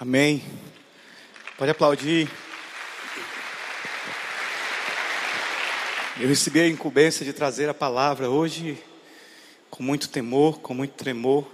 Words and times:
Amém. 0.00 0.44
Pode 1.56 1.72
aplaudir. 1.72 2.30
Eu 6.20 6.28
recebi 6.28 6.60
a 6.60 6.68
incumbência 6.68 7.26
de 7.26 7.32
trazer 7.32 7.68
a 7.68 7.74
palavra 7.74 8.30
hoje 8.30 8.78
com 9.68 9.82
muito 9.82 10.08
temor, 10.08 10.60
com 10.60 10.72
muito 10.72 10.92
tremor. 10.92 11.44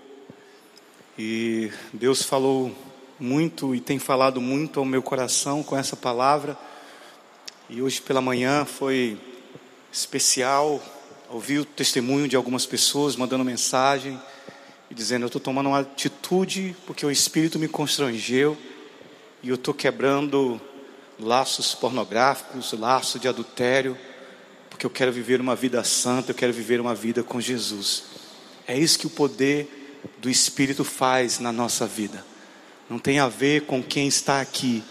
E 1.19 1.73
Deus 1.91 2.23
falou 2.23 2.71
muito 3.19 3.75
e 3.75 3.81
tem 3.81 3.99
falado 3.99 4.43
muito 4.43 4.79
ao 4.79 4.85
meu 4.85 5.03
coração 5.03 5.63
com 5.63 5.75
essa 5.75 5.97
palavra. 5.97 6.55
E 7.71 7.81
hoje 7.81 8.03
pela 8.03 8.21
manhã 8.21 8.67
foi 8.67 9.19
especial 9.91 10.83
ouvir 11.31 11.61
o 11.61 11.65
testemunho 11.65 12.29
de 12.29 12.37
algumas 12.37 12.67
pessoas 12.67 13.17
mandando 13.17 13.43
mensagem 13.43 14.21
dizendo: 14.95 15.25
Eu 15.25 15.27
estou 15.27 15.41
tomando 15.41 15.69
uma 15.69 15.81
atitude 15.81 16.75
porque 16.87 17.05
o 17.05 17.11
Espírito 17.11 17.59
me 17.59 17.69
constrangeu 17.69 18.57
e 19.43 19.49
eu 19.49 19.57
estou 19.57 19.75
quebrando 19.75 20.61
laços 21.19 21.75
pornográficos, 21.75 22.73
laços 22.73 23.21
de 23.21 23.29
adultério, 23.29 23.97
porque 24.71 24.87
eu 24.87 24.91
quero 24.91 25.13
viver 25.13 25.41
uma 25.41 25.55
vida 25.55 25.83
santa, 25.85 26.31
eu 26.31 26.35
quero 26.35 26.53
viver 26.53 26.81
uma 26.81 26.95
vida 26.95 27.23
com 27.23 27.41
Jesus. 27.41 28.05
É 28.67 28.79
isso 28.79 28.99
que 28.99 29.07
o 29.07 29.11
poder 29.11 30.03
do 30.19 30.31
Espírito 30.31 30.85
faz 30.85 31.39
na 31.39 31.53
nossa 31.53 31.87
vida. 31.87 32.25
Não 32.89 32.99
tem 32.99 33.19
a 33.19 33.29
ver 33.29 33.63
com 33.63 33.83
quem 33.83 34.09
está 34.09 34.41
aqui, 34.41 34.83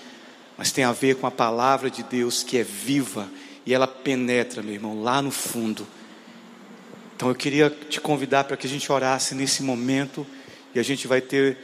mas 0.58 0.72
tem 0.72 0.84
a 0.84 0.92
ver 0.92 1.16
com 1.16 1.28
a 1.28 1.32
palavra 1.32 1.90
de 1.90 2.04
Deus 2.04 2.44
que 2.44 2.58
é 2.58 2.64
viva 2.64 3.30
e 3.66 3.74
ela 3.74 3.88
penetra, 3.88 4.62
meu 4.62 4.74
irmão, 4.74 5.02
lá 5.02 5.22
no 5.22 5.32
fundo 5.32 5.88
então 7.24 7.32
eu 7.32 7.38
queria 7.38 7.70
te 7.70 8.02
convidar 8.02 8.44
para 8.44 8.58
que 8.58 8.68
a 8.68 8.70
gente 8.70 8.92
orasse 8.92 9.34
nesse 9.34 9.64
momento 9.64 10.28
e 10.76 10.80
a 10.80 10.84
gente 10.84 11.08
vai 11.08 11.22
ter, 11.22 11.58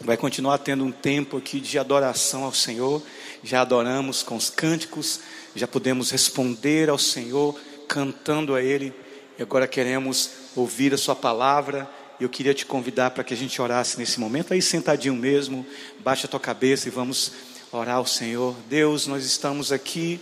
vai 0.00 0.16
continuar 0.16 0.56
tendo 0.56 0.82
um 0.82 0.90
tempo 0.90 1.36
aqui 1.36 1.60
de 1.60 1.78
adoração 1.78 2.44
ao 2.44 2.54
Senhor. 2.54 3.02
Já 3.44 3.60
adoramos 3.60 4.22
com 4.22 4.34
os 4.34 4.48
cânticos, 4.48 5.20
já 5.54 5.68
podemos 5.68 6.10
responder 6.10 6.88
ao 6.88 6.96
Senhor 6.96 7.54
cantando 7.86 8.54
a 8.54 8.62
Ele 8.62 8.94
e 9.38 9.42
agora 9.42 9.68
queremos 9.68 10.30
ouvir 10.56 10.94
a 10.94 10.96
Sua 10.96 11.14
palavra. 11.14 11.86
Eu 12.18 12.30
queria 12.30 12.54
te 12.54 12.64
convidar 12.64 13.10
para 13.10 13.22
que 13.22 13.34
a 13.34 13.36
gente 13.36 13.60
orasse 13.60 13.98
nesse 13.98 14.18
momento, 14.18 14.54
aí 14.54 14.62
sentadinho 14.62 15.16
mesmo, 15.16 15.66
baixa 15.98 16.26
a 16.26 16.30
tua 16.30 16.40
cabeça 16.40 16.88
e 16.88 16.90
vamos 16.90 17.32
orar 17.70 17.96
ao 17.96 18.06
Senhor. 18.06 18.56
Deus, 18.70 19.06
nós 19.06 19.22
estamos 19.26 19.70
aqui 19.70 20.18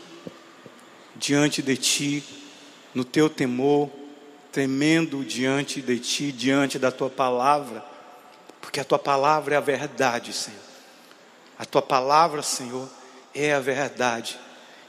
diante 1.15 1.63
de 1.63 1.77
Ti, 1.77 2.25
no 2.93 3.05
Teu 3.05 3.31
temor 3.31 4.06
tremendo 4.57 5.23
diante 5.23 5.83
de 5.83 5.99
ti, 5.99 6.33
diante 6.33 6.79
da 6.79 6.91
tua 6.91 7.11
palavra, 7.11 7.85
porque 8.59 8.81
a 8.81 8.85
tua 8.85 8.99
palavra 8.99 9.55
é 9.55 9.59
a 9.59 9.61
verdade, 9.61 10.33
Senhor. 10.33 10.59
A 11.59 11.67
tua 11.67 11.83
palavra, 11.83 12.43
Senhor, 12.43 12.89
é 13.35 13.53
a 13.53 13.61
verdade. 13.61 14.39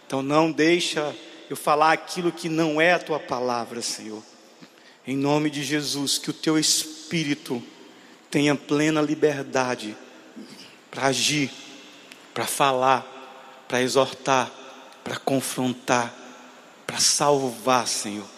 Então 0.05 0.21
não 0.21 0.53
deixa 0.53 1.13
eu 1.49 1.57
falar 1.57 1.91
aquilo 1.91 2.31
que 2.31 2.47
não 2.47 2.79
é 2.79 2.93
a 2.93 2.99
tua 2.99 3.19
palavra, 3.19 3.81
Senhor. 3.81 4.23
Em 5.05 5.17
nome 5.17 5.49
de 5.49 5.61
Jesus, 5.65 6.17
que 6.17 6.29
o 6.29 6.33
teu 6.33 6.57
espírito 6.57 7.61
tenha 8.31 8.55
plena 8.55 9.01
liberdade 9.01 9.97
para 10.89 11.07
agir, 11.07 11.51
para 12.33 12.45
falar, 12.45 13.05
para 13.67 13.81
exortar, 13.81 14.49
para 15.03 15.17
confrontar, 15.17 16.15
para 16.85 16.99
salvar, 16.99 17.85
Senhor 17.85 18.36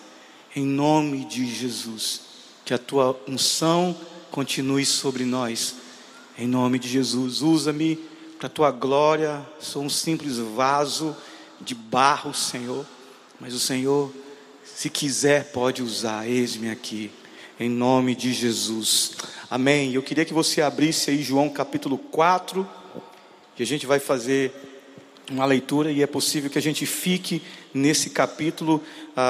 em 0.59 0.65
nome 0.65 1.23
de 1.23 1.45
Jesus. 1.45 2.21
Que 2.65 2.73
a 2.73 2.77
tua 2.77 3.19
unção 3.27 3.95
continue 4.29 4.85
sobre 4.85 5.23
nós, 5.23 5.75
em 6.37 6.47
nome 6.47 6.77
de 6.77 6.87
Jesus. 6.87 7.41
Usa-me 7.41 7.95
para 8.37 8.47
a 8.47 8.49
tua 8.49 8.69
glória. 8.69 9.45
Sou 9.59 9.83
um 9.83 9.89
simples 9.89 10.37
vaso 10.37 11.15
de 11.61 11.73
barro, 11.73 12.33
Senhor, 12.33 12.85
mas 13.39 13.53
o 13.53 13.59
Senhor, 13.59 14.13
se 14.63 14.89
quiser, 14.89 15.51
pode 15.51 15.81
usar. 15.81 16.27
Eis-me 16.27 16.69
aqui, 16.69 17.09
em 17.57 17.69
nome 17.69 18.13
de 18.13 18.33
Jesus. 18.33 19.13
Amém. 19.49 19.93
Eu 19.93 20.03
queria 20.03 20.25
que 20.25 20.33
você 20.33 20.61
abrisse 20.61 21.09
aí 21.09 21.23
João 21.23 21.49
capítulo 21.49 21.97
4, 21.97 22.67
que 23.55 23.63
a 23.63 23.65
gente 23.65 23.85
vai 23.85 23.99
fazer 23.99 24.53
uma 25.31 25.45
leitura 25.45 25.91
e 25.91 26.01
é 26.01 26.07
possível 26.07 26.49
que 26.49 26.57
a 26.57 26.61
gente 26.61 26.85
fique 26.85 27.41
nesse 27.73 28.09
capítulo, 28.09 28.83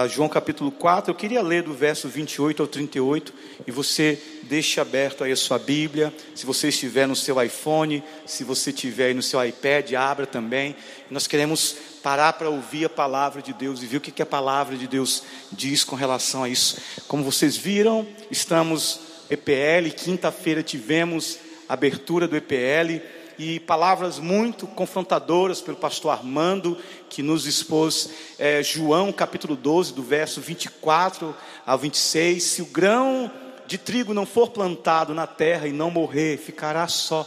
João 0.09 0.29
capítulo 0.29 0.71
4. 0.71 1.11
Eu 1.11 1.15
queria 1.15 1.41
ler 1.41 1.63
do 1.63 1.73
verso 1.73 2.07
28 2.07 2.61
ao 2.61 2.67
38 2.67 3.33
e 3.65 3.71
você 3.71 4.21
deixe 4.43 4.79
aberto 4.79 5.23
aí 5.23 5.31
a 5.31 5.35
sua 5.35 5.57
Bíblia. 5.57 6.13
Se 6.35 6.45
você 6.45 6.69
estiver 6.69 7.07
no 7.07 7.15
seu 7.15 7.41
iPhone, 7.41 8.03
se 8.25 8.43
você 8.43 8.69
estiver 8.69 9.07
aí 9.07 9.13
no 9.13 9.21
seu 9.21 9.43
iPad, 9.43 9.93
abra 9.93 10.25
também. 10.25 10.75
Nós 11.09 11.27
queremos 11.27 11.75
parar 12.03 12.33
para 12.33 12.49
ouvir 12.49 12.85
a 12.85 12.89
palavra 12.89 13.41
de 13.41 13.53
Deus 13.53 13.81
e 13.81 13.85
ver 13.85 13.97
o 13.97 14.01
que, 14.01 14.11
que 14.11 14.21
a 14.21 14.25
palavra 14.25 14.77
de 14.77 14.87
Deus 14.87 15.23
diz 15.51 15.83
com 15.83 15.95
relação 15.95 16.43
a 16.43 16.49
isso. 16.49 16.77
Como 17.07 17.23
vocês 17.23 17.57
viram, 17.57 18.07
estamos 18.29 18.99
EPL, 19.29 19.89
quinta-feira 19.95 20.63
tivemos 20.63 21.39
abertura 21.67 22.27
do 22.27 22.35
EPL 22.35 23.03
e 23.39 23.57
palavras 23.57 24.19
muito 24.19 24.67
confrontadoras 24.67 25.61
pelo 25.61 25.77
pastor 25.77 26.11
Armando, 26.11 26.77
que 27.09 27.23
nos 27.23 27.45
expôs 27.45 28.09
é, 28.37 28.61
João 28.61 29.13
capítulo 29.13 29.55
12, 29.55 29.93
do 29.93 30.03
verso 30.03 30.41
24 30.41 31.33
ao 31.65 31.77
26. 31.77 32.43
Se 32.43 32.61
o 32.61 32.65
grão 32.65 33.31
de 33.65 33.77
trigo 33.77 34.13
não 34.13 34.25
for 34.25 34.49
plantado 34.49 35.13
na 35.13 35.25
terra 35.25 35.69
e 35.69 35.71
não 35.71 35.89
morrer, 35.89 36.37
ficará 36.37 36.85
só. 36.89 37.25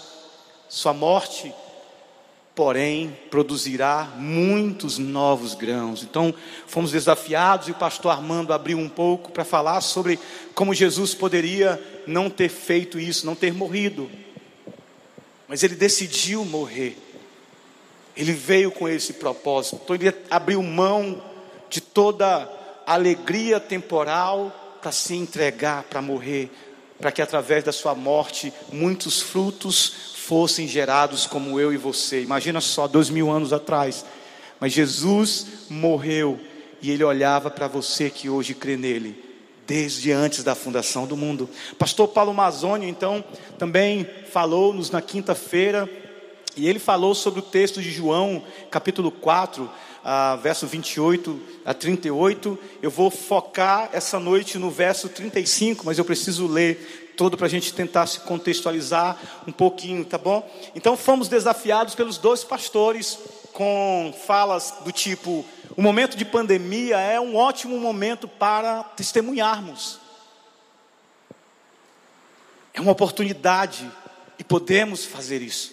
Sua 0.69 0.93
morte, 0.93 1.51
porém, 2.55 3.17
produzirá 3.31 4.13
muitos 4.19 4.99
novos 4.99 5.55
grãos. 5.55 6.03
Então, 6.03 6.35
fomos 6.67 6.93
desafiados 6.93 7.69
e 7.69 7.71
o 7.71 7.77
pastor 7.77 8.13
Armando 8.13 8.53
abriu 8.53 8.79
um 8.79 8.89
pouco 8.89 9.33
para 9.33 9.47
falar 9.47 9.81
sobre 9.81 10.19
como 10.55 10.75
Jesus 10.75 11.15
poderia 11.15 11.83
não 12.07 12.29
ter 12.29 12.51
feito 12.51 13.01
isso, 13.01 13.25
não 13.25 13.35
ter 13.35 13.55
morrido 13.55 14.11
mas 15.53 15.63
ele 15.63 15.75
decidiu 15.75 16.47
morrer. 16.47 16.97
Ele 18.17 18.33
veio 18.33 18.71
com 18.71 18.89
esse 18.89 19.13
propósito. 19.13 19.79
Então 19.85 19.95
ele 19.95 20.11
abriu 20.31 20.63
mão 20.63 21.23
de 21.69 21.79
toda 21.79 22.51
alegria 22.87 23.61
temporal 23.61 24.79
para 24.81 24.91
se 24.91 25.15
entregar, 25.15 25.83
para 25.83 26.01
morrer, 26.01 26.51
para 26.99 27.13
que 27.13 27.21
através 27.21 27.63
da 27.63 27.71
sua 27.71 27.95
morte 27.95 28.51
muitos 28.73 29.21
frutos 29.21 30.15
fossem 30.17 30.67
gerados 30.67 31.27
como 31.27 31.61
eu 31.61 31.71
e 31.71 31.77
você. 31.77 32.23
Imagina 32.23 32.63
só, 32.63 32.89
dois 32.89 33.11
mil 33.11 33.31
anos 33.31 33.53
atrás. 33.53 34.07
Mas 34.59 34.73
Jesus 34.73 35.47
morreu 35.69 36.41
e 36.81 36.91
ele 36.91 37.05
olhava 37.05 37.51
para 37.51 37.69
você 37.69 38.09
que 38.09 38.27
hoje 38.27 38.55
crê 38.55 38.79
nele 38.79 39.32
desde 39.73 40.13
antes 40.13 40.45
da 40.45 40.55
fundação 40.55 41.07
do 41.07 41.17
mundo. 41.17 41.49
Pastor 41.79 42.07
Paulo 42.07 42.35
Mazoni, 42.35 42.87
então, 42.87 43.25
também 43.59 44.07
falou-nos 44.31 44.91
na 44.91 45.01
quinta-feira, 45.01 45.89
e 46.55 46.69
ele 46.69 46.79
falou 46.79 47.15
sobre 47.15 47.41
o 47.41 47.43
texto 47.43 47.81
de 47.81 47.91
João, 47.91 48.45
capítulo 48.71 49.11
4, 49.11 49.71
ah, 50.05 50.37
verso 50.43 50.67
28 50.67 51.41
a 51.65 51.73
38. 51.73 52.59
Eu 52.83 52.91
vou 52.91 53.11
focar 53.11 53.89
essa 53.95 54.21
noite 54.21 54.59
no 54.59 54.71
verso 54.71 55.09
35, 55.09 55.87
mas 55.87 55.97
eu 55.97 56.05
preciso 56.05 56.47
ler 56.47 57.15
todo 57.17 57.39
para 57.39 57.47
a 57.47 57.51
gente 57.51 57.73
tentar 57.73 58.07
se 58.07 58.21
contextualizar 58.21 59.19
um 59.49 59.53
pouquinho, 59.53 60.05
tá 60.05 60.19
bom? 60.19 60.47
Então 60.75 60.99
fomos 60.99 61.29
desafiados 61.29 61.95
pelos 61.95 62.19
dois 62.19 62.45
pastores 62.45 63.19
com 63.55 64.13
falas 64.27 64.75
do 64.85 64.93
tipo: 64.93 65.47
o 65.77 65.83
momento 65.83 66.17
de 66.17 66.25
pandemia 66.25 66.99
é 66.99 67.21
um 67.21 67.37
ótimo 67.37 67.79
momento 67.79 68.29
para 68.29 68.83
testemunharmos. 68.85 69.99
É 72.75 72.81
uma 72.81 72.93
oportunidade 72.93 73.91
e 74.39 74.45
podemos 74.45 75.05
fazer 75.05 75.41
isso. 75.43 75.73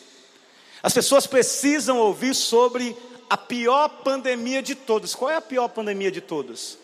As 0.82 0.94
pessoas 0.94 1.28
precisam 1.28 1.98
ouvir 1.98 2.34
sobre 2.34 2.96
a 3.30 3.38
pior 3.38 3.90
pandemia 4.04 4.62
de 4.62 4.76
todas. 4.76 5.14
Qual 5.14 5.30
é 5.30 5.36
a 5.36 5.42
pior 5.42 5.68
pandemia 5.68 6.12
de 6.12 6.22
todas? 6.22 6.78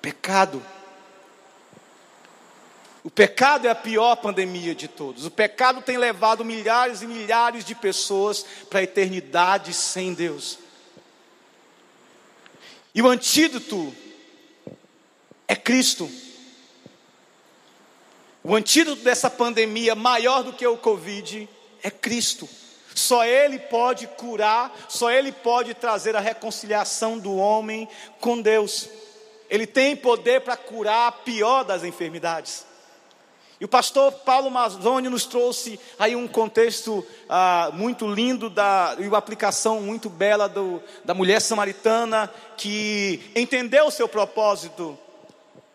Pecado. 0.00 0.62
O 3.02 3.10
pecado 3.10 3.66
é 3.66 3.70
a 3.70 3.74
pior 3.74 4.16
pandemia 4.16 4.74
de 4.74 4.88
todos. 4.88 5.26
O 5.26 5.30
pecado 5.30 5.80
tem 5.80 5.96
levado 5.96 6.44
milhares 6.44 7.02
e 7.02 7.06
milhares 7.06 7.64
de 7.64 7.74
pessoas 7.74 8.44
para 8.68 8.80
a 8.80 8.82
eternidade 8.82 9.72
sem 9.74 10.14
Deus. 10.14 10.58
E 12.96 13.02
o 13.02 13.08
antídoto 13.08 13.94
é 15.46 15.54
Cristo. 15.54 16.10
O 18.42 18.56
antídoto 18.56 19.02
dessa 19.02 19.28
pandemia, 19.28 19.94
maior 19.94 20.42
do 20.42 20.54
que 20.54 20.66
o 20.66 20.78
Covid, 20.78 21.46
é 21.82 21.90
Cristo. 21.90 22.48
Só 22.94 23.22
Ele 23.22 23.58
pode 23.58 24.06
curar, 24.06 24.74
só 24.88 25.10
Ele 25.10 25.30
pode 25.30 25.74
trazer 25.74 26.16
a 26.16 26.20
reconciliação 26.20 27.18
do 27.18 27.36
homem 27.36 27.86
com 28.18 28.40
Deus. 28.40 28.88
Ele 29.50 29.66
tem 29.66 29.94
poder 29.94 30.40
para 30.40 30.56
curar 30.56 31.08
a 31.08 31.12
pior 31.12 31.64
das 31.64 31.84
enfermidades. 31.84 32.64
E 33.58 33.64
o 33.64 33.68
pastor 33.68 34.12
Paulo 34.12 34.50
Mazzoni 34.50 35.08
nos 35.08 35.24
trouxe 35.24 35.80
aí 35.98 36.14
um 36.14 36.28
contexto 36.28 37.04
ah, 37.28 37.70
muito 37.72 38.06
lindo 38.06 38.50
da, 38.50 38.94
e 38.98 39.08
uma 39.08 39.16
aplicação 39.16 39.80
muito 39.80 40.10
bela 40.10 40.46
do, 40.46 40.82
da 41.04 41.14
mulher 41.14 41.40
samaritana 41.40 42.30
que 42.56 43.30
entendeu 43.34 43.86
o 43.86 43.90
seu 43.90 44.06
propósito. 44.06 44.98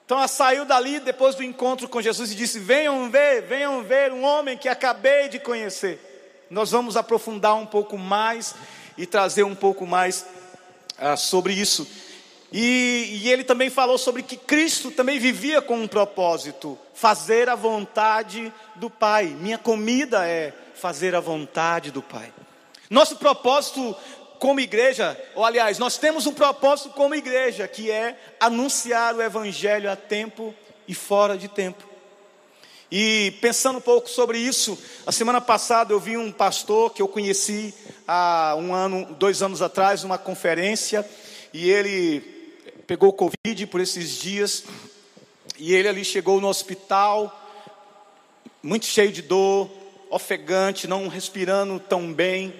Então 0.06 0.19
ela 0.19 0.28
saiu 0.28 0.63
dali 0.63 1.00
depois 1.00 1.33
do 1.33 1.44
encontro 1.44 1.89
com 1.89 2.01
Jesus 2.01 2.31
e 2.31 2.36
disse: 2.36 2.60
Venham 2.60 3.10
ver, 3.10 3.42
venham 3.44 3.81
ver 3.81 4.12
um 4.12 4.24
homem 4.24 4.57
que 4.57 4.69
acabei 4.69 5.27
de 5.30 5.39
conhecer. 5.39 6.45
Nós 6.51 6.69
vamos 6.69 6.95
aprofundar 6.95 7.56
um 7.56 7.66
pouco 7.66 7.98
mais 7.98 8.54
e 8.95 9.07
trazer 9.07 9.44
um 9.44 9.56
pouco 9.56 9.88
mais 9.88 10.25
ah, 11.00 11.18
sobre 11.18 11.54
isso. 11.54 11.88
E, 12.51 13.21
e, 13.24 13.31
ele 13.31 13.45
também 13.45 13.69
falou 13.69 13.98
sobre 13.98 14.21
que 14.21 14.36
Cristo 14.36 14.92
também 14.92 15.18
vivia 15.18 15.62
com 15.62 15.75
um 15.75 15.88
propósito: 15.88 16.77
fazer 16.94 17.48
a 17.48 17.56
vontade 17.56 18.51
do 18.75 18.89
Pai. 18.89 19.27
Minha 19.27 19.57
comida 19.57 20.27
é 20.27 20.53
fazer 20.75 21.15
a 21.15 21.21
vontade 21.21 21.92
do 21.92 22.01
Pai. 22.01 22.31
Nosso 22.89 23.15
propósito 23.15 23.95
como 24.38 24.59
igreja, 24.59 25.18
ou 25.36 25.45
aliás, 25.45 25.77
nós 25.77 25.98
temos 25.98 26.25
um 26.25 26.33
propósito 26.33 26.89
como 26.89 27.15
igreja, 27.15 27.68
que 27.68 27.89
é 27.89 28.19
anunciar 28.39 29.15
o 29.15 29.21
Evangelho 29.21 29.89
a 29.89 29.95
tempo 29.95 30.53
e 30.88 30.95
fora 30.95 31.38
de 31.38 31.48
tempo. 31.48 31.88
E 32.92 33.38
pensando 33.39 33.77
um 33.77 33.81
pouco 33.81 34.09
sobre 34.09 34.38
isso, 34.39 34.77
a 35.06 35.12
semana 35.13 35.39
passada 35.39 35.94
eu 35.94 36.00
vi 36.00 36.18
um 36.18 36.31
pastor 36.31 36.92
que 36.92 37.01
eu 37.01 37.07
conheci 37.07 37.74
há 38.06 38.56
um 38.57 38.74
ano, 38.74 39.06
dois 39.18 39.42
anos 39.42 39.62
atrás, 39.62 40.03
numa 40.03 40.18
conferência, 40.18 41.07
e 41.53 41.69
ele 41.69 42.41
pegou 42.92 43.14
Covid 43.14 43.68
por 43.68 43.80
esses 43.80 44.18
dias, 44.18 44.66
e 45.58 45.74
ele 45.74 45.88
ali 45.88 46.04
chegou 46.04 46.42
no 46.42 46.50
hospital, 46.50 47.34
muito 48.62 48.86
cheio 48.86 49.14
de 49.14 49.22
dor, 49.22 49.72
ofegante, 50.10 50.90
não 50.90 51.08
respirando 51.08 51.80
tão 51.80 52.12
bem. 52.12 52.54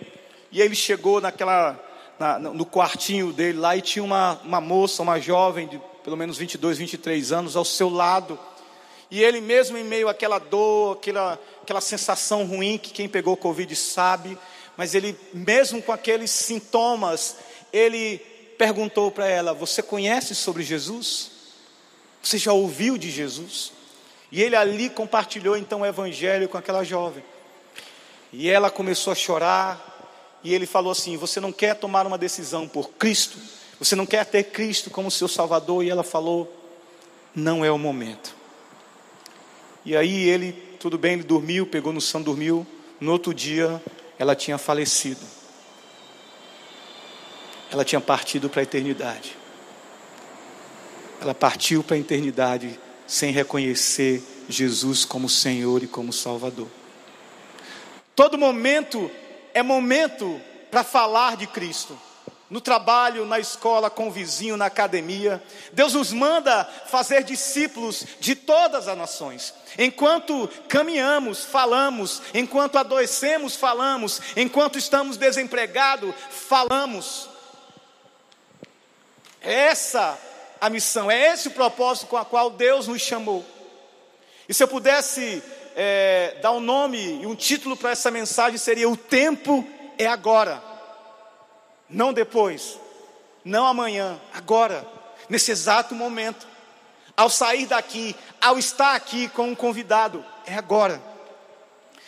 E 0.50 0.62
ele 0.62 0.74
chegou 0.74 1.20
naquela, 1.20 1.78
na, 2.18 2.40
no 2.40 2.66
quartinho 2.66 3.34
dele 3.34 3.58
lá 3.58 3.76
e 3.76 3.82
tinha 3.82 4.02
uma, 4.06 4.40
uma 4.46 4.62
moça, 4.62 5.04
uma 5.04 5.20
jovem 5.20 5.68
de 5.68 5.82
pelo 6.02 6.16
menos 6.16 6.38
22, 6.38 6.78
23 6.78 7.34
anos 7.34 7.58
ao 7.58 7.66
seu 7.66 7.90
lado. 7.90 8.40
E 9.12 9.22
ele 9.22 9.42
mesmo 9.42 9.78
em 9.78 9.84
meio 9.84 10.08
àquela 10.08 10.40
dor, 10.40 10.96
aquela, 10.96 11.38
aquela 11.62 11.82
sensação 11.82 12.46
ruim 12.46 12.78
que 12.78 12.94
quem 12.94 13.10
pegou 13.10 13.36
Covid 13.36 13.76
sabe, 13.76 14.38
mas 14.78 14.96
ele 14.96 15.14
mesmo 15.34 15.82
com 15.82 15.92
aqueles 15.92 16.32
sintomas, 16.32 17.36
ele 17.74 18.31
perguntou 18.62 19.10
para 19.10 19.28
ela: 19.28 19.56
Você 19.56 19.82
conhece 19.82 20.36
sobre 20.36 20.62
Jesus? 20.62 21.32
Você 22.22 22.38
já 22.38 22.54
ouviu 22.54 22.96
de 22.96 23.10
Jesus? 23.10 23.74
E 24.32 24.40
ele 24.40 24.56
ali 24.56 24.88
compartilhou 24.88 25.58
então 25.58 25.82
o 25.82 25.86
evangelho 25.86 26.48
com 26.48 26.60
aquela 26.60 26.84
jovem. 26.84 27.24
E 28.32 28.48
ela 28.48 28.70
começou 28.70 29.12
a 29.12 29.16
chorar. 29.16 30.40
E 30.44 30.54
ele 30.54 30.68
falou 30.68 30.92
assim: 30.92 31.18
Você 31.18 31.40
não 31.40 31.52
quer 31.52 31.74
tomar 31.74 32.06
uma 32.06 32.20
decisão 32.20 32.68
por 32.68 32.92
Cristo? 32.92 33.36
Você 33.80 33.96
não 33.96 34.06
quer 34.06 34.28
ter 34.28 34.44
Cristo 34.44 34.92
como 34.92 35.10
seu 35.10 35.28
Salvador? 35.28 35.84
E 35.84 35.90
ela 35.90 36.04
falou: 36.04 36.48
Não 37.34 37.66
é 37.66 37.72
o 37.72 37.80
momento. 37.80 38.36
E 39.84 39.98
aí 39.98 40.30
ele, 40.30 40.52
tudo 40.80 41.00
bem, 41.00 41.14
ele 41.14 41.24
dormiu, 41.24 41.66
pegou 41.66 41.92
no 41.92 42.00
sono, 42.00 42.26
dormiu. 42.26 42.68
No 43.00 43.12
outro 43.12 43.34
dia, 43.34 43.82
ela 44.20 44.36
tinha 44.36 44.60
falecido 44.60 45.41
ela 47.72 47.86
tinha 47.86 48.02
partido 48.02 48.50
para 48.50 48.62
a 48.62 48.64
eternidade. 48.64 49.38
Ela 51.22 51.34
partiu 51.34 51.82
para 51.82 51.96
a 51.96 52.00
eternidade 52.00 52.78
sem 53.08 53.32
reconhecer 53.32 54.22
Jesus 54.50 55.06
como 55.06 55.30
Senhor 55.30 55.82
e 55.82 55.88
como 55.88 56.12
Salvador. 56.12 56.68
Todo 58.14 58.38
momento 58.38 59.10
é 59.54 59.64
momento 59.64 60.40
para 60.70 60.84
falar 60.84 61.38
de 61.38 61.48
Cristo. 61.48 61.98
No 62.50 62.60
trabalho, 62.60 63.26
na 63.26 63.40
escola, 63.40 63.90
com 63.90 64.10
o 64.10 64.12
vizinho, 64.12 64.58
na 64.58 64.66
academia. 64.66 65.42
Deus 65.72 65.94
nos 65.94 66.12
manda 66.12 66.66
fazer 66.88 67.24
discípulos 67.24 68.06
de 68.20 68.36
todas 68.36 68.90
as 68.90 68.98
nações. 68.98 69.54
Enquanto 69.78 70.50
caminhamos, 70.68 71.46
falamos. 71.46 72.22
Enquanto 72.34 72.78
adoecemos, 72.78 73.56
falamos. 73.56 74.20
Enquanto 74.36 74.78
estamos 74.78 75.16
desempregados, 75.16 76.14
falamos. 76.30 77.31
É 79.42 79.54
essa 79.54 80.20
a 80.60 80.70
missão, 80.70 81.10
é 81.10 81.34
esse 81.34 81.48
o 81.48 81.52
propósito 81.52 82.06
com 82.06 82.18
a 82.18 82.24
qual 82.24 82.52
Deus 82.52 82.88
nos 82.88 83.02
chamou. 83.02 83.44
E 84.48 84.54
se 84.54 84.64
eu 84.64 84.68
pudesse 84.68 85.42
é, 85.76 86.38
dar 86.42 86.52
um 86.52 86.60
nome 86.60 87.22
e 87.22 87.26
um 87.26 87.36
título 87.36 87.76
para 87.76 87.90
essa 87.90 88.12
mensagem, 88.12 88.60
seria: 88.60 88.88
O 88.88 88.96
tempo 88.96 89.68
é 89.98 90.06
agora, 90.06 90.62
não 91.90 92.14
depois, 92.14 92.80
não 93.44 93.66
amanhã, 93.66 94.22
agora, 94.34 94.86
nesse 95.28 95.52
exato 95.52 95.96
momento. 95.96 96.52
Ao 97.18 97.30
sair 97.30 97.66
daqui, 97.66 98.16
ao 98.40 98.58
estar 98.58 98.96
aqui 98.96 99.28
com 99.30 99.50
um 99.50 99.56
convidado, 99.56 100.24
é 100.46 100.56
agora. 100.56 101.02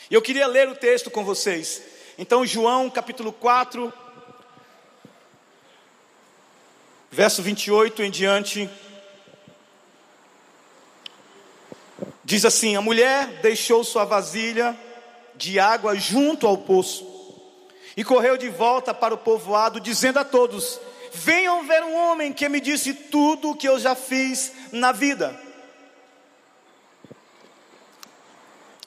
E 0.09 0.13
eu 0.13 0.21
queria 0.21 0.47
ler 0.47 0.69
o 0.69 0.75
texto 0.75 1.11
com 1.11 1.23
vocês. 1.23 1.81
Então, 2.17 2.45
João 2.45 2.89
capítulo 2.89 3.33
4, 3.33 3.91
verso 7.13 7.43
28 7.43 8.01
em 8.01 8.09
diante, 8.09 8.67
diz 12.23 12.43
assim: 12.43 12.75
A 12.75 12.81
mulher 12.81 13.27
deixou 13.43 13.83
sua 13.83 14.03
vasilha 14.03 14.75
de 15.35 15.59
água 15.59 15.95
junto 15.95 16.47
ao 16.47 16.57
poço 16.57 17.07
e 17.95 18.03
correu 18.03 18.35
de 18.35 18.49
volta 18.49 18.95
para 18.95 19.13
o 19.13 19.17
povoado, 19.17 19.79
dizendo 19.79 20.17
a 20.17 20.25
todos: 20.25 20.79
Venham 21.13 21.63
ver 21.67 21.83
um 21.83 21.95
homem 21.95 22.33
que 22.33 22.49
me 22.49 22.59
disse 22.59 22.95
tudo 22.95 23.51
o 23.51 23.55
que 23.55 23.69
eu 23.69 23.79
já 23.79 23.93
fiz 23.93 24.51
na 24.71 24.91
vida. 24.91 25.39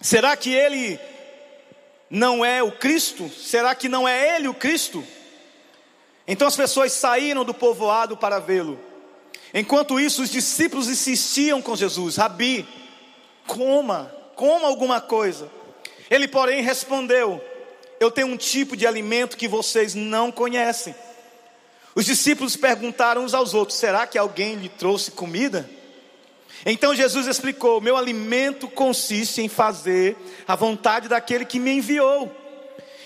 Será 0.00 0.36
que 0.36 0.52
ele 0.52 0.98
não 2.10 2.44
é 2.44 2.60
o 2.60 2.72
Cristo? 2.72 3.30
Será 3.30 3.72
que 3.72 3.88
não 3.88 4.06
é 4.06 4.34
ele 4.36 4.48
o 4.48 4.54
Cristo? 4.54 5.06
Então 6.26 6.48
as 6.48 6.56
pessoas 6.56 6.92
saíram 6.92 7.44
do 7.44 7.54
povoado 7.54 8.16
para 8.16 8.38
vê-lo. 8.38 8.78
Enquanto 9.54 10.00
isso, 10.00 10.22
os 10.22 10.30
discípulos 10.30 10.88
insistiam 10.88 11.62
com 11.62 11.76
Jesus: 11.76 12.16
Rabi, 12.16 12.66
coma, 13.46 14.12
coma 14.34 14.66
alguma 14.66 15.00
coisa. 15.00 15.50
Ele, 16.10 16.26
porém, 16.26 16.62
respondeu: 16.62 17.40
Eu 18.00 18.10
tenho 18.10 18.26
um 18.26 18.36
tipo 18.36 18.76
de 18.76 18.86
alimento 18.86 19.36
que 19.36 19.46
vocês 19.46 19.94
não 19.94 20.32
conhecem. 20.32 20.94
Os 21.94 22.04
discípulos 22.04 22.56
perguntaram 22.56 23.24
uns 23.24 23.34
aos 23.34 23.54
outros: 23.54 23.78
Será 23.78 24.06
que 24.06 24.18
alguém 24.18 24.56
lhe 24.56 24.68
trouxe 24.68 25.10
comida? 25.12 25.68
Então 26.64 26.94
Jesus 26.94 27.26
explicou: 27.26 27.80
Meu 27.80 27.96
alimento 27.96 28.68
consiste 28.68 29.40
em 29.40 29.48
fazer 29.48 30.16
a 30.46 30.56
vontade 30.56 31.08
daquele 31.08 31.44
que 31.44 31.60
me 31.60 31.70
enviou 31.70 32.34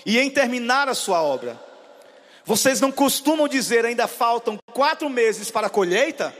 e 0.05 0.19
em 0.19 0.29
terminar 0.29 0.89
a 0.89 0.95
sua 0.95 1.21
obra. 1.21 1.70
Vocês 2.45 2.81
não 2.81 2.91
costumam 2.91 3.47
dizer 3.47 3.85
ainda 3.85 4.07
faltam 4.07 4.57
quatro 4.73 5.09
meses 5.09 5.51
para 5.51 5.67
a 5.67 5.69
colheita? 5.69 6.33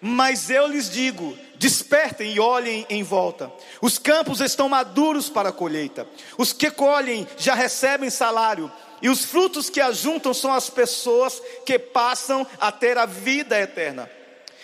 Mas 0.00 0.48
eu 0.48 0.66
lhes 0.66 0.90
digo: 0.90 1.36
despertem 1.56 2.32
e 2.32 2.40
olhem 2.40 2.86
em 2.88 3.02
volta. 3.02 3.52
Os 3.82 3.98
campos 3.98 4.40
estão 4.40 4.68
maduros 4.68 5.28
para 5.28 5.50
a 5.50 5.52
colheita. 5.52 6.06
Os 6.36 6.52
que 6.52 6.70
colhem 6.70 7.26
já 7.36 7.54
recebem 7.54 8.10
salário. 8.10 8.70
E 9.00 9.08
os 9.08 9.24
frutos 9.24 9.70
que 9.70 9.80
ajuntam 9.80 10.34
são 10.34 10.52
as 10.52 10.68
pessoas 10.68 11.40
que 11.64 11.78
passam 11.78 12.44
a 12.60 12.72
ter 12.72 12.98
a 12.98 13.06
vida 13.06 13.58
eterna. 13.58 14.10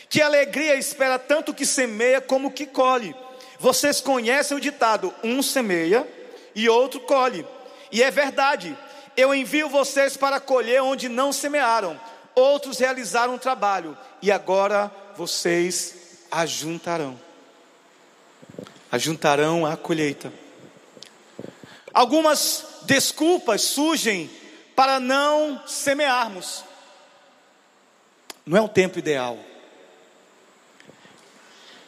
Que 0.09 0.21
alegria 0.21 0.75
espera 0.77 1.19
tanto 1.19 1.55
que 1.55 1.65
semeia 1.65 2.21
como 2.21 2.51
que 2.51 2.67
colhe. 2.67 3.15
Vocês 3.59 4.01
conhecem 4.01 4.57
o 4.57 4.61
ditado: 4.61 5.13
um 5.23 5.43
semeia 5.43 6.07
e 6.55 6.69
outro 6.69 7.01
colhe. 7.01 7.47
E 7.91 8.03
é 8.03 8.11
verdade, 8.11 8.77
eu 9.17 9.35
envio 9.35 9.69
vocês 9.69 10.17
para 10.17 10.41
colher 10.41 10.83
onde 10.83 11.09
não 11.09 11.33
semearam, 11.33 11.99
outros 12.35 12.79
realizaram 12.79 13.35
o 13.35 13.39
trabalho, 13.39 13.97
e 14.21 14.31
agora 14.31 14.91
vocês 15.17 16.27
ajuntarão. 16.31 17.19
Ajuntarão 18.91 19.67
a 19.67 19.77
colheita. 19.77 20.33
Algumas 21.93 22.65
desculpas 22.83 23.63
surgem 23.63 24.31
para 24.75 24.99
não 24.99 25.63
semearmos. 25.67 26.65
Não 28.45 28.59
é 28.59 28.61
o 28.61 28.69
tempo 28.69 28.99
ideal. 28.99 29.39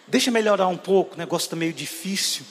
Deixa 0.07 0.31
melhorar 0.31 0.69
um 0.69 0.77
pouco, 0.77 1.15
o 1.15 1.19
negócio 1.19 1.47
está 1.47 1.57
meio 1.57 1.73
difícil 1.73 2.45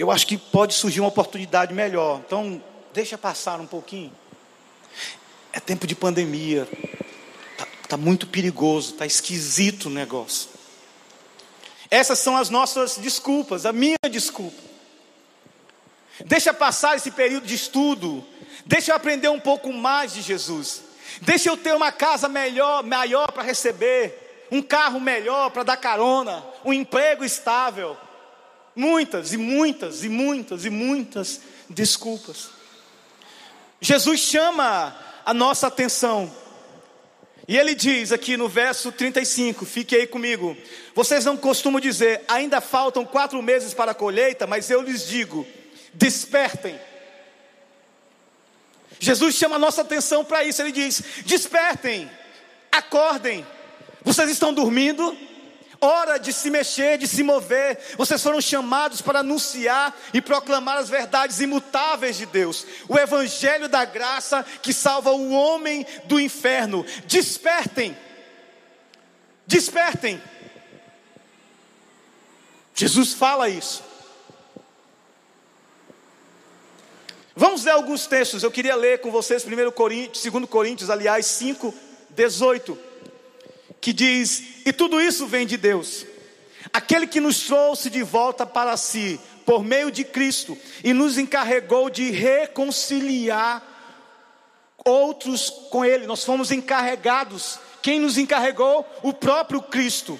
eu 0.00 0.10
acho 0.10 0.26
que 0.26 0.38
pode 0.38 0.72
surgir 0.72 1.00
uma 1.00 1.10
oportunidade 1.10 1.74
melhor. 1.74 2.22
Então, 2.26 2.62
deixa 2.94 3.18
passar 3.18 3.60
um 3.60 3.66
pouquinho. 3.66 4.10
É 5.52 5.60
tempo 5.60 5.86
de 5.86 5.94
pandemia. 5.94 6.66
Está 7.52 7.66
tá 7.88 7.96
muito 7.98 8.26
perigoso, 8.26 8.92
está 8.92 9.04
esquisito 9.04 9.86
o 9.86 9.90
negócio. 9.90 10.48
Essas 11.90 12.18
são 12.18 12.34
as 12.34 12.48
nossas 12.48 12.96
desculpas, 12.96 13.66
a 13.66 13.72
minha 13.74 13.98
desculpa. 14.10 14.56
Deixa 16.24 16.54
passar 16.54 16.96
esse 16.96 17.10
período 17.10 17.46
de 17.46 17.54
estudo, 17.54 18.24
deixa 18.64 18.92
eu 18.92 18.96
aprender 18.96 19.28
um 19.28 19.40
pouco 19.40 19.70
mais 19.70 20.14
de 20.14 20.22
Jesus. 20.22 20.82
Deixa 21.20 21.50
eu 21.50 21.58
ter 21.58 21.74
uma 21.74 21.92
casa 21.92 22.26
melhor, 22.26 22.82
maior 22.84 23.32
para 23.32 23.42
receber, 23.42 24.46
um 24.50 24.62
carro 24.62 24.98
melhor 24.98 25.50
para 25.50 25.62
dar 25.62 25.76
carona, 25.76 26.42
um 26.64 26.72
emprego 26.72 27.22
estável. 27.22 27.98
Muitas 28.74 29.32
e 29.32 29.36
muitas 29.36 30.04
e 30.04 30.08
muitas 30.08 30.64
e 30.64 30.70
muitas 30.70 31.40
desculpas. 31.68 32.50
Jesus 33.80 34.20
chama 34.20 34.96
a 35.24 35.34
nossa 35.34 35.66
atenção. 35.66 36.30
E 37.48 37.56
ele 37.56 37.74
diz 37.74 38.12
aqui 38.12 38.36
no 38.36 38.48
verso 38.48 38.92
35, 38.92 39.64
fique 39.64 39.96
aí 39.96 40.06
comigo. 40.06 40.56
Vocês 40.94 41.24
não 41.24 41.36
costumam 41.36 41.80
dizer, 41.80 42.22
ainda 42.28 42.60
faltam 42.60 43.04
quatro 43.04 43.42
meses 43.42 43.74
para 43.74 43.90
a 43.90 43.94
colheita, 43.94 44.46
mas 44.46 44.70
eu 44.70 44.80
lhes 44.82 45.06
digo: 45.06 45.46
despertem. 45.92 46.78
Jesus 49.00 49.34
chama 49.34 49.56
a 49.56 49.58
nossa 49.58 49.80
atenção 49.80 50.24
para 50.24 50.44
isso. 50.44 50.62
Ele 50.62 50.70
diz: 50.70 51.02
despertem, 51.24 52.08
acordem. 52.70 53.44
Vocês 54.04 54.30
estão 54.30 54.52
dormindo? 54.52 55.16
Hora 55.80 56.18
de 56.18 56.32
se 56.32 56.50
mexer, 56.50 56.98
de 56.98 57.08
se 57.08 57.22
mover. 57.22 57.78
Vocês 57.96 58.22
foram 58.22 58.40
chamados 58.40 59.00
para 59.00 59.20
anunciar 59.20 59.96
e 60.12 60.20
proclamar 60.20 60.78
as 60.78 60.88
verdades 60.88 61.40
imutáveis 61.40 62.16
de 62.16 62.26
Deus, 62.26 62.66
o 62.88 62.98
Evangelho 62.98 63.68
da 63.68 63.84
graça 63.84 64.44
que 64.62 64.72
salva 64.72 65.10
o 65.10 65.30
homem 65.30 65.86
do 66.04 66.20
inferno. 66.20 66.84
Despertem, 67.06 67.96
despertem. 69.46 70.22
Jesus 72.74 73.12
fala 73.12 73.48
isso. 73.48 73.82
Vamos 77.34 77.64
ler 77.64 77.72
alguns 77.72 78.06
textos. 78.06 78.42
Eu 78.42 78.50
queria 78.50 78.74
ler 78.74 79.00
com 79.00 79.10
vocês 79.10 79.44
1 79.44 79.70
Coríntios, 79.70 80.30
2 80.30 80.44
Coríntios, 80.46 80.90
aliás, 80.90 81.24
5, 81.26 81.74
18 82.10 82.89
que 83.80 83.92
diz: 83.92 84.42
E 84.64 84.72
tudo 84.72 85.00
isso 85.00 85.26
vem 85.26 85.46
de 85.46 85.56
Deus, 85.56 86.06
aquele 86.72 87.06
que 87.06 87.20
nos 87.20 87.40
trouxe 87.40 87.90
de 87.90 88.02
volta 88.02 88.46
para 88.46 88.76
si, 88.76 89.20
por 89.44 89.64
meio 89.64 89.90
de 89.90 90.04
Cristo, 90.04 90.56
e 90.84 90.92
nos 90.92 91.18
encarregou 91.18 91.90
de 91.90 92.10
reconciliar 92.10 93.66
outros 94.84 95.50
com 95.70 95.84
Ele. 95.84 96.06
Nós 96.06 96.24
fomos 96.24 96.50
encarregados. 96.50 97.58
Quem 97.82 97.98
nos 97.98 98.18
encarregou? 98.18 98.86
O 99.02 99.12
próprio 99.12 99.62
Cristo. 99.62 100.18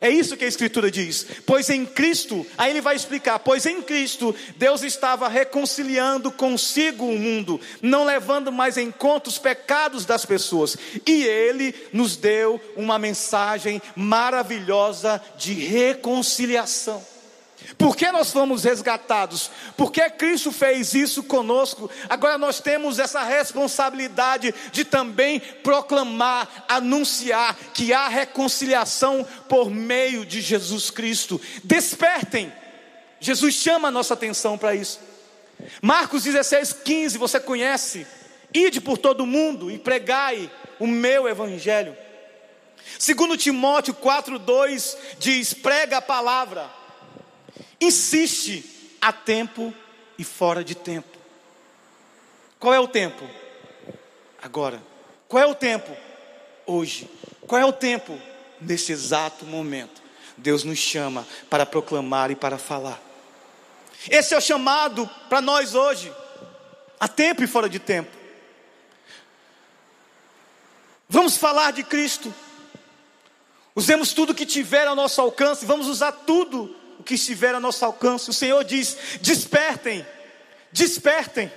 É 0.00 0.08
isso 0.08 0.34
que 0.34 0.46
a 0.46 0.48
Escritura 0.48 0.90
diz. 0.90 1.26
Pois 1.44 1.68
em 1.68 1.84
Cristo, 1.84 2.46
aí 2.56 2.70
ele 2.70 2.80
vai 2.80 2.96
explicar: 2.96 3.38
pois 3.38 3.66
em 3.66 3.82
Cristo 3.82 4.34
Deus 4.56 4.82
estava 4.82 5.28
reconciliando 5.28 6.32
consigo 6.32 7.04
o 7.04 7.18
mundo, 7.18 7.60
não 7.82 8.04
levando 8.04 8.50
mais 8.50 8.78
em 8.78 8.90
conta 8.90 9.28
os 9.28 9.38
pecados 9.38 10.06
das 10.06 10.24
pessoas, 10.24 10.76
e 11.06 11.24
ele 11.24 11.74
nos 11.92 12.16
deu 12.16 12.58
uma 12.76 12.98
mensagem 12.98 13.82
maravilhosa 13.94 15.20
de 15.36 15.52
reconciliação. 15.52 17.09
Por 17.76 17.96
que 17.96 18.10
nós 18.12 18.30
fomos 18.30 18.64
resgatados? 18.64 19.50
Porque 19.76 20.08
Cristo 20.10 20.52
fez 20.52 20.94
isso 20.94 21.22
conosco. 21.22 21.90
Agora 22.08 22.36
nós 22.36 22.60
temos 22.60 22.98
essa 22.98 23.22
responsabilidade 23.22 24.54
de 24.72 24.84
também 24.84 25.40
proclamar, 25.40 26.66
anunciar 26.68 27.56
que 27.72 27.92
há 27.92 28.08
reconciliação 28.08 29.26
por 29.48 29.70
meio 29.70 30.26
de 30.26 30.40
Jesus 30.40 30.90
Cristo. 30.90 31.40
Despertem. 31.64 32.52
Jesus 33.18 33.54
chama 33.54 33.88
a 33.88 33.90
nossa 33.92 34.14
atenção 34.14 34.58
para 34.58 34.74
isso. 34.74 35.00
Marcos 35.80 36.24
16, 36.24 36.72
15, 36.84 37.18
você 37.18 37.38
conhece. 37.38 38.06
Ide 38.52 38.80
por 38.80 38.98
todo 38.98 39.22
o 39.22 39.26
mundo 39.26 39.70
e 39.70 39.78
pregai 39.78 40.50
o 40.78 40.86
meu 40.86 41.28
evangelho. 41.28 41.96
Segundo 42.98 43.36
Timóteo 43.36 43.94
4:2 43.94 44.96
diz: 45.18 45.54
prega 45.54 45.98
a 45.98 46.02
palavra 46.02 46.79
insiste 47.80 48.96
a 49.00 49.12
tempo 49.12 49.72
e 50.18 50.24
fora 50.24 50.62
de 50.62 50.74
tempo. 50.74 51.18
Qual 52.58 52.74
é 52.74 52.80
o 52.80 52.88
tempo? 52.88 53.28
Agora. 54.42 54.82
Qual 55.26 55.42
é 55.42 55.46
o 55.46 55.54
tempo? 55.54 55.96
Hoje. 56.66 57.08
Qual 57.46 57.60
é 57.60 57.64
o 57.64 57.72
tempo? 57.72 58.20
Nesse 58.60 58.92
exato 58.92 59.46
momento. 59.46 60.02
Deus 60.36 60.64
nos 60.64 60.78
chama 60.78 61.26
para 61.48 61.64
proclamar 61.64 62.30
e 62.30 62.36
para 62.36 62.58
falar. 62.58 63.00
Esse 64.08 64.34
é 64.34 64.38
o 64.38 64.40
chamado 64.40 65.08
para 65.28 65.40
nós 65.40 65.74
hoje, 65.74 66.12
a 66.98 67.06
tempo 67.06 67.42
e 67.42 67.46
fora 67.46 67.68
de 67.68 67.78
tempo. 67.78 68.10
Vamos 71.08 71.36
falar 71.36 71.72
de 71.72 71.82
Cristo. 71.82 72.32
Usemos 73.74 74.12
tudo 74.12 74.34
que 74.34 74.46
tiver 74.46 74.86
ao 74.86 74.94
nosso 74.94 75.20
alcance, 75.20 75.66
vamos 75.66 75.86
usar 75.86 76.12
tudo 76.12 76.74
o 77.00 77.02
que 77.02 77.14
estiver 77.14 77.54
a 77.54 77.60
nosso 77.60 77.82
alcance. 77.84 78.28
O 78.28 78.32
Senhor 78.32 78.62
diz: 78.62 78.96
despertem, 79.22 80.06
despertem. 80.70 81.50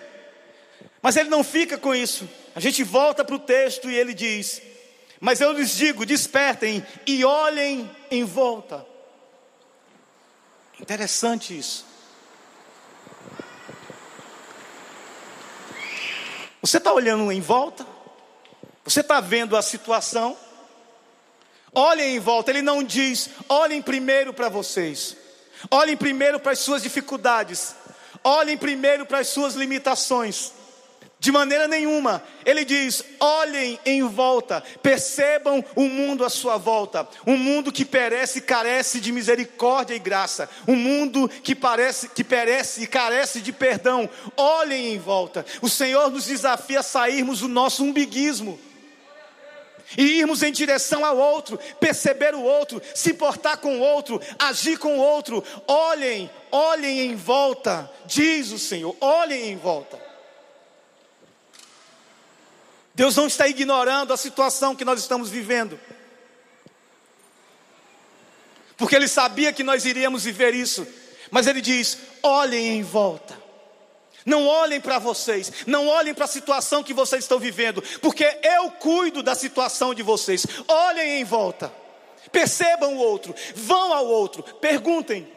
Mas 1.01 1.17
ele 1.17 1.29
não 1.29 1.43
fica 1.43 1.77
com 1.77 1.93
isso. 1.93 2.27
A 2.55 2.61
gente 2.61 2.81
volta 2.81 3.25
para 3.25 3.35
o 3.35 3.39
texto 3.39 3.89
e 3.89 3.95
ele 3.95 4.13
diz: 4.13 4.61
Mas 5.19 5.41
eu 5.41 5.51
lhes 5.51 5.75
digo: 5.75 6.05
despertem 6.05 6.83
e 7.05 7.25
olhem 7.25 7.91
em 8.09 8.23
volta. 8.23 8.85
Interessante 10.79 11.57
isso. 11.57 11.85
Você 16.61 16.77
está 16.77 16.93
olhando 16.93 17.29
em 17.33 17.41
volta? 17.41 17.85
Você 18.85 19.01
está 19.01 19.19
vendo 19.19 19.57
a 19.57 19.61
situação? 19.61 20.37
Olhem 21.73 22.15
em 22.15 22.19
volta. 22.19 22.49
Ele 22.49 22.61
não 22.61 22.81
diz: 22.81 23.29
olhem 23.49 23.81
primeiro 23.81 24.33
para 24.33 24.47
vocês. 24.47 25.17
Olhem 25.69 25.97
primeiro 25.97 26.39
para 26.39 26.51
as 26.51 26.59
suas 26.59 26.83
dificuldades. 26.83 27.75
Olhem 28.23 28.57
primeiro 28.57 29.05
para 29.05 29.19
as 29.19 29.27
suas 29.27 29.55
limitações. 29.55 30.51
De 31.23 31.31
maneira 31.31 31.69
nenhuma, 31.69 32.21
ele 32.45 32.65
diz: 32.65 33.01
olhem 33.17 33.79
em 33.85 34.03
volta, 34.03 34.61
percebam 34.81 35.63
o 35.73 35.83
mundo 35.83 36.25
à 36.25 36.29
sua 36.29 36.57
volta, 36.57 37.07
um 37.25 37.37
mundo 37.37 37.71
que 37.71 37.85
perece 37.85 38.39
e 38.39 38.41
carece 38.41 38.99
de 38.99 39.09
misericórdia 39.09 39.95
e 39.95 39.99
graça, 39.99 40.49
um 40.67 40.75
mundo 40.75 41.29
que 41.29 41.55
parece 41.55 42.09
que 42.09 42.25
perece 42.25 42.83
e 42.83 42.87
carece 42.87 43.39
de 43.39 43.53
perdão. 43.53 44.09
Olhem 44.35 44.93
em 44.93 44.99
volta. 44.99 45.45
O 45.61 45.69
Senhor 45.69 46.11
nos 46.11 46.25
desafia 46.25 46.81
a 46.81 46.83
sairmos 46.83 47.39
do 47.39 47.47
nosso 47.47 47.85
umbiguismo 47.85 48.59
e 49.97 50.19
irmos 50.19 50.43
em 50.43 50.51
direção 50.51 51.05
ao 51.05 51.17
outro, 51.17 51.59
perceber 51.79 52.33
o 52.33 52.41
outro, 52.41 52.81
se 52.93 53.13
portar 53.13 53.57
com 53.57 53.77
o 53.77 53.81
outro, 53.81 54.21
agir 54.39 54.77
com 54.77 54.97
o 54.97 55.01
outro. 55.01 55.43
Olhem, 55.67 56.29
olhem 56.51 57.01
em 57.01 57.15
volta, 57.15 57.89
diz 58.05 58.51
o 58.51 58.59
Senhor, 58.59 58.95
olhem 58.99 59.49
em 59.49 59.57
volta. 59.57 60.01
Deus 62.95 63.15
não 63.15 63.27
está 63.27 63.47
ignorando 63.47 64.13
a 64.13 64.17
situação 64.17 64.75
que 64.75 64.85
nós 64.85 64.99
estamos 64.99 65.29
vivendo, 65.29 65.79
porque 68.77 68.95
Ele 68.95 69.07
sabia 69.07 69.51
que 69.51 69.63
nós 69.63 69.85
iríamos 69.85 70.23
viver 70.23 70.53
isso, 70.53 70.85
mas 71.31 71.47
Ele 71.47 71.61
diz: 71.61 71.97
olhem 72.21 72.77
em 72.77 72.83
volta. 72.83 73.42
Não 74.25 74.47
olhem 74.47 74.79
para 74.79 74.99
vocês, 74.99 75.51
não 75.67 75.87
olhem 75.87 76.13
para 76.13 76.25
a 76.25 76.27
situação 76.27 76.83
que 76.83 76.93
vocês 76.93 77.23
estão 77.23 77.39
vivendo, 77.39 77.83
porque 78.01 78.25
eu 78.41 78.71
cuido 78.71 79.21
da 79.21 79.35
situação 79.35 79.93
de 79.93 80.01
vocês. 80.01 80.45
Olhem 80.67 81.19
em 81.19 81.23
volta, 81.23 81.71
percebam 82.31 82.95
o 82.95 82.99
outro, 82.99 83.35
vão 83.55 83.93
ao 83.93 84.05
outro, 84.05 84.43
perguntem. 84.43 85.27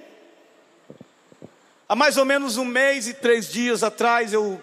Há 1.89 1.95
mais 1.95 2.17
ou 2.17 2.25
menos 2.25 2.57
um 2.57 2.65
mês 2.65 3.07
e 3.09 3.15
três 3.15 3.49
dias 3.49 3.83
atrás 3.83 4.33
eu 4.33 4.61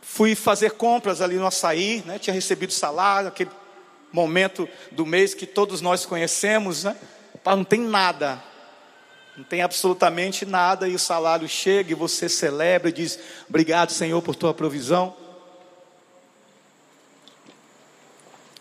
fui 0.00 0.34
fazer 0.34 0.72
compras 0.72 1.20
ali 1.20 1.36
no 1.36 1.46
açaí, 1.46 2.02
né? 2.04 2.18
tinha 2.18 2.34
recebido 2.34 2.72
salário, 2.72 3.28
aquele 3.28 3.50
momento 4.12 4.68
do 4.90 5.06
mês 5.06 5.32
que 5.32 5.46
todos 5.46 5.80
nós 5.80 6.04
conhecemos, 6.04 6.84
né? 6.84 6.96
não 7.46 7.64
tem 7.64 7.80
nada, 7.80 8.42
não 9.36 9.44
tem 9.44 9.62
absolutamente 9.62 10.44
nada 10.44 10.86
e 10.86 10.94
o 10.94 10.98
salário 10.98 11.48
chega 11.48 11.92
e 11.92 11.94
você 11.94 12.28
celebra 12.28 12.90
e 12.90 12.92
diz: 12.92 13.18
Obrigado, 13.48 13.90
Senhor, 13.90 14.20
por 14.20 14.36
tua 14.36 14.52
provisão. 14.52 15.16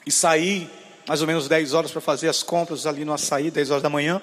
E 0.06 0.12
saí 0.12 0.70
mais 1.08 1.22
ou 1.22 1.28
menos 1.28 1.48
10 1.48 1.74
horas 1.74 1.92
para 1.92 2.02
fazer 2.02 2.30
as 2.30 2.42
compras 2.42 2.86
ali 2.86 3.04
no 3.04 3.14
açaí, 3.14 3.52
10 3.52 3.72
horas 3.72 3.84
da 3.84 3.90
manhã. 3.90 4.22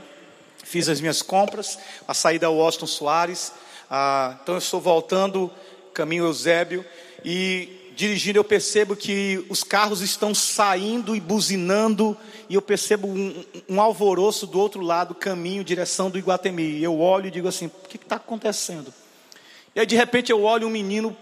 Fiz 0.64 0.88
as 0.88 1.00
minhas 1.00 1.22
compras, 1.22 1.78
a 2.06 2.14
saída 2.14 2.46
é 2.46 2.48
o 2.48 2.60
Austin 2.60 2.86
Soares. 2.86 3.52
Ah, 3.90 4.36
então 4.42 4.54
eu 4.54 4.58
estou 4.58 4.80
voltando, 4.80 5.50
caminho 5.94 6.24
Eusébio, 6.24 6.84
e 7.24 7.77
dirigindo, 7.98 8.38
eu 8.38 8.44
percebo 8.44 8.94
que 8.94 9.44
os 9.48 9.64
carros 9.64 10.02
estão 10.02 10.32
saindo 10.32 11.16
e 11.16 11.20
buzinando, 11.20 12.16
e 12.48 12.54
eu 12.54 12.62
percebo 12.62 13.08
um, 13.08 13.44
um 13.68 13.80
alvoroço 13.80 14.46
do 14.46 14.60
outro 14.60 14.80
lado, 14.80 15.16
caminho, 15.16 15.64
direção 15.64 16.08
do 16.08 16.16
Iguatemi. 16.16 16.80
Eu 16.80 17.00
olho 17.00 17.26
e 17.26 17.30
digo 17.32 17.48
assim: 17.48 17.66
o 17.66 17.88
que 17.88 17.96
está 17.96 18.14
acontecendo? 18.14 18.94
E 19.74 19.80
aí, 19.80 19.84
de 19.84 19.96
repente, 19.96 20.30
eu 20.30 20.44
olho 20.44 20.68
um 20.68 20.70
menino 20.70 21.14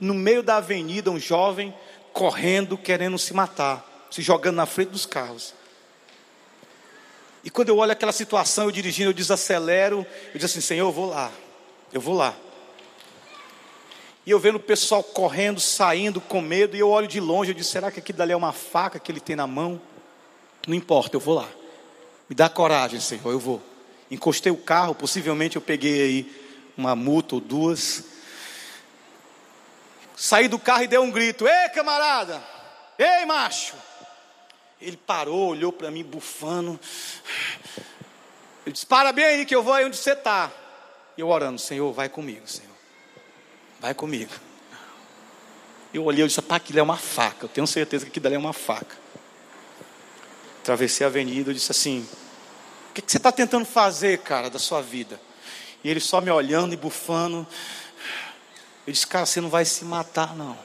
no 0.00 0.14
meio 0.14 0.42
da 0.42 0.56
avenida, 0.56 1.10
um 1.10 1.20
jovem, 1.20 1.72
correndo, 2.14 2.78
querendo 2.78 3.18
se 3.18 3.34
matar, 3.34 4.08
se 4.10 4.22
jogando 4.22 4.56
na 4.56 4.64
frente 4.64 4.88
dos 4.88 5.04
carros. 5.04 5.52
E 7.44 7.50
quando 7.50 7.68
eu 7.68 7.76
olho 7.76 7.92
aquela 7.92 8.10
situação, 8.10 8.64
eu 8.64 8.70
dirigindo, 8.70 9.10
eu 9.10 9.14
desacelero, 9.14 10.06
eu 10.28 10.32
digo 10.32 10.46
assim: 10.46 10.62
Senhor, 10.62 10.86
eu 10.86 10.92
vou 10.92 11.10
lá, 11.10 11.30
eu 11.92 12.00
vou 12.00 12.14
lá. 12.14 12.34
E 14.24 14.30
eu 14.30 14.38
vendo 14.38 14.56
o 14.56 14.60
pessoal 14.60 15.02
correndo, 15.02 15.60
saindo 15.60 16.20
com 16.20 16.40
medo, 16.40 16.76
e 16.76 16.80
eu 16.80 16.88
olho 16.88 17.08
de 17.08 17.18
longe, 17.18 17.50
eu 17.50 17.54
digo: 17.54 17.66
será 17.66 17.90
que 17.90 17.98
aqui 17.98 18.12
dali 18.12 18.32
é 18.32 18.36
uma 18.36 18.52
faca 18.52 18.98
que 18.98 19.10
ele 19.10 19.20
tem 19.20 19.34
na 19.34 19.46
mão? 19.46 19.80
Não 20.66 20.74
importa, 20.74 21.16
eu 21.16 21.20
vou 21.20 21.34
lá. 21.34 21.48
Me 22.28 22.36
dá 22.36 22.48
coragem, 22.48 23.00
Senhor, 23.00 23.30
eu 23.30 23.38
vou. 23.38 23.60
Encostei 24.10 24.52
o 24.52 24.56
carro, 24.56 24.94
possivelmente 24.94 25.56
eu 25.56 25.62
peguei 25.62 26.02
aí 26.02 26.42
uma 26.76 26.94
multa 26.94 27.34
ou 27.34 27.40
duas. 27.40 28.04
Saí 30.16 30.46
do 30.46 30.58
carro 30.58 30.84
e 30.84 30.88
dei 30.88 30.98
um 31.00 31.10
grito: 31.10 31.48
Ei, 31.48 31.68
camarada! 31.70 32.42
Ei, 32.98 33.24
macho! 33.26 33.74
Ele 34.80 34.96
parou, 34.96 35.48
olhou 35.48 35.72
para 35.72 35.90
mim 35.90 36.04
bufando. 36.04 36.78
Ele 38.64 38.72
disse: 38.72 38.86
Para 38.86 39.12
bem 39.12 39.24
aí 39.24 39.44
que 39.44 39.54
eu 39.54 39.64
vou 39.64 39.74
aí 39.74 39.84
onde 39.84 39.96
você 39.96 40.12
está. 40.12 40.48
E 41.16 41.20
eu 41.20 41.28
orando: 41.28 41.58
Senhor, 41.58 41.92
vai 41.92 42.08
comigo, 42.08 42.46
Senhor. 42.46 42.71
Vai 43.82 43.92
comigo. 43.94 44.30
Eu 45.92 46.04
olhei 46.04 46.24
e 46.24 46.28
disse: 46.28 46.40
Pá, 46.40 46.56
aquilo 46.56 46.78
é 46.78 46.82
uma 46.82 46.96
faca. 46.96 47.46
Eu 47.46 47.48
tenho 47.48 47.66
certeza 47.66 48.04
que 48.04 48.10
aquilo 48.12 48.26
ali 48.28 48.36
é 48.36 48.38
uma 48.38 48.52
faca. 48.52 48.96
Atravessei 50.60 51.04
a 51.04 51.08
avenida 51.08 51.50
e 51.50 51.54
disse 51.54 51.72
assim: 51.72 52.06
O 52.90 52.94
que, 52.94 53.02
que 53.02 53.10
você 53.10 53.16
está 53.16 53.32
tentando 53.32 53.64
fazer, 53.64 54.18
cara, 54.18 54.48
da 54.48 54.60
sua 54.60 54.80
vida? 54.80 55.20
E 55.82 55.90
ele 55.90 55.98
só 55.98 56.20
me 56.20 56.30
olhando 56.30 56.72
e 56.72 56.76
bufando. 56.76 57.44
Eu 58.86 58.92
disse: 58.92 59.04
Cara, 59.04 59.26
você 59.26 59.40
não 59.40 59.50
vai 59.50 59.64
se 59.64 59.84
matar, 59.84 60.36
não. 60.36 60.56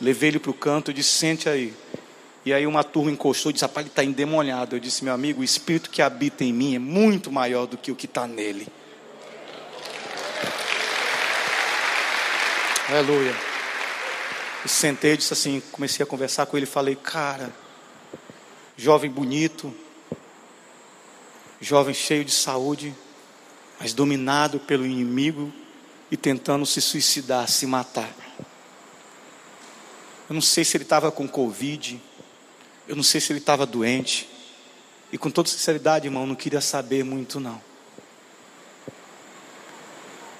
Levei 0.00 0.30
ele 0.30 0.40
para 0.40 0.50
o 0.50 0.54
canto 0.54 0.90
e 0.90 0.94
disse: 0.94 1.10
Sente 1.10 1.48
aí. 1.48 1.72
E 2.44 2.52
aí 2.52 2.66
uma 2.66 2.82
turma 2.82 3.08
encostou 3.12 3.50
e 3.50 3.52
disse: 3.52 3.64
Rapaz, 3.64 3.86
ele 3.86 3.92
está 3.92 4.02
endemoniado. 4.02 4.74
Eu 4.74 4.80
disse: 4.80 5.04
Meu 5.04 5.14
amigo, 5.14 5.42
o 5.42 5.44
espírito 5.44 5.90
que 5.90 6.02
habita 6.02 6.42
em 6.42 6.52
mim 6.52 6.74
é 6.74 6.80
muito 6.80 7.30
maior 7.30 7.66
do 7.66 7.76
que 7.76 7.92
o 7.92 7.94
que 7.94 8.06
está 8.06 8.26
nele. 8.26 8.66
Aleluia. 12.90 13.32
E 14.64 14.68
sentei 14.68 15.16
disse 15.16 15.32
assim: 15.32 15.62
Comecei 15.70 16.02
a 16.02 16.06
conversar 16.06 16.46
com 16.46 16.56
ele. 16.56 16.66
Falei: 16.66 16.96
Cara, 16.96 17.54
jovem 18.76 19.08
bonito, 19.08 19.72
jovem 21.60 21.94
cheio 21.94 22.24
de 22.24 22.32
saúde, 22.32 22.92
mas 23.78 23.92
dominado 23.92 24.58
pelo 24.58 24.84
inimigo 24.84 25.52
e 26.10 26.16
tentando 26.16 26.66
se 26.66 26.80
suicidar, 26.80 27.48
se 27.48 27.64
matar. 27.64 28.12
Eu 30.28 30.34
não 30.34 30.42
sei 30.42 30.64
se 30.64 30.76
ele 30.76 30.82
estava 30.82 31.12
com 31.12 31.28
Covid. 31.28 32.02
Eu 32.88 32.96
não 32.96 33.04
sei 33.04 33.20
se 33.20 33.30
ele 33.30 33.38
estava 33.38 33.64
doente. 33.64 34.28
E 35.12 35.18
com 35.18 35.30
toda 35.30 35.48
sinceridade, 35.48 36.08
irmão, 36.08 36.26
não 36.26 36.34
queria 36.34 36.60
saber 36.60 37.04
muito 37.04 37.38
não. 37.38 37.62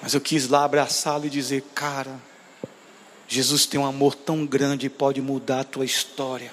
Mas 0.01 0.13
eu 0.13 0.19
quis 0.19 0.49
lá 0.49 0.65
abraçá-lo 0.65 1.27
e 1.27 1.29
dizer, 1.29 1.63
cara, 1.73 2.19
Jesus 3.31 3.65
tem 3.65 3.79
um 3.79 3.85
amor 3.85 4.13
tão 4.13 4.45
grande 4.45 4.87
e 4.87 4.89
pode 4.89 5.21
mudar 5.21 5.61
a 5.61 5.63
tua 5.63 5.85
história. 5.85 6.51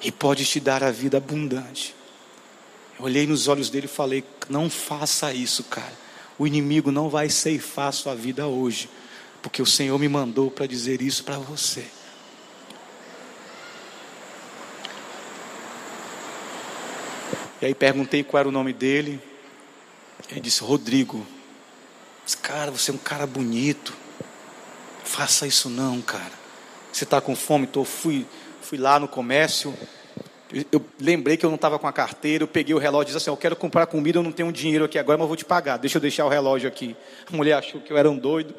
E 0.00 0.12
pode 0.12 0.44
te 0.44 0.60
dar 0.60 0.84
a 0.84 0.92
vida 0.92 1.16
abundante. 1.16 1.92
Eu 2.96 3.06
olhei 3.06 3.26
nos 3.26 3.48
olhos 3.48 3.68
dele 3.68 3.86
e 3.86 3.88
falei: 3.88 4.22
Não 4.48 4.70
faça 4.70 5.34
isso, 5.34 5.64
cara. 5.64 5.92
O 6.38 6.46
inimigo 6.46 6.92
não 6.92 7.08
vai 7.08 7.28
ceifar 7.28 7.88
a 7.88 7.92
sua 7.92 8.14
vida 8.14 8.46
hoje, 8.46 8.88
porque 9.42 9.60
o 9.60 9.66
Senhor 9.66 9.98
me 9.98 10.08
mandou 10.08 10.52
para 10.52 10.66
dizer 10.66 11.02
isso 11.02 11.24
para 11.24 11.36
você. 11.36 11.84
E 17.60 17.66
aí 17.66 17.74
perguntei 17.74 18.22
qual 18.22 18.38
era 18.38 18.48
o 18.48 18.52
nome 18.52 18.72
dele. 18.72 19.20
Ele 20.30 20.38
disse: 20.38 20.62
Rodrigo. 20.62 21.26
Disse, 22.24 22.36
cara, 22.36 22.70
você 22.70 22.92
é 22.92 22.94
um 22.94 22.98
cara 22.98 23.26
bonito. 23.26 23.92
Faça 25.04 25.46
isso 25.46 25.68
não, 25.68 26.00
cara. 26.00 26.32
Você 26.92 27.04
está 27.04 27.20
com 27.20 27.34
fome? 27.34 27.66
Então, 27.66 27.84
fui, 27.84 28.26
fui 28.60 28.78
lá 28.78 28.98
no 28.98 29.08
comércio. 29.08 29.74
Eu, 30.52 30.64
eu 30.72 30.84
lembrei 31.00 31.36
que 31.36 31.44
eu 31.44 31.50
não 31.50 31.56
estava 31.56 31.78
com 31.78 31.86
a 31.86 31.92
carteira. 31.92 32.44
Eu 32.44 32.48
peguei 32.48 32.74
o 32.74 32.78
relógio 32.78 33.04
e 33.04 33.06
disse 33.06 33.16
assim: 33.18 33.30
Eu 33.30 33.36
quero 33.36 33.56
comprar 33.56 33.86
comida. 33.86 34.18
Eu 34.18 34.22
não 34.22 34.32
tenho 34.32 34.52
dinheiro 34.52 34.84
aqui 34.84 34.98
agora, 34.98 35.18
mas 35.18 35.24
eu 35.24 35.28
vou 35.28 35.36
te 35.36 35.44
pagar. 35.44 35.78
Deixa 35.78 35.98
eu 35.98 36.00
deixar 36.00 36.26
o 36.26 36.28
relógio 36.28 36.68
aqui. 36.68 36.96
A 37.30 37.36
mulher 37.36 37.54
achou 37.54 37.80
que 37.80 37.92
eu 37.92 37.96
era 37.96 38.10
um 38.10 38.16
doido. 38.16 38.54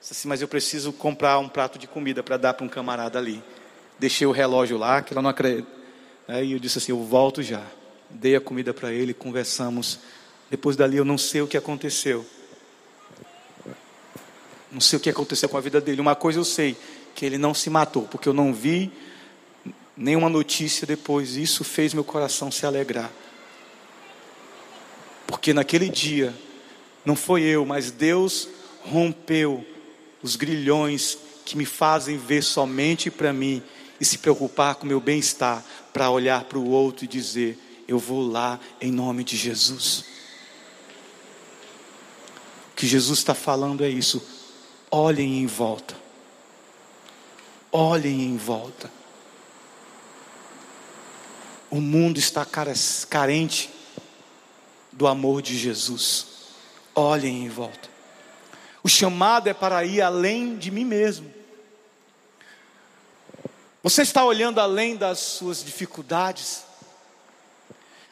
Disse 0.00 0.12
assim: 0.12 0.28
Mas 0.28 0.40
eu 0.40 0.48
preciso 0.48 0.92
comprar 0.92 1.38
um 1.38 1.48
prato 1.48 1.78
de 1.78 1.86
comida 1.86 2.22
para 2.22 2.36
dar 2.36 2.54
para 2.54 2.64
um 2.64 2.68
camarada 2.68 3.18
ali. 3.18 3.42
Deixei 3.98 4.26
o 4.26 4.32
relógio 4.32 4.78
lá, 4.78 5.02
que 5.02 5.12
ela 5.12 5.22
não 5.22 5.30
acredita. 5.30 5.68
Aí 6.28 6.52
eu 6.52 6.58
disse 6.58 6.78
assim: 6.78 6.92
Eu 6.92 7.02
volto 7.02 7.42
já 7.42 7.62
dei 8.14 8.36
a 8.36 8.40
comida 8.40 8.74
para 8.74 8.92
ele, 8.92 9.14
conversamos. 9.14 10.00
Depois 10.50 10.76
dali 10.76 10.96
eu 10.96 11.04
não 11.04 11.16
sei 11.16 11.40
o 11.40 11.46
que 11.46 11.56
aconteceu. 11.56 12.24
Não 14.72 14.80
sei 14.80 14.96
o 14.96 15.00
que 15.00 15.10
aconteceu 15.10 15.48
com 15.48 15.58
a 15.58 15.60
vida 15.60 15.80
dele. 15.80 16.00
Uma 16.00 16.16
coisa 16.16 16.38
eu 16.38 16.44
sei, 16.44 16.76
que 17.14 17.26
ele 17.26 17.36
não 17.36 17.52
se 17.52 17.68
matou, 17.68 18.04
porque 18.04 18.28
eu 18.28 18.32
não 18.32 18.54
vi 18.54 18.90
nenhuma 19.96 20.30
notícia 20.30 20.86
depois. 20.86 21.36
Isso 21.36 21.62
fez 21.62 21.92
meu 21.92 22.02
coração 22.02 22.50
se 22.50 22.64
alegrar. 22.64 23.12
Porque 25.26 25.52
naquele 25.52 25.88
dia, 25.88 26.34
não 27.04 27.14
foi 27.14 27.42
eu, 27.42 27.66
mas 27.66 27.90
Deus 27.90 28.48
rompeu 28.82 29.64
os 30.22 30.36
grilhões 30.36 31.18
que 31.44 31.56
me 31.56 31.66
fazem 31.66 32.16
ver 32.16 32.42
somente 32.42 33.10
para 33.10 33.32
mim 33.32 33.62
e 34.00 34.04
se 34.04 34.18
preocupar 34.18 34.76
com 34.76 34.84
o 34.84 34.88
meu 34.88 35.00
bem-estar, 35.00 35.64
para 35.92 36.10
olhar 36.10 36.44
para 36.44 36.58
o 36.58 36.70
outro 36.70 37.04
e 37.04 37.08
dizer: 37.08 37.58
eu 37.86 37.98
vou 37.98 38.26
lá 38.26 38.58
em 38.80 38.90
nome 38.90 39.22
de 39.22 39.36
Jesus. 39.36 40.04
O 42.72 42.74
que 42.76 42.86
Jesus 42.86 43.18
está 43.18 43.34
falando 43.34 43.84
é 43.84 43.88
isso. 43.88 44.22
Olhem 44.94 45.38
em 45.38 45.46
volta. 45.46 45.96
Olhem 47.72 48.20
em 48.26 48.36
volta. 48.36 48.90
O 51.70 51.80
mundo 51.80 52.18
está 52.18 52.46
carente 53.08 53.70
do 54.92 55.06
amor 55.06 55.40
de 55.40 55.56
Jesus. 55.56 56.26
Olhem 56.94 57.46
em 57.46 57.48
volta. 57.48 57.88
O 58.82 58.88
chamado 58.88 59.48
é 59.48 59.54
para 59.54 59.82
ir 59.82 60.02
além 60.02 60.58
de 60.58 60.70
mim 60.70 60.84
mesmo. 60.84 61.32
Você 63.82 64.02
está 64.02 64.22
olhando 64.26 64.60
além 64.60 64.94
das 64.94 65.18
suas 65.20 65.64
dificuldades? 65.64 66.64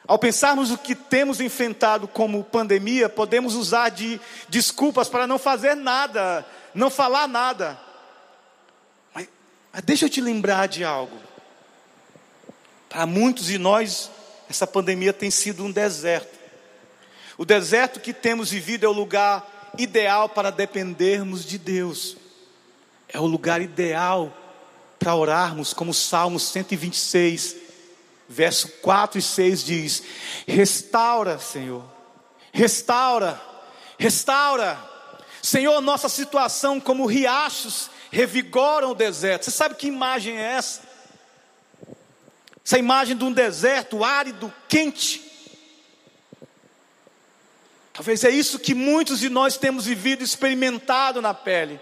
Ao 0.09 0.19
pensarmos 0.19 0.71
o 0.71 0.79
que 0.79 0.95
temos 0.95 1.43
enfrentado 1.43 2.09
como 2.09 2.43
pandemia, 2.43 3.09
podemos 3.09 3.55
usar 3.55 3.91
de 3.91 4.19
desculpas 4.49 5.09
para 5.09 5.27
não 5.27 5.39
fazer 5.39 5.77
nada, 5.77 6.45
não 6.75 6.91
falar 6.91 7.29
nada. 7.29 7.79
Mas, 9.15 9.29
mas 9.73 9.83
deixa 9.83 10.07
eu 10.07 10.11
te 10.11 10.21
lembrar 10.21 10.69
de 10.69 10.85
algo. 10.85 11.17
Para 12.89 13.07
muitos 13.07 13.47
de 13.47 13.59
nós, 13.59 14.11
essa 14.49 14.67
pandemia 14.67 15.13
tem 15.13 15.31
sido 15.31 15.65
um 15.65 15.71
deserto. 15.71 16.39
O 17.39 17.45
deserto 17.45 18.01
que 18.01 18.13
temos 18.13 18.51
vivido 18.51 18.85
é 18.85 18.89
o 18.89 18.93
lugar 18.93 19.73
ideal 19.79 20.29
para 20.29 20.51
dependermos 20.51 21.45
de 21.45 21.57
Deus. 21.57 22.17
É 23.09 23.19
o 23.19 23.27
lugar 23.27 23.63
ideal 23.63 24.37
para 24.99 25.15
orarmos, 25.15 25.73
como 25.73 25.93
o 25.93 25.95
Salmo 25.95 26.39
126 26.39 27.71
verso 28.31 28.69
4 28.81 29.19
e 29.19 29.23
6 29.23 29.65
diz: 29.65 30.03
Restaura, 30.47 31.39
Senhor, 31.39 31.85
restaura, 32.53 33.41
restaura, 33.99 34.79
Senhor, 35.43 35.81
nossa 35.81 36.09
situação 36.09 36.79
como 36.79 37.07
riachos 37.07 37.91
revigoram 38.11 38.91
o 38.91 38.95
deserto. 38.95 39.45
Você 39.45 39.51
sabe 39.51 39.75
que 39.75 39.87
imagem 39.87 40.39
é 40.39 40.53
essa? 40.53 40.83
Essa 42.65 42.79
imagem 42.79 43.17
de 43.17 43.25
um 43.25 43.33
deserto 43.33 44.05
árido, 44.05 44.53
quente. 44.69 45.31
Talvez 47.93 48.23
é 48.25 48.31
isso 48.31 48.59
que 48.59 48.75
muitos 48.75 49.21
de 49.21 49.29
nós 49.29 49.57
temos 49.57 49.87
vivido, 49.87 50.23
experimentado 50.23 51.21
na 51.21 51.35
pele. 51.35 51.81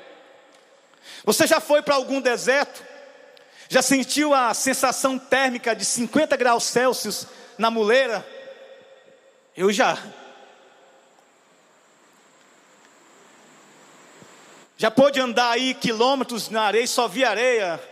Você 1.25 1.47
já 1.47 1.61
foi 1.61 1.83
para 1.83 1.95
algum 1.95 2.21
deserto? 2.21 2.83
Já 3.69 3.83
sentiu 3.83 4.33
a 4.33 4.55
sensação 4.55 5.19
térmica 5.19 5.77
de 5.77 5.85
50 5.85 6.37
graus 6.37 6.65
Celsius 6.65 7.27
na 7.59 7.71
muleira? 7.71 8.27
Eu 9.57 9.73
já. 9.73 9.99
Já 14.81 14.93
pôde 14.93 15.19
andar 15.19 15.51
aí 15.51 15.75
quilômetros 15.75 16.51
na 16.51 16.63
areia 16.63 16.85
e 16.85 16.87
só 16.87 17.09
via 17.09 17.31
areia. 17.31 17.83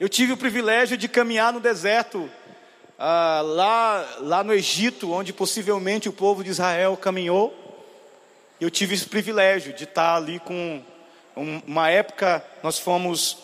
Eu 0.00 0.08
tive 0.08 0.32
o 0.32 0.36
privilégio 0.36 0.96
de 0.96 1.06
caminhar 1.06 1.52
no 1.52 1.60
deserto, 1.60 2.28
ah, 2.98 3.40
lá, 3.40 4.16
lá 4.18 4.42
no 4.42 4.52
Egito, 4.52 5.12
onde 5.12 5.32
possivelmente 5.32 6.08
o 6.08 6.12
povo 6.12 6.42
de 6.42 6.50
Israel 6.50 6.96
caminhou. 6.96 7.54
Eu 8.60 8.68
tive 8.68 8.96
esse 8.96 9.06
privilégio 9.06 9.72
de 9.74 9.84
estar 9.84 10.16
ali 10.16 10.40
com 10.40 10.82
uma 11.36 11.88
época 11.88 12.44
nós 12.64 12.80
fomos 12.80 13.38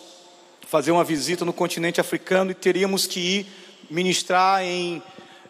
fazer 0.67 0.91
uma 0.91 1.05
visita 1.05 1.45
no 1.45 1.53
continente 1.53 2.01
africano 2.01 2.51
e 2.51 2.55
teríamos 2.55 3.07
que 3.07 3.19
ir 3.21 3.47
ministrar 3.89 4.63
em 4.63 5.01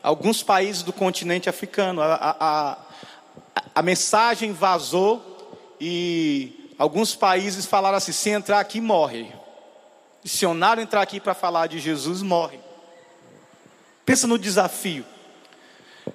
alguns 0.04 0.44
países 0.44 0.84
do 0.84 0.94
continente 0.94 1.50
africano. 1.50 2.04
A, 2.04 2.36
a, 2.40 2.78
a 3.74 3.82
mensagem 3.82 4.54
vazou 4.54 5.66
e 5.80 6.61
alguns 6.82 7.16
países 7.16 7.66
falaram 7.68 7.98
assim: 7.98 8.12
se 8.12 8.30
entrar 8.32 8.60
aqui, 8.60 8.82
morre. 8.82 9.32
Missionário 10.24 10.82
entrar 10.82 11.02
aqui 11.02 11.20
para 11.20 11.36
falar 11.36 11.68
de 11.68 11.80
Jesus, 11.80 12.22
morre. 12.24 12.60
Pensa 14.04 14.26
no 14.26 14.38
desafio. 14.38 15.06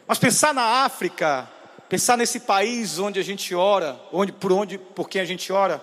Mas 0.06 0.18
pensar 0.18 0.52
na 0.52 0.84
África, 0.84 1.48
pensar 1.88 2.16
nesse 2.16 2.40
país 2.40 2.98
onde 2.98 3.20
a 3.20 3.22
gente 3.22 3.54
ora, 3.54 3.98
onde, 4.12 4.32
por 4.32 4.52
onde, 4.52 4.76
por 4.76 5.08
quem 5.08 5.20
a 5.20 5.24
gente 5.24 5.52
ora, 5.52 5.80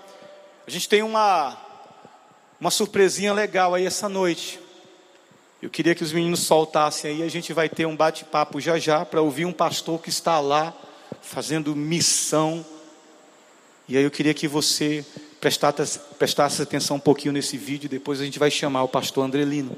a 0.67 0.69
gente 0.69 0.87
tem 0.89 1.01
uma, 1.01 1.57
uma 2.59 2.71
surpresinha 2.71 3.33
legal 3.33 3.73
aí 3.73 3.85
essa 3.85 4.09
noite. 4.09 4.59
Eu 5.61 5.69
queria 5.69 5.95
que 5.95 6.03
os 6.03 6.11
meninos 6.11 6.41
soltassem 6.41 7.09
aí, 7.09 7.23
a 7.23 7.29
gente 7.29 7.53
vai 7.53 7.69
ter 7.69 7.85
um 7.85 7.95
bate-papo 7.95 8.59
já 8.59 8.77
já 8.77 9.05
para 9.05 9.21
ouvir 9.21 9.45
um 9.45 9.53
pastor 9.53 10.01
que 10.01 10.09
está 10.09 10.41
lá 10.41 10.73
fazendo 11.21 11.73
missão. 11.73 12.65
E 13.87 13.97
aí 13.97 14.03
eu 14.03 14.11
queria 14.11 14.33
que 14.33 14.47
você 14.47 15.05
prestasse, 15.41 15.99
prestasse 16.17 16.61
atenção 16.61 16.97
um 16.97 16.99
pouquinho 16.99 17.33
nesse 17.33 17.57
vídeo, 17.57 17.89
depois 17.89 18.21
a 18.21 18.25
gente 18.25 18.39
vai 18.39 18.49
chamar 18.49 18.83
o 18.83 18.87
pastor 18.87 19.25
Andrelino. 19.25 19.75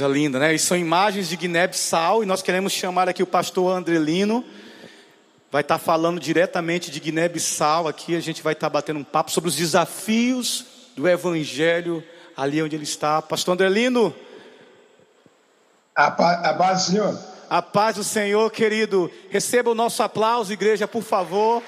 Coisa 0.00 0.14
linda, 0.14 0.38
né? 0.38 0.54
E 0.54 0.58
são 0.58 0.78
imagens 0.78 1.28
de 1.28 1.36
Guiné-Bissau 1.36 2.22
e 2.22 2.26
nós 2.26 2.40
queremos 2.40 2.72
chamar 2.72 3.06
aqui 3.06 3.22
o 3.22 3.26
pastor 3.26 3.76
Andrelino. 3.76 4.42
Vai 5.52 5.60
estar 5.60 5.76
falando 5.76 6.18
diretamente 6.18 6.90
de 6.90 6.98
Guiné-Bissau 6.98 7.86
aqui. 7.86 8.16
A 8.16 8.20
gente 8.20 8.42
vai 8.42 8.54
estar 8.54 8.70
batendo 8.70 8.98
um 8.98 9.04
papo 9.04 9.30
sobre 9.30 9.50
os 9.50 9.56
desafios 9.56 10.64
do 10.96 11.06
Evangelho 11.06 12.02
ali 12.34 12.62
onde 12.62 12.76
ele 12.76 12.84
está. 12.84 13.20
Pastor 13.20 13.52
Andrelino. 13.52 14.14
A 15.94 16.10
paz, 16.10 16.46
a 16.46 16.54
paz 16.54 16.78
do 16.78 16.92
Senhor. 16.92 17.18
A 17.50 17.60
paz 17.60 17.96
do 17.96 18.04
Senhor, 18.04 18.50
querido. 18.50 19.10
Receba 19.28 19.70
o 19.70 19.74
nosso 19.74 20.02
aplauso, 20.02 20.50
igreja, 20.50 20.88
por 20.88 21.02
favor. 21.02 21.62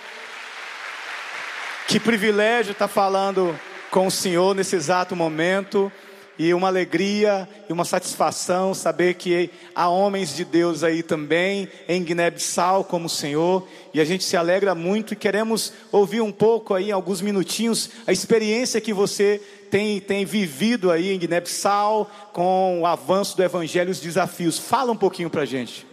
Que 1.87 2.01
privilégio 2.01 2.73
estar 2.73 2.89
falando 2.89 3.55
com 3.91 4.07
o 4.07 4.11
Senhor 4.11 4.55
nesse 4.55 4.75
exato 4.75 5.15
momento 5.15 5.93
e 6.39 6.53
uma 6.55 6.69
alegria 6.69 7.49
e 7.69 7.73
uma 7.73 7.85
satisfação 7.85 8.75
saber 8.75 9.15
que 9.15 9.51
há 9.75 9.89
homens 9.89 10.35
de 10.35 10.45
Deus 10.45 10.83
aí 10.83 11.03
também 11.03 11.69
em 11.89 12.03
Guiné-Bissau 12.03 12.85
como 12.85 13.07
o 13.07 13.11
Senhor, 13.11 13.67
e 13.93 14.01
a 14.01 14.05
gente 14.05 14.25
se 14.25 14.37
alegra 14.37 14.75
muito 14.75 15.13
e 15.13 15.17
queremos 15.17 15.73
ouvir 15.91 16.21
um 16.21 16.33
pouco 16.33 16.75
aí, 16.75 16.91
alguns 16.91 17.21
minutinhos, 17.21 17.91
a 18.07 18.13
experiência 18.13 18.81
que 18.81 18.93
você 18.93 19.41
tem, 19.71 20.01
tem 20.01 20.25
vivido 20.25 20.91
aí 20.91 21.13
em 21.13 21.19
Guiné-Bissau 21.19 22.11
com 22.33 22.81
o 22.81 22.87
avanço 22.87 23.37
do 23.37 23.43
Evangelho 23.43 23.89
e 23.89 23.93
os 23.93 24.01
desafios. 24.01 24.59
Fala 24.59 24.93
um 24.93 24.97
pouquinho 24.97 25.31
para 25.31 25.43
a 25.43 25.47
gente. 25.47 25.87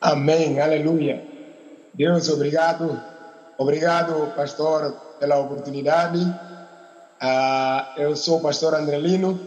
Amém, 0.00 0.60
aleluia. 0.60 1.24
Deus, 1.92 2.28
obrigado. 2.28 3.00
Obrigado, 3.56 4.34
pastor, 4.34 4.92
pela 5.20 5.38
oportunidade 5.38 6.18
Uh, 7.24 8.02
eu 8.02 8.14
sou 8.14 8.36
o 8.36 8.42
pastor 8.42 8.74
Andrelino, 8.74 9.40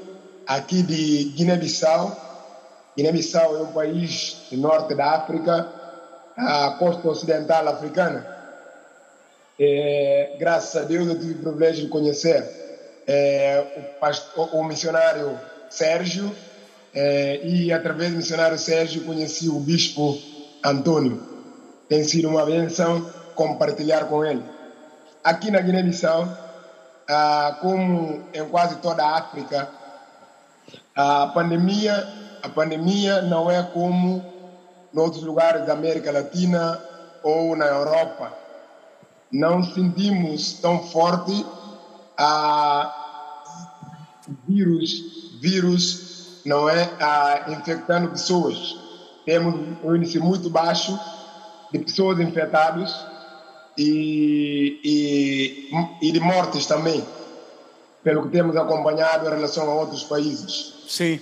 aqui 0.48 0.82
de 0.82 1.26
Guiné-Bissau. 1.36 2.18
Guiné-Bissau 2.98 3.56
é 3.56 3.62
um 3.62 3.72
país 3.72 4.48
do 4.50 4.58
norte 4.58 4.96
da 4.96 5.12
África, 5.12 5.68
a 6.36 6.76
costa 6.80 7.08
ocidental 7.08 7.68
africana. 7.68 8.26
É, 9.60 10.38
graças 10.40 10.76
a 10.82 10.86
Deus 10.86 11.08
eu 11.08 11.20
tive 11.20 11.34
o 11.34 11.38
privilégio 11.38 11.86
de 11.86 11.90
conhecer 11.92 12.44
é, 13.06 13.64
o, 13.78 14.00
pastor, 14.00 14.56
o, 14.56 14.64
missionário 14.64 15.40
Sérgio 15.70 16.36
é, 16.96 17.46
e 17.46 17.72
através 17.72 18.10
do 18.10 18.18
missionário 18.18 18.58
Sérgio 18.58 19.04
conheci 19.04 19.50
o 19.50 19.60
bispo 19.60 20.18
Antônio. 20.66 21.22
Tem 21.88 22.04
sido 22.04 22.28
uma 22.28 22.44
benção 22.44 23.08
compartilhar 23.36 24.06
com 24.06 24.26
ele. 24.26 24.42
Aqui 25.24 25.52
na 25.52 25.62
Guiné-Bissau 25.62 26.47
ah, 27.08 27.58
como 27.62 28.24
em 28.34 28.46
quase 28.50 28.78
toda 28.78 29.04
a 29.04 29.18
África, 29.18 29.70
a 30.96 31.28
pandemia, 31.28 32.08
a 32.44 32.50
pandemia 32.50 33.22
não 33.22 33.50
é 33.50 33.64
como 33.64 34.24
em 34.94 35.00
outros 35.00 35.24
lugares 35.24 35.66
da 35.66 35.74
América 35.74 36.12
Latina 36.12 36.82
ou 37.24 37.56
na 37.56 37.66
Europa. 37.66 38.34
Não 39.32 39.64
sentimos 39.64 40.54
tão 40.54 40.84
forte 40.88 41.46
a 42.18 42.94
vírus, 44.48 45.40
vírus 45.40 46.42
não 46.46 46.70
é 46.70 46.90
a 47.00 47.52
infectando 47.52 48.10
pessoas. 48.10 48.76
Temos 49.26 49.78
um 49.84 49.96
índice 49.96 50.20
muito 50.20 50.50
baixo 50.50 50.98
de 51.72 51.80
pessoas 51.80 52.20
infectadas 52.20 53.06
e, 53.78 54.80
e, 54.84 56.08
e 56.08 56.12
de 56.12 56.20
mortes 56.20 56.66
também, 56.66 57.06
pelo 58.04 58.24
que 58.24 58.30
temos 58.30 58.56
acompanhado 58.56 59.28
em 59.28 59.30
relação 59.30 59.70
a 59.70 59.76
outros 59.76 60.04
países. 60.04 60.74
Sim. 60.88 61.20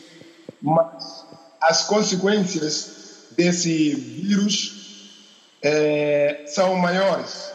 Mas 0.62 1.26
as 1.60 1.84
consequências 1.84 3.28
desse 3.32 3.94
vírus 3.94 5.12
é, 5.62 6.44
são 6.48 6.76
maiores 6.76 7.52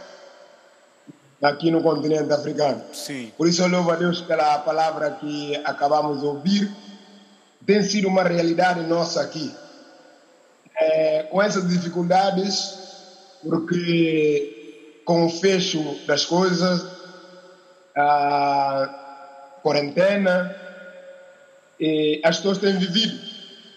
aqui 1.40 1.70
no 1.70 1.82
continente 1.82 2.30
africano. 2.32 2.82
Sim. 2.92 3.32
Por 3.36 3.48
isso 3.48 3.62
eu 3.62 3.68
louvo 3.68 3.90
a 3.90 3.96
Deus 3.96 4.20
pela 4.20 4.58
palavra 4.58 5.12
que 5.12 5.56
acabamos 5.64 6.20
de 6.20 6.26
ouvir. 6.26 6.70
Tem 7.64 7.82
sido 7.82 8.08
uma 8.08 8.22
realidade 8.22 8.80
nossa 8.82 9.22
aqui. 9.22 9.54
É, 10.76 11.22
com 11.24 11.42
essas 11.42 11.68
dificuldades, 11.68 12.74
porque 13.42 14.60
com 15.11 15.27
o 15.27 15.29
fecho 15.29 15.83
das 16.07 16.25
coisas, 16.25 16.87
ah, 17.96 19.59
quarentena, 19.61 20.55
e 21.81 22.20
as 22.23 22.37
pessoas 22.37 22.59
têm 22.59 22.79
vivido, 22.79 23.18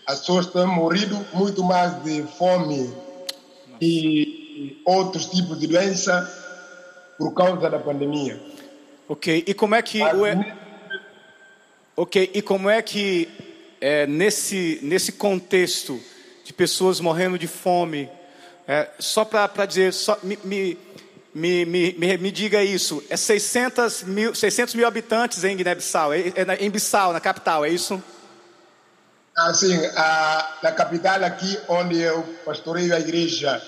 as 0.06 0.20
pessoas 0.20 0.46
têm 0.46 0.68
morrido 0.68 1.26
muito 1.34 1.64
mais 1.64 2.04
de 2.04 2.22
fome 2.38 2.94
e 3.82 4.80
outros 4.86 5.26
tipos 5.26 5.60
de 5.60 5.66
doença 5.66 6.22
por 7.18 7.34
causa 7.34 7.68
da 7.68 7.80
pandemia. 7.80 8.40
Ok, 9.10 9.44
e 9.48 9.56
como 9.56 9.74
é 9.74 9.82
que 9.82 10.04
o, 10.04 10.24
ok, 11.98 12.30
e 12.32 12.44
como 12.44 12.70
é 12.70 12.80
que 12.84 13.28
é, 13.82 14.06
nesse 14.06 14.78
nesse 14.84 15.14
contexto 15.14 16.00
de 16.46 16.54
pessoas 16.54 17.00
morrendo 17.00 17.40
de 17.40 17.48
fome, 17.48 18.08
é, 18.68 18.90
só 19.00 19.26
para 19.26 19.66
dizer, 19.66 19.92
só, 19.94 20.18
me, 20.24 20.38
me, 20.44 20.78
me, 21.34 21.66
me, 21.66 22.18
me 22.18 22.32
diga 22.32 22.64
isso, 22.64 23.04
é 23.10 23.18
600 23.18 24.04
mil, 24.04 24.36
600 24.36 24.76
mil 24.76 24.88
habitantes 24.88 25.44
em 25.44 25.56
Guiné-Bissau, 25.58 26.14
é, 26.14 26.20
é, 26.20 26.58
em 26.60 26.70
Bissau, 26.70 27.12
na 27.12 27.20
capital, 27.20 27.66
é 27.66 27.70
isso? 27.70 28.02
Assim, 29.36 29.76
a, 29.96 30.60
na 30.62 30.72
capital 30.72 31.24
aqui 31.24 31.58
onde 31.68 32.00
eu 32.00 32.22
pastoreio 32.46 32.94
a 32.96 33.00
igreja, 33.00 33.62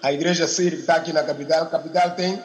a 0.00 0.12
igreja 0.12 0.46
que 0.46 0.62
está 0.62 0.94
aqui 0.94 1.12
na 1.12 1.24
capital, 1.24 1.64
a 1.64 1.66
capital 1.66 2.12
tem 2.12 2.40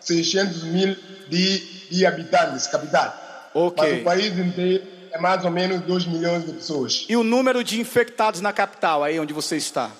600 0.00 0.64
mil 0.64 0.94
de, 1.28 1.88
de 1.88 2.04
habitantes, 2.04 2.66
capital. 2.66 3.50
Ok. 3.54 3.90
Mas 3.90 4.00
o 4.00 4.04
país 4.04 4.38
inteiro 4.38 4.84
é 5.10 5.18
mais 5.18 5.44
ou 5.44 5.50
menos 5.50 5.80
2 5.80 6.06
milhões 6.06 6.44
de 6.44 6.52
pessoas. 6.52 7.06
E 7.08 7.16
o 7.16 7.24
número 7.24 7.64
de 7.64 7.80
infectados 7.80 8.42
na 8.42 8.52
capital, 8.52 9.02
aí 9.02 9.18
onde 9.18 9.32
você 9.32 9.56
está, 9.56 9.90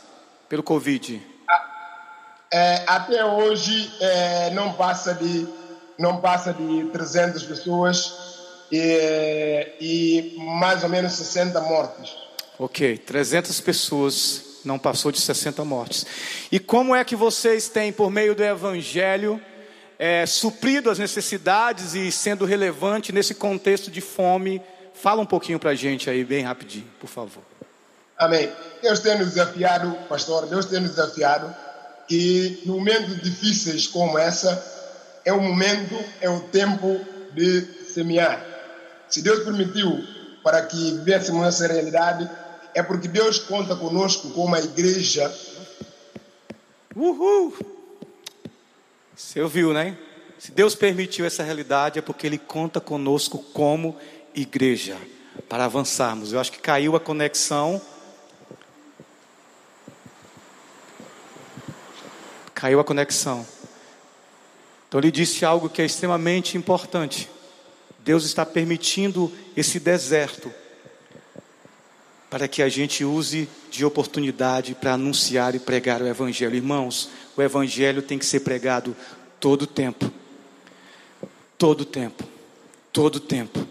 pelo 0.46 0.62
Covid? 0.62 1.29
É, 2.52 2.82
até 2.86 3.24
hoje 3.24 3.92
é, 4.00 4.50
não 4.50 4.72
passa 4.72 5.14
de 5.14 5.46
não 5.96 6.20
passa 6.20 6.52
de 6.52 6.84
300 6.86 7.42
pessoas 7.42 8.14
e, 8.72 9.68
e 9.80 10.34
mais 10.38 10.82
ou 10.82 10.88
menos 10.88 11.12
60 11.12 11.60
mortes. 11.60 12.16
Ok, 12.58 12.96
300 12.98 13.60
pessoas, 13.60 14.42
não 14.64 14.78
passou 14.78 15.12
de 15.12 15.20
60 15.20 15.62
mortes. 15.64 16.06
E 16.50 16.58
como 16.58 16.94
é 16.94 17.04
que 17.04 17.14
vocês 17.14 17.68
têm, 17.68 17.92
por 17.92 18.10
meio 18.10 18.34
do 18.34 18.42
Evangelho, 18.42 19.40
é, 19.98 20.24
suprido 20.24 20.90
as 20.90 20.98
necessidades 20.98 21.94
e 21.94 22.10
sendo 22.10 22.46
relevante 22.46 23.12
nesse 23.12 23.34
contexto 23.34 23.90
de 23.90 24.00
fome? 24.00 24.60
Fala 24.94 25.20
um 25.20 25.26
pouquinho 25.26 25.58
para 25.58 25.70
a 25.70 25.74
gente 25.74 26.08
aí, 26.08 26.24
bem 26.24 26.42
rapidinho, 26.42 26.88
por 26.98 27.08
favor. 27.08 27.42
Amém. 28.18 28.50
Deus 28.82 29.00
tem 29.00 29.18
nos 29.18 29.28
desafiado, 29.28 29.96
pastor, 30.08 30.46
Deus 30.46 30.64
tem 30.64 30.80
nos 30.80 30.90
desafiado 30.90 31.54
que 32.10 32.60
em 32.64 32.68
momentos 32.68 33.22
difíceis 33.22 33.86
como 33.86 34.18
essa, 34.18 34.50
é 35.24 35.32
o 35.32 35.40
momento, 35.40 35.94
é 36.20 36.28
o 36.28 36.40
tempo 36.40 37.00
de 37.32 37.62
semear. 37.94 38.44
Se 39.08 39.22
Deus 39.22 39.44
permitiu 39.44 40.04
para 40.42 40.60
que 40.66 40.90
vivêssemos 40.90 41.46
essa 41.46 41.72
realidade, 41.72 42.28
é 42.74 42.82
porque 42.82 43.06
Deus 43.06 43.38
conta 43.38 43.76
conosco 43.76 44.30
como 44.30 44.56
a 44.56 44.60
igreja. 44.60 45.32
Uhul! 46.96 47.54
Você 49.14 49.40
ouviu, 49.40 49.72
né? 49.72 49.96
Se 50.36 50.50
Deus 50.50 50.74
permitiu 50.74 51.24
essa 51.24 51.44
realidade, 51.44 52.00
é 52.00 52.02
porque 52.02 52.26
Ele 52.26 52.38
conta 52.38 52.80
conosco 52.80 53.38
como 53.52 53.96
igreja 54.34 54.96
para 55.48 55.64
avançarmos. 55.64 56.32
Eu 56.32 56.40
acho 56.40 56.50
que 56.50 56.58
caiu 56.58 56.96
a 56.96 57.00
conexão. 57.00 57.80
Caiu 62.60 62.78
a 62.78 62.84
conexão. 62.84 63.46
Então 64.86 65.00
ele 65.00 65.10
disse 65.10 65.46
algo 65.46 65.70
que 65.70 65.80
é 65.80 65.86
extremamente 65.86 66.58
importante. 66.58 67.26
Deus 68.00 68.26
está 68.26 68.44
permitindo 68.44 69.32
esse 69.56 69.80
deserto 69.80 70.52
para 72.28 72.46
que 72.46 72.62
a 72.62 72.68
gente 72.68 73.02
use 73.02 73.48
de 73.70 73.82
oportunidade 73.82 74.74
para 74.74 74.92
anunciar 74.92 75.54
e 75.54 75.58
pregar 75.58 76.02
o 76.02 76.06
Evangelho. 76.06 76.54
Irmãos, 76.54 77.08
o 77.34 77.40
Evangelho 77.40 78.02
tem 78.02 78.18
que 78.18 78.26
ser 78.26 78.40
pregado 78.40 78.94
todo 79.40 79.62
o 79.62 79.66
tempo. 79.66 80.12
Todo 81.56 81.80
o 81.80 81.86
tempo. 81.86 82.24
Todo 82.92 83.16
o 83.16 83.20
tempo. 83.20 83.66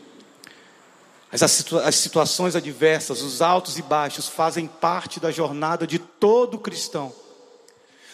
As, 1.31 1.43
as 1.43 1.95
situações 1.95 2.55
adversas, 2.55 3.21
os 3.21 3.39
altos 3.39 3.77
e 3.77 3.83
baixos, 3.83 4.27
fazem 4.27 4.65
parte 4.65 5.19
da 5.19 5.29
jornada 5.29 5.85
de 5.85 5.99
todo 5.99 6.57
cristão. 6.57 7.13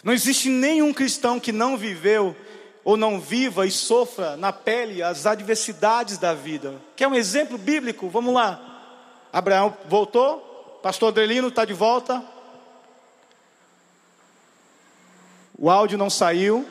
Não 0.02 0.12
existe 0.12 0.48
nenhum 0.48 0.92
cristão 0.92 1.40
que 1.40 1.52
não 1.52 1.76
viveu 1.76 2.36
ou 2.84 2.96
não 2.96 3.20
viva 3.20 3.66
e 3.66 3.70
sofra 3.70 4.36
na 4.36 4.52
pele 4.52 5.02
as 5.02 5.26
adversidades 5.26 6.18
da 6.18 6.32
vida. 6.32 6.80
Quer 6.94 7.08
um 7.08 7.14
exemplo 7.14 7.58
bíblico? 7.58 8.08
Vamos 8.08 8.32
lá. 8.32 9.28
Abraão 9.32 9.76
voltou, 9.88 10.38
pastor 10.82 11.08
Adelino 11.08 11.48
está 11.48 11.64
de 11.64 11.72
volta. 11.72 12.22
O 15.58 15.68
áudio 15.68 15.98
não 15.98 16.08
saiu. 16.08 16.66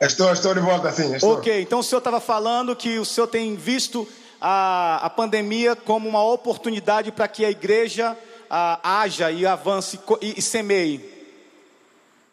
Estou, 0.00 0.32
estou 0.32 0.52
de 0.52 0.60
volta, 0.60 0.92
sim. 0.92 1.14
Estou. 1.14 1.34
Ok, 1.34 1.62
então 1.62 1.78
o 1.78 1.82
senhor 1.82 1.98
estava 1.98 2.20
falando 2.20 2.76
que 2.76 2.98
o 2.98 3.04
senhor 3.04 3.28
tem 3.28 3.56
visto 3.56 4.06
a, 4.46 5.06
a 5.06 5.08
pandemia 5.08 5.74
como 5.74 6.06
uma 6.06 6.22
oportunidade 6.22 7.10
para 7.10 7.26
que 7.26 7.46
a 7.46 7.50
igreja 7.50 8.14
a, 8.50 9.00
haja 9.00 9.30
e 9.30 9.46
avance 9.46 9.98
e, 10.20 10.38
e 10.38 10.42
semeie. 10.42 11.00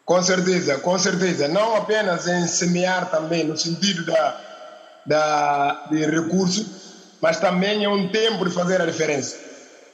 Com 0.04 0.22
certeza, 0.22 0.78
com 0.78 0.98
certeza. 0.98 1.48
Não 1.48 1.74
apenas 1.74 2.28
em 2.28 2.46
semear 2.46 3.10
também, 3.10 3.44
no 3.44 3.56
sentido 3.56 4.04
da, 4.04 4.40
da, 5.06 5.86
de 5.90 6.04
recurso, 6.04 7.16
mas 7.18 7.40
também 7.40 7.82
é 7.82 7.88
um 7.88 8.06
tempo 8.08 8.44
de 8.44 8.50
fazer 8.54 8.82
a 8.82 8.84
diferença. 8.84 9.38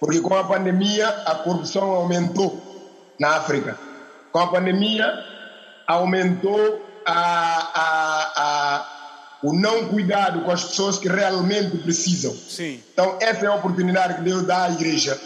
Porque 0.01 0.21
com 0.21 0.35
a 0.35 0.43
pandemia, 0.43 1.09
a 1.25 1.37
corrupção 1.37 1.85
aumentou 1.85 3.15
na 3.21 3.37
África. 3.37 3.79
Com 4.33 4.41
a 4.41 4.49
pandemia, 4.49 5.07
aumentou 5.87 6.85
a, 7.07 7.13
a, 7.15 8.33
a, 8.37 8.98
o 9.43 9.53
não 9.53 9.89
cuidado 9.89 10.41
com 10.43 10.51
as 10.51 10.65
pessoas 10.65 10.99
que 10.99 11.09
realmente 11.09 11.79
precisam. 11.79 12.35
Sim. 12.35 12.83
Então, 12.93 13.19
essa 13.21 13.45
é 13.45 13.49
a 13.49 13.55
oportunidade 13.55 14.15
que 14.15 14.23
Deus 14.23 14.43
dá 14.45 14.65
à 14.65 14.71
igreja 14.71 15.19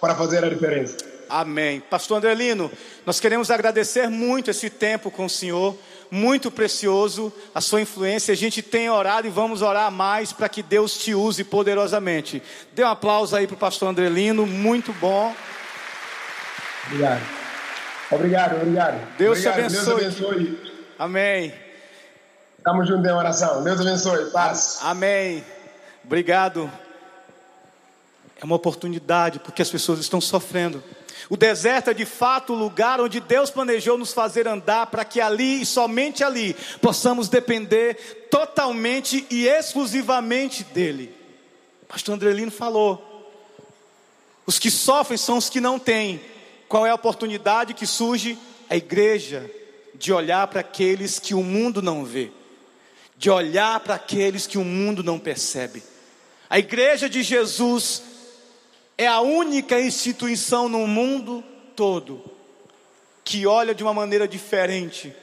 para 0.00 0.14
fazer 0.14 0.44
a 0.44 0.48
diferença. 0.48 0.96
Amém. 1.28 1.80
Pastor 1.80 2.18
Andrelino, 2.18 2.70
nós 3.04 3.20
queremos 3.20 3.50
agradecer 3.50 4.08
muito 4.08 4.50
esse 4.50 4.70
tempo 4.70 5.10
com 5.10 5.26
o 5.26 5.30
Senhor, 5.30 5.76
muito 6.10 6.50
precioso, 6.50 7.32
a 7.54 7.60
sua 7.60 7.82
influência. 7.82 8.32
A 8.32 8.36
gente 8.36 8.62
tem 8.62 8.88
orado 8.88 9.26
e 9.26 9.30
vamos 9.30 9.60
orar 9.60 9.90
mais 9.90 10.32
para 10.32 10.48
que 10.48 10.62
Deus 10.62 10.96
te 10.96 11.14
use 11.14 11.44
poderosamente. 11.44 12.42
Dê 12.72 12.82
um 12.82 12.88
aplauso 12.88 13.36
aí 13.36 13.46
para 13.46 13.54
o 13.54 13.58
pastor 13.58 13.90
Andrelino, 13.90 14.46
muito 14.46 14.92
bom. 14.94 15.34
Obrigado. 16.86 17.20
Obrigado, 18.10 18.56
obrigado. 18.56 19.16
Deus 19.18 19.38
obrigado. 19.38 19.54
te 19.54 19.76
abençoe. 19.76 20.00
Deus 20.00 20.16
abençoe. 20.16 20.72
Amém. 20.98 21.67
Estamos 22.68 22.86
juntos 22.86 23.06
em 23.10 23.14
oração. 23.14 23.64
Deus 23.64 23.80
abençoe. 23.80 24.26
Paz. 24.26 24.80
Amém. 24.82 25.42
Obrigado. 26.04 26.70
É 28.38 28.44
uma 28.44 28.56
oportunidade 28.56 29.38
porque 29.38 29.62
as 29.62 29.70
pessoas 29.70 29.98
estão 30.00 30.20
sofrendo. 30.20 30.84
O 31.30 31.36
deserto 31.36 31.88
é 31.88 31.94
de 31.94 32.04
fato 32.04 32.52
o 32.52 32.56
lugar 32.56 33.00
onde 33.00 33.20
Deus 33.20 33.50
planejou 33.50 33.96
nos 33.96 34.12
fazer 34.12 34.46
andar 34.46 34.88
para 34.88 35.02
que 35.02 35.18
ali 35.18 35.62
e 35.62 35.64
somente 35.64 36.22
ali 36.22 36.54
possamos 36.82 37.30
depender 37.30 38.28
totalmente 38.30 39.26
e 39.30 39.46
exclusivamente 39.46 40.62
dEle. 40.62 41.16
Pastor 41.88 42.16
Andrelino 42.16 42.50
falou: 42.50 43.32
os 44.44 44.58
que 44.58 44.70
sofrem 44.70 45.16
são 45.16 45.38
os 45.38 45.48
que 45.48 45.58
não 45.58 45.78
têm. 45.78 46.20
Qual 46.68 46.84
é 46.84 46.90
a 46.90 46.94
oportunidade 46.94 47.72
que 47.72 47.86
surge? 47.86 48.38
A 48.68 48.76
igreja 48.76 49.50
de 49.94 50.12
olhar 50.12 50.46
para 50.48 50.60
aqueles 50.60 51.18
que 51.18 51.32
o 51.32 51.42
mundo 51.42 51.80
não 51.80 52.04
vê, 52.04 52.30
de 53.18 53.28
olhar 53.28 53.80
para 53.80 53.96
aqueles 53.96 54.46
que 54.46 54.56
o 54.56 54.64
mundo 54.64 55.02
não 55.02 55.18
percebe. 55.18 55.82
A 56.48 56.58
igreja 56.58 57.10
de 57.10 57.22
Jesus 57.22 58.02
é 58.96 59.06
a 59.06 59.20
única 59.20 59.78
instituição 59.80 60.68
no 60.68 60.86
mundo 60.86 61.44
todo 61.74 62.24
que 63.24 63.46
olha 63.46 63.74
de 63.74 63.82
uma 63.82 63.92
maneira 63.92 64.26
diferente, 64.26 65.14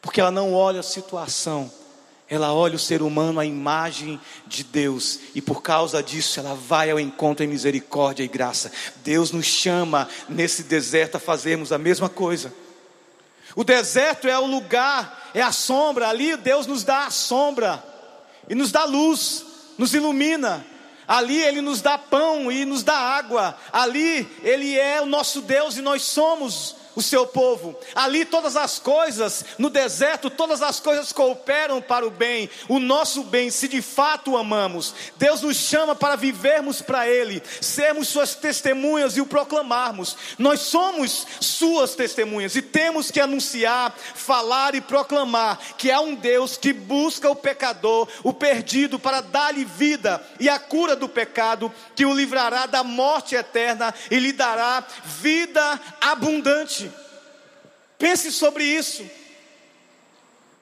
porque 0.00 0.22
ela 0.22 0.30
não 0.30 0.54
olha 0.54 0.80
a 0.80 0.82
situação, 0.82 1.70
ela 2.30 2.54
olha 2.54 2.76
o 2.76 2.78
ser 2.78 3.02
humano 3.02 3.38
à 3.38 3.44
imagem 3.44 4.18
de 4.46 4.64
Deus, 4.64 5.20
e 5.34 5.42
por 5.42 5.60
causa 5.60 6.02
disso 6.02 6.40
ela 6.40 6.54
vai 6.54 6.90
ao 6.90 6.98
encontro 6.98 7.44
em 7.44 7.48
misericórdia 7.48 8.22
e 8.22 8.28
graça. 8.28 8.72
Deus 9.04 9.32
nos 9.32 9.44
chama 9.44 10.08
nesse 10.30 10.62
deserto 10.62 11.16
a 11.16 11.20
fazermos 11.20 11.72
a 11.72 11.78
mesma 11.78 12.08
coisa. 12.08 12.50
O 13.56 13.64
deserto 13.64 14.28
é 14.28 14.38
o 14.38 14.46
lugar, 14.46 15.30
é 15.34 15.42
a 15.42 15.52
sombra, 15.52 16.08
ali 16.08 16.36
Deus 16.36 16.66
nos 16.66 16.84
dá 16.84 17.06
a 17.06 17.10
sombra 17.10 17.82
e 18.48 18.54
nos 18.54 18.70
dá 18.70 18.84
luz, 18.84 19.44
nos 19.76 19.94
ilumina, 19.94 20.64
Ali 21.10 21.42
Ele 21.42 21.60
nos 21.60 21.80
dá 21.82 21.98
pão 21.98 22.52
e 22.52 22.64
nos 22.64 22.84
dá 22.84 22.96
água. 22.96 23.58
Ali 23.72 24.30
Ele 24.44 24.78
é 24.78 25.02
o 25.02 25.06
nosso 25.06 25.40
Deus 25.40 25.76
e 25.76 25.82
nós 25.82 26.02
somos 26.02 26.76
o 26.94 27.02
seu 27.02 27.26
povo. 27.26 27.78
Ali 27.94 28.24
todas 28.24 28.56
as 28.56 28.78
coisas, 28.78 29.44
no 29.58 29.70
deserto, 29.70 30.30
todas 30.30 30.62
as 30.62 30.80
coisas 30.80 31.12
cooperam 31.12 31.80
para 31.80 32.06
o 32.06 32.10
bem, 32.10 32.48
o 32.68 32.78
nosso 32.78 33.22
bem, 33.24 33.50
se 33.50 33.68
de 33.68 33.82
fato 33.82 34.32
o 34.32 34.36
amamos. 34.36 34.94
Deus 35.16 35.42
nos 35.42 35.56
chama 35.56 35.94
para 35.94 36.16
vivermos 36.16 36.82
para 36.82 37.08
Ele, 37.08 37.42
sermos 37.60 38.08
Suas 38.08 38.34
testemunhas 38.34 39.16
e 39.16 39.20
o 39.20 39.26
proclamarmos. 39.26 40.16
Nós 40.38 40.60
somos 40.60 41.26
Suas 41.40 41.94
testemunhas 41.94 42.56
e 42.56 42.62
temos 42.62 43.10
que 43.10 43.20
anunciar, 43.20 43.94
falar 44.14 44.74
e 44.74 44.80
proclamar 44.80 45.58
que 45.76 45.90
há 45.90 46.00
um 46.00 46.14
Deus 46.14 46.56
que 46.56 46.72
busca 46.72 47.30
o 47.30 47.36
pecador, 47.36 48.08
o 48.22 48.32
perdido, 48.32 48.98
para 48.98 49.20
dar-lhe 49.20 49.64
vida 49.64 50.22
e 50.38 50.48
a 50.48 50.58
cura 50.58 50.96
do 50.96 51.08
pecado, 51.08 51.72
que 51.94 52.04
o 52.04 52.14
livrará 52.14 52.66
da 52.66 52.82
morte 52.82 53.34
eterna 53.34 53.94
e 54.10 54.18
lhe 54.18 54.32
dará 54.32 54.84
vida 55.04 55.80
abundante. 56.00 56.89
Pense 58.00 58.32
sobre 58.32 58.64
isso. 58.64 59.04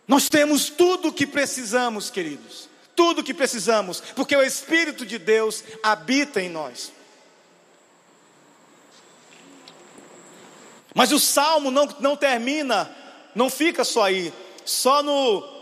Nós 0.08 0.28
temos 0.28 0.68
tudo 0.68 1.08
o 1.08 1.12
que 1.12 1.24
precisamos, 1.24 2.10
queridos. 2.10 2.68
Tudo 2.96 3.20
o 3.20 3.24
que 3.24 3.32
precisamos, 3.32 4.00
porque 4.16 4.34
o 4.34 4.42
Espírito 4.42 5.06
de 5.06 5.18
Deus 5.18 5.62
habita 5.84 6.42
em 6.42 6.48
nós. 6.48 6.92
Mas 10.92 11.12
o 11.12 11.20
salmo 11.20 11.70
não, 11.70 11.86
não 12.00 12.16
termina, 12.16 12.90
não 13.36 13.48
fica 13.48 13.84
só 13.84 14.02
aí, 14.02 14.34
só 14.64 15.00
no. 15.00 15.56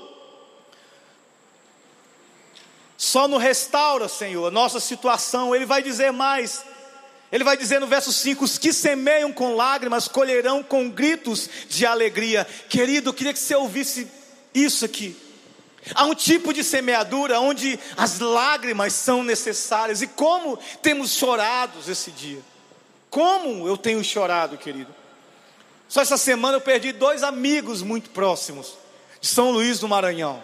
Só 2.96 3.28
no 3.28 3.36
restaura, 3.36 4.08
Senhor, 4.08 4.50
nossa 4.50 4.80
situação. 4.80 5.54
Ele 5.54 5.66
vai 5.66 5.82
dizer 5.82 6.10
mais. 6.10 6.64
Ele 7.36 7.44
vai 7.44 7.54
dizer 7.54 7.78
no 7.78 7.86
verso 7.86 8.10
5: 8.10 8.42
Os 8.42 8.56
que 8.56 8.72
semeiam 8.72 9.30
com 9.30 9.54
lágrimas 9.54 10.08
colherão 10.08 10.62
com 10.62 10.88
gritos 10.88 11.50
de 11.68 11.84
alegria. 11.84 12.46
Querido, 12.66 13.10
eu 13.10 13.14
queria 13.14 13.34
que 13.34 13.38
você 13.38 13.54
ouvisse 13.54 14.10
isso 14.54 14.86
aqui. 14.86 15.14
Há 15.94 16.06
um 16.06 16.14
tipo 16.14 16.54
de 16.54 16.64
semeadura 16.64 17.38
onde 17.38 17.78
as 17.94 18.20
lágrimas 18.20 18.94
são 18.94 19.22
necessárias. 19.22 20.00
E 20.00 20.06
como 20.06 20.58
temos 20.80 21.10
chorado 21.10 21.78
esse 21.86 22.10
dia? 22.10 22.40
Como 23.10 23.68
eu 23.68 23.76
tenho 23.76 24.02
chorado, 24.02 24.56
querido? 24.56 24.94
Só 25.90 26.00
essa 26.00 26.16
semana 26.16 26.56
eu 26.56 26.62
perdi 26.62 26.90
dois 26.90 27.22
amigos 27.22 27.82
muito 27.82 28.08
próximos 28.08 28.78
de 29.20 29.28
São 29.28 29.50
Luís 29.50 29.78
do 29.78 29.86
Maranhão. 29.86 30.42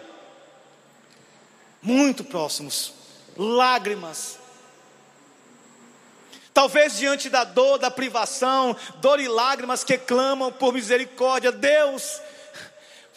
Muito 1.81 2.23
próximos. 2.23 2.93
Lágrimas 3.35 4.42
Talvez 6.53 6.97
diante 6.97 7.29
da 7.29 7.43
dor, 7.43 7.79
da 7.79 7.89
privação, 7.89 8.75
dor 8.97 9.19
e 9.19 9.27
lágrimas 9.27 9.83
que 9.83 9.97
clamam 9.97 10.51
por 10.51 10.71
misericórdia, 10.71 11.51
Deus, 11.51 12.21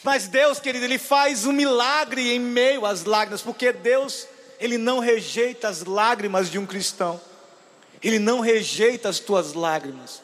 mas 0.02 0.26
Deus, 0.26 0.58
querido, 0.58 0.84
Ele 0.84 0.98
faz 0.98 1.44
um 1.44 1.52
milagre 1.52 2.32
em 2.32 2.40
meio 2.40 2.86
às 2.86 3.04
lágrimas, 3.04 3.42
porque 3.42 3.72
Deus, 3.72 4.26
Ele 4.58 4.78
não 4.78 5.00
rejeita 5.00 5.68
as 5.68 5.84
lágrimas 5.84 6.50
de 6.50 6.58
um 6.58 6.64
cristão, 6.64 7.20
Ele 8.02 8.18
não 8.18 8.40
rejeita 8.40 9.08
as 9.08 9.18
tuas 9.18 9.52
lágrimas. 9.52 10.22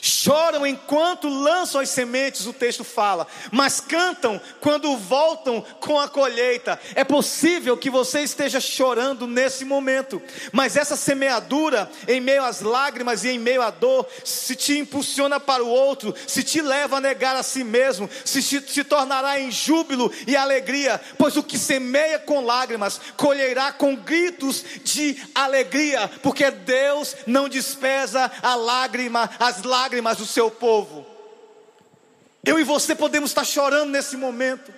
Choram 0.00 0.66
enquanto 0.66 1.28
lançam 1.28 1.80
as 1.80 1.88
sementes, 1.88 2.46
o 2.46 2.52
texto 2.52 2.84
fala, 2.84 3.26
mas 3.50 3.80
cantam 3.80 4.40
quando 4.60 4.96
voltam 4.96 5.64
com 5.80 5.98
a 5.98 6.08
colheita. 6.08 6.80
É 6.94 7.04
possível 7.04 7.76
que 7.76 7.90
você 7.90 8.22
esteja 8.22 8.60
chorando 8.60 9.26
nesse 9.26 9.64
momento, 9.64 10.22
mas 10.52 10.76
essa 10.76 10.96
semeadura, 10.96 11.90
em 12.08 12.20
meio 12.20 12.44
às 12.44 12.60
lágrimas 12.60 13.24
e 13.24 13.30
em 13.30 13.38
meio 13.38 13.62
à 13.62 13.70
dor, 13.70 14.06
se 14.24 14.56
te 14.56 14.78
impulsiona 14.78 15.38
para 15.38 15.62
o 15.62 15.68
outro, 15.68 16.14
se 16.26 16.42
te 16.42 16.60
leva 16.60 16.96
a 16.96 17.00
negar 17.00 17.36
a 17.36 17.42
si 17.42 17.64
mesmo, 17.64 18.08
se 18.24 18.42
te, 18.42 18.84
tornará 18.84 19.40
em 19.40 19.50
júbilo 19.50 20.12
e 20.26 20.36
alegria, 20.36 21.00
pois 21.18 21.36
o 21.36 21.42
que 21.42 21.58
semeia 21.58 22.18
com 22.18 22.44
lágrimas, 22.44 23.00
colherá 23.16 23.72
com 23.72 23.96
gritos 23.96 24.64
de 24.84 25.16
alegria, 25.34 26.10
porque 26.22 26.50
Deus 26.50 27.16
não 27.26 27.48
despreza 27.48 28.30
a 28.42 28.54
lágrima, 28.54 29.30
as 29.38 29.62
lágrimas 29.62 29.81
lágrimas 29.82 30.18
do 30.18 30.26
seu 30.26 30.48
povo. 30.50 31.04
Eu 32.44 32.58
e 32.58 32.64
você 32.64 32.94
podemos 32.94 33.30
estar 33.30 33.44
chorando 33.44 33.90
nesse 33.90 34.16
momento, 34.16 34.72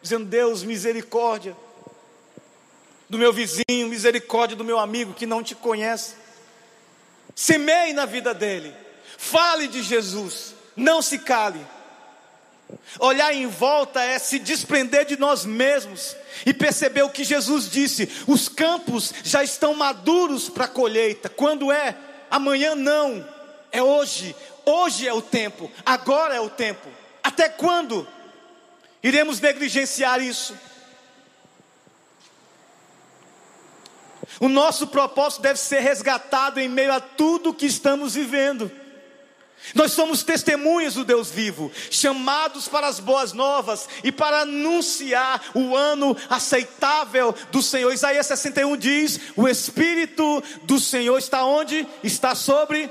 dizendo: 0.00 0.24
Deus, 0.24 0.62
misericórdia 0.62 1.54
do 3.08 3.18
meu 3.18 3.32
vizinho, 3.32 3.88
misericórdia 3.88 4.56
do 4.56 4.64
meu 4.64 4.78
amigo 4.78 5.12
que 5.12 5.26
não 5.26 5.42
te 5.42 5.54
conhece. 5.54 6.14
Semeie 7.34 7.92
na 7.92 8.06
vida 8.06 8.32
dele, 8.32 8.74
fale 9.18 9.66
de 9.66 9.82
Jesus, 9.82 10.54
não 10.74 11.02
se 11.02 11.18
cale. 11.18 11.60
Olhar 12.98 13.34
em 13.34 13.46
volta 13.46 14.00
é 14.00 14.18
se 14.18 14.38
desprender 14.38 15.04
de 15.04 15.18
nós 15.18 15.44
mesmos 15.44 16.16
e 16.46 16.54
perceber 16.54 17.02
o 17.02 17.10
que 17.10 17.24
Jesus 17.24 17.68
disse: 17.68 18.08
os 18.26 18.48
campos 18.48 19.12
já 19.22 19.44
estão 19.44 19.74
maduros 19.74 20.48
para 20.48 20.64
a 20.64 20.68
colheita. 20.68 21.28
Quando 21.28 21.70
é? 21.70 21.94
Amanhã 22.30 22.74
não 22.74 23.39
é 23.72 23.82
hoje, 23.82 24.34
hoje 24.64 25.06
é 25.06 25.12
o 25.12 25.22
tempo, 25.22 25.70
agora 25.84 26.34
é 26.34 26.40
o 26.40 26.50
tempo. 26.50 26.88
Até 27.22 27.48
quando 27.48 28.06
iremos 29.02 29.40
negligenciar 29.40 30.20
isso? 30.20 30.56
O 34.38 34.48
nosso 34.48 34.86
propósito 34.86 35.42
deve 35.42 35.58
ser 35.58 35.80
resgatado 35.80 36.60
em 36.60 36.68
meio 36.68 36.92
a 36.92 37.00
tudo 37.00 37.54
que 37.54 37.66
estamos 37.66 38.14
vivendo. 38.14 38.70
Nós 39.74 39.92
somos 39.92 40.22
testemunhas 40.22 40.94
do 40.94 41.04
Deus 41.04 41.30
vivo, 41.30 41.70
chamados 41.90 42.66
para 42.66 42.86
as 42.86 42.98
boas 42.98 43.32
novas 43.32 43.88
e 44.02 44.10
para 44.10 44.40
anunciar 44.40 45.42
o 45.54 45.76
ano 45.76 46.16
aceitável 46.30 47.34
do 47.52 47.62
Senhor. 47.62 47.92
Isaías 47.92 48.26
61 48.26 48.76
diz: 48.76 49.20
O 49.36 49.46
Espírito 49.46 50.42
do 50.62 50.80
Senhor 50.80 51.18
está 51.18 51.44
onde? 51.44 51.86
Está 52.02 52.34
sobre 52.34 52.90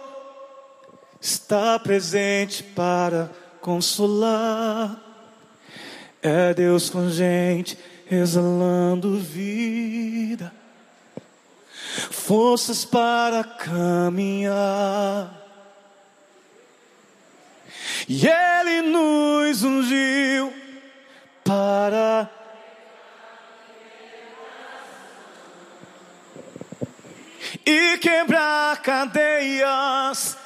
está 1.21 1.77
presente 1.77 2.63
para 2.63 3.29
consolar. 3.61 4.99
É 6.21 6.53
Deus 6.53 6.89
com 6.89 7.09
gente 7.09 7.77
exalando 8.09 9.17
vida, 9.17 10.51
forças 12.09 12.83
para 12.83 13.43
caminhar. 13.43 14.11
E 18.09 18.27
Ele 18.27 18.81
nos 18.81 19.63
ungiu 19.63 20.51
para 21.43 22.29
e 27.65 27.97
quebrar 27.99 28.81
cadeias 28.81 30.40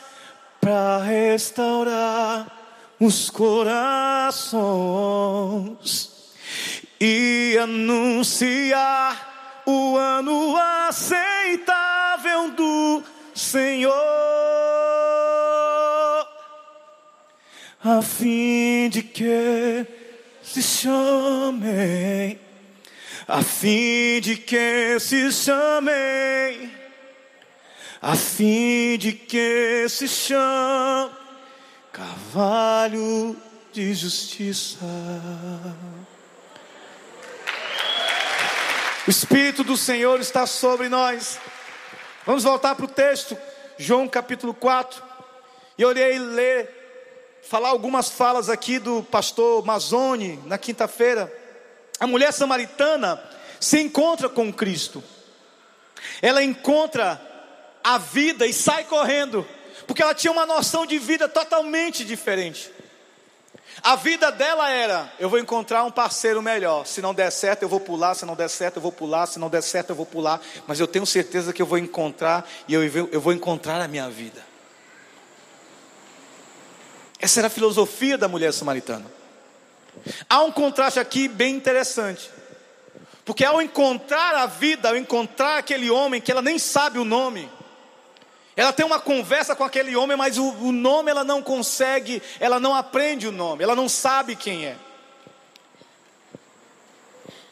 para 0.65 0.97
restaurar 0.97 2.51
os 2.99 3.29
corações 3.29 4.33
e 6.99 7.55
anunciar 7.61 9.61
o 9.67 9.95
ano 9.95 10.57
aceitável 10.87 12.49
do 12.49 13.03
Senhor, 13.35 13.93
a 17.83 18.01
fim 18.01 18.89
de 18.89 19.03
que 19.03 19.85
se 20.41 20.63
chamem, 20.63 22.39
a 23.27 23.43
fim 23.43 24.19
de 24.19 24.35
que 24.35 24.99
se 24.99 25.31
chamem 25.31 26.84
a 28.01 28.15
fim 28.15 28.97
de 28.97 29.13
que 29.13 29.87
se 29.89 30.07
chame 30.07 31.11
Carvalho 31.91 33.35
de 33.71 33.93
Justiça. 33.93 34.79
O 39.07 39.09
Espírito 39.09 39.63
do 39.63 39.77
Senhor 39.77 40.19
está 40.19 40.45
sobre 40.45 40.89
nós. 40.89 41.39
Vamos 42.25 42.43
voltar 42.43 42.75
para 42.75 42.85
o 42.85 42.89
texto, 42.89 43.37
João 43.77 44.07
capítulo 44.07 44.53
4. 44.53 45.01
E 45.77 45.83
irei 45.83 46.19
ler 46.19 47.41
falar 47.43 47.69
algumas 47.69 48.09
falas 48.09 48.49
aqui 48.49 48.79
do 48.79 49.03
pastor 49.03 49.63
Mazone 49.63 50.39
na 50.45 50.57
quinta-feira. 50.57 51.31
A 51.99 52.07
mulher 52.07 52.33
samaritana 52.33 53.21
se 53.59 53.79
encontra 53.79 54.27
com 54.27 54.51
Cristo. 54.51 55.03
Ela 56.21 56.43
encontra 56.43 57.34
a 57.85 57.99
vida 57.99 58.47
e 58.47 58.51
sai 58.51 58.83
correndo, 58.85 59.47
porque 59.85 60.01
ela 60.01 60.15
tinha 60.15 60.33
uma 60.33 60.43
noção 60.43 60.87
de 60.87 60.97
vida 60.97 61.29
totalmente 61.29 62.03
diferente. 62.03 62.71
A 63.83 63.95
vida 63.95 64.31
dela 64.31 64.71
era: 64.71 65.13
eu 65.19 65.29
vou 65.29 65.37
encontrar 65.37 65.83
um 65.83 65.91
parceiro 65.91 66.41
melhor. 66.41 66.87
Se 66.87 66.99
não 66.99 67.13
der 67.13 67.31
certo, 67.31 67.61
eu 67.61 67.69
vou 67.69 67.79
pular. 67.79 68.15
Se 68.15 68.25
não 68.25 68.35
der 68.35 68.49
certo, 68.49 68.77
eu 68.77 68.81
vou 68.81 68.91
pular. 68.91 69.27
Se 69.27 69.37
não 69.37 69.49
der 69.49 69.61
certo, 69.61 69.91
eu 69.91 69.95
vou 69.95 70.05
pular. 70.05 70.41
Mas 70.65 70.79
eu 70.79 70.87
tenho 70.87 71.05
certeza 71.05 71.53
que 71.53 71.61
eu 71.61 71.65
vou 71.67 71.77
encontrar 71.77 72.49
e 72.67 72.73
eu, 72.73 72.83
eu 72.83 73.21
vou 73.21 73.31
encontrar 73.31 73.79
a 73.79 73.87
minha 73.87 74.09
vida. 74.09 74.43
Essa 77.19 77.41
era 77.41 77.47
a 77.47 77.51
filosofia 77.51 78.17
da 78.17 78.27
mulher 78.27 78.51
samaritana. 78.51 79.05
Há 80.27 80.41
um 80.41 80.51
contraste 80.51 80.99
aqui 80.99 81.27
bem 81.27 81.53
interessante. 81.55 82.31
Porque 83.23 83.45
ao 83.45 83.61
encontrar 83.61 84.33
a 84.35 84.47
vida, 84.47 84.89
ao 84.89 84.97
encontrar 84.97 85.59
aquele 85.59 85.91
homem 85.91 86.19
que 86.19 86.31
ela 86.31 86.41
nem 86.41 86.57
sabe 86.57 86.97
o 86.97 87.05
nome, 87.05 87.49
ela 88.55 88.71
tem 88.71 88.85
uma 88.85 88.99
conversa 88.99 89.55
com 89.55 89.65
aquele 89.65 89.95
homem, 89.95 90.15
mas 90.15 90.37
o, 90.37 90.45
o, 90.45 90.71
nome 90.71 91.11
ela 91.11 91.25
não 91.25 91.43
consegue, 91.43 92.23
ela 92.39 92.59
não 92.59 92.73
aprende 92.73 93.27
o 93.27 93.31
nome, 93.31 93.63
ela 93.63 93.75
não 93.75 93.89
sabe 93.89 94.35
quem 94.35 94.65
é. 94.65 94.77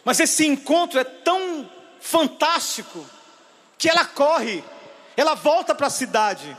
Mas 0.05 0.19
esse 0.19 0.45
encontro 0.45 0.99
é 0.99 1.03
tão 1.03 1.69
fantástico 1.99 3.05
que 3.77 3.89
ela 3.89 4.05
corre, 4.05 4.63
ela 5.17 5.33
volta 5.33 5.75
para 5.75 5.87
a 5.87 5.89
cidade, 5.89 6.57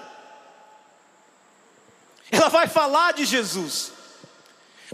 ela 2.31 2.49
vai 2.51 2.69
falar 2.69 3.15
de 3.15 3.25
Jesus. 3.25 3.93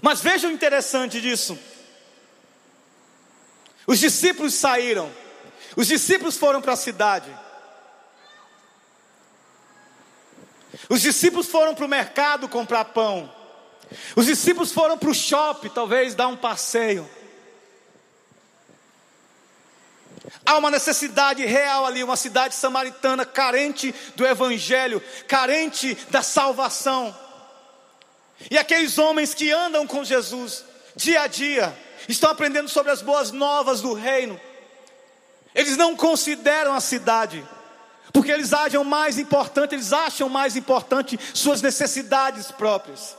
Mas 0.01 0.21
veja 0.21 0.47
o 0.47 0.53
interessante 0.53 1.21
disso: 1.21 1.59
os 3.85 3.99
discípulos 3.99 4.55
saíram, 4.55 5.13
os 5.77 5.89
discípulos 5.89 6.37
foram 6.37 6.61
para 6.61 6.75
a 6.75 6.77
cidade. 6.77 7.37
Os 10.91 11.01
discípulos 11.01 11.47
foram 11.47 11.75
para 11.75 11.87
o 11.87 11.89
mercado 11.89 12.49
comprar 12.49 12.85
pão. 12.85 13.33
Os 14.15 14.27
discípulos 14.27 14.73
foram 14.73 14.99
para 14.99 15.09
o 15.09 15.15
shopping, 15.15 15.71
talvez 15.71 16.15
dar 16.15 16.29
um 16.29 16.37
passeio. 16.37 17.09
Há 20.45 20.59
uma 20.59 20.71
necessidade 20.71 21.47
real 21.47 21.87
ali, 21.87 22.05
uma 22.05 22.17
cidade 22.17 22.55
samaritana 22.55 23.25
carente 23.25 23.95
do 24.17 24.27
evangelho, 24.27 25.01
carente 25.27 25.95
da 26.11 26.23
salvação. 26.23 27.17
E 28.51 28.59
aqueles 28.59 28.99
homens 28.99 29.33
que 29.33 29.51
andam 29.51 29.87
com 29.87 30.05
Jesus 30.05 30.65
dia 30.97 31.23
a 31.23 31.27
dia, 31.27 31.77
estão 32.09 32.31
aprendendo 32.31 32.69
sobre 32.69 32.91
as 32.93 33.03
boas 33.03 33.31
novas 33.31 33.81
do 33.81 33.93
reino. 33.93 34.41
Eles 35.55 35.77
não 35.77 35.97
consideram 35.97 36.75
a 36.75 36.81
cidade, 36.81 37.47
porque 38.13 38.31
eles 38.31 38.53
acham 38.53 38.85
mais 38.85 39.19
importante, 39.19 39.75
eles 39.75 39.93
acham 39.93 40.29
mais 40.29 40.57
importante 40.57 41.19
suas 41.35 41.63
necessidades 41.63 42.51
próprias. 42.51 43.17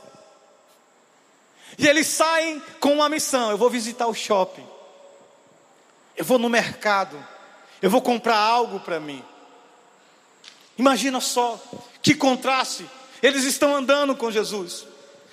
E 1.78 1.86
eles 1.88 2.06
saem 2.06 2.60
com 2.80 2.92
uma 2.92 3.08
missão: 3.08 3.50
eu 3.50 3.58
vou 3.58 3.70
visitar 3.70 4.06
o 4.06 4.14
shopping, 4.14 4.66
eu 6.16 6.24
vou 6.24 6.38
no 6.38 6.48
mercado, 6.48 7.16
eu 7.80 7.90
vou 7.90 8.02
comprar 8.02 8.36
algo 8.36 8.80
para 8.80 9.00
mim. 9.00 9.24
Imagina 10.76 11.20
só 11.20 11.60
que 12.02 12.14
contraste. 12.14 12.88
Eles 13.22 13.44
estão 13.44 13.76
andando 13.76 14.16
com 14.16 14.30
Jesus, 14.30 14.84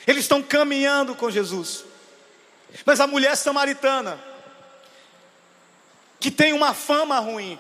eles 0.06 0.24
estão 0.24 0.44
caminhando 0.44 1.16
com 1.16 1.30
Jesus. 1.30 1.84
Mas 2.86 3.00
a 3.00 3.08
mulher 3.08 3.36
samaritana, 3.36 4.20
que 6.20 6.30
tem 6.30 6.54
uma 6.54 6.74
fama 6.74 7.18
ruim, 7.18 7.60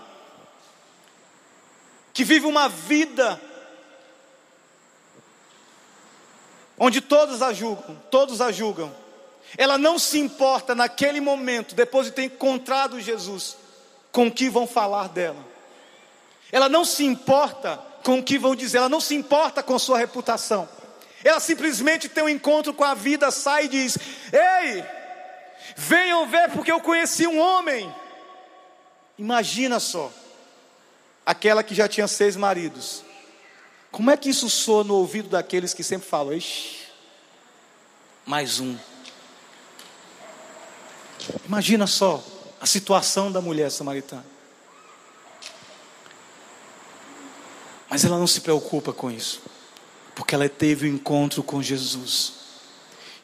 que 2.19 2.25
vive 2.25 2.45
uma 2.45 2.67
vida 2.67 3.39
onde 6.77 6.99
todos 6.99 7.41
a 7.41 7.53
julgam, 7.53 7.95
todos 8.11 8.41
a 8.41 8.51
julgam. 8.51 8.93
Ela 9.57 9.77
não 9.77 9.97
se 9.97 10.19
importa 10.19 10.75
naquele 10.75 11.21
momento, 11.21 11.73
depois 11.73 12.07
de 12.07 12.11
ter 12.11 12.23
encontrado 12.23 12.99
Jesus, 12.99 13.55
com 14.11 14.27
o 14.27 14.31
que 14.33 14.49
vão 14.49 14.67
falar 14.67 15.07
dela. 15.07 15.37
Ela 16.51 16.67
não 16.67 16.83
se 16.83 17.05
importa 17.05 17.81
com 18.03 18.19
o 18.19 18.23
que 18.23 18.37
vão 18.37 18.53
dizer, 18.53 18.79
ela 18.79 18.89
não 18.89 18.99
se 18.99 19.15
importa 19.15 19.63
com 19.63 19.79
sua 19.79 19.97
reputação. 19.97 20.67
Ela 21.23 21.39
simplesmente 21.39 22.09
tem 22.09 22.25
um 22.25 22.27
encontro 22.27 22.73
com 22.73 22.83
a 22.83 22.95
vida, 22.95 23.31
sai 23.31 23.63
e 23.63 23.69
diz: 23.69 23.97
Ei, 24.33 24.83
venham 25.77 26.27
ver, 26.27 26.51
porque 26.51 26.69
eu 26.69 26.81
conheci 26.81 27.25
um 27.25 27.39
homem. 27.39 27.89
Imagina 29.17 29.79
só 29.79 30.11
aquela 31.25 31.63
que 31.63 31.75
já 31.75 31.87
tinha 31.87 32.07
seis 32.07 32.35
maridos. 32.35 33.03
Como 33.91 34.11
é 34.11 34.17
que 34.17 34.29
isso 34.29 34.49
soa 34.49 34.83
no 34.83 34.95
ouvido 34.95 35.29
daqueles 35.29 35.73
que 35.73 35.83
sempre 35.83 36.07
falam, 36.07 36.33
Ixi, 36.33 36.87
mais 38.25 38.59
um. 38.59 38.77
Imagina 41.45 41.87
só 41.87 42.23
a 42.61 42.65
situação 42.65 43.31
da 43.31 43.41
mulher 43.41 43.71
samaritana. 43.71 44.25
Mas 47.89 48.05
ela 48.05 48.19
não 48.19 48.27
se 48.27 48.41
preocupa 48.41 48.93
com 48.93 49.09
isso, 49.09 49.41
porque 50.15 50.35
ela 50.35 50.47
teve 50.47 50.87
o 50.87 50.91
um 50.91 50.93
encontro 50.93 51.41
com 51.41 51.61
Jesus, 51.61 52.33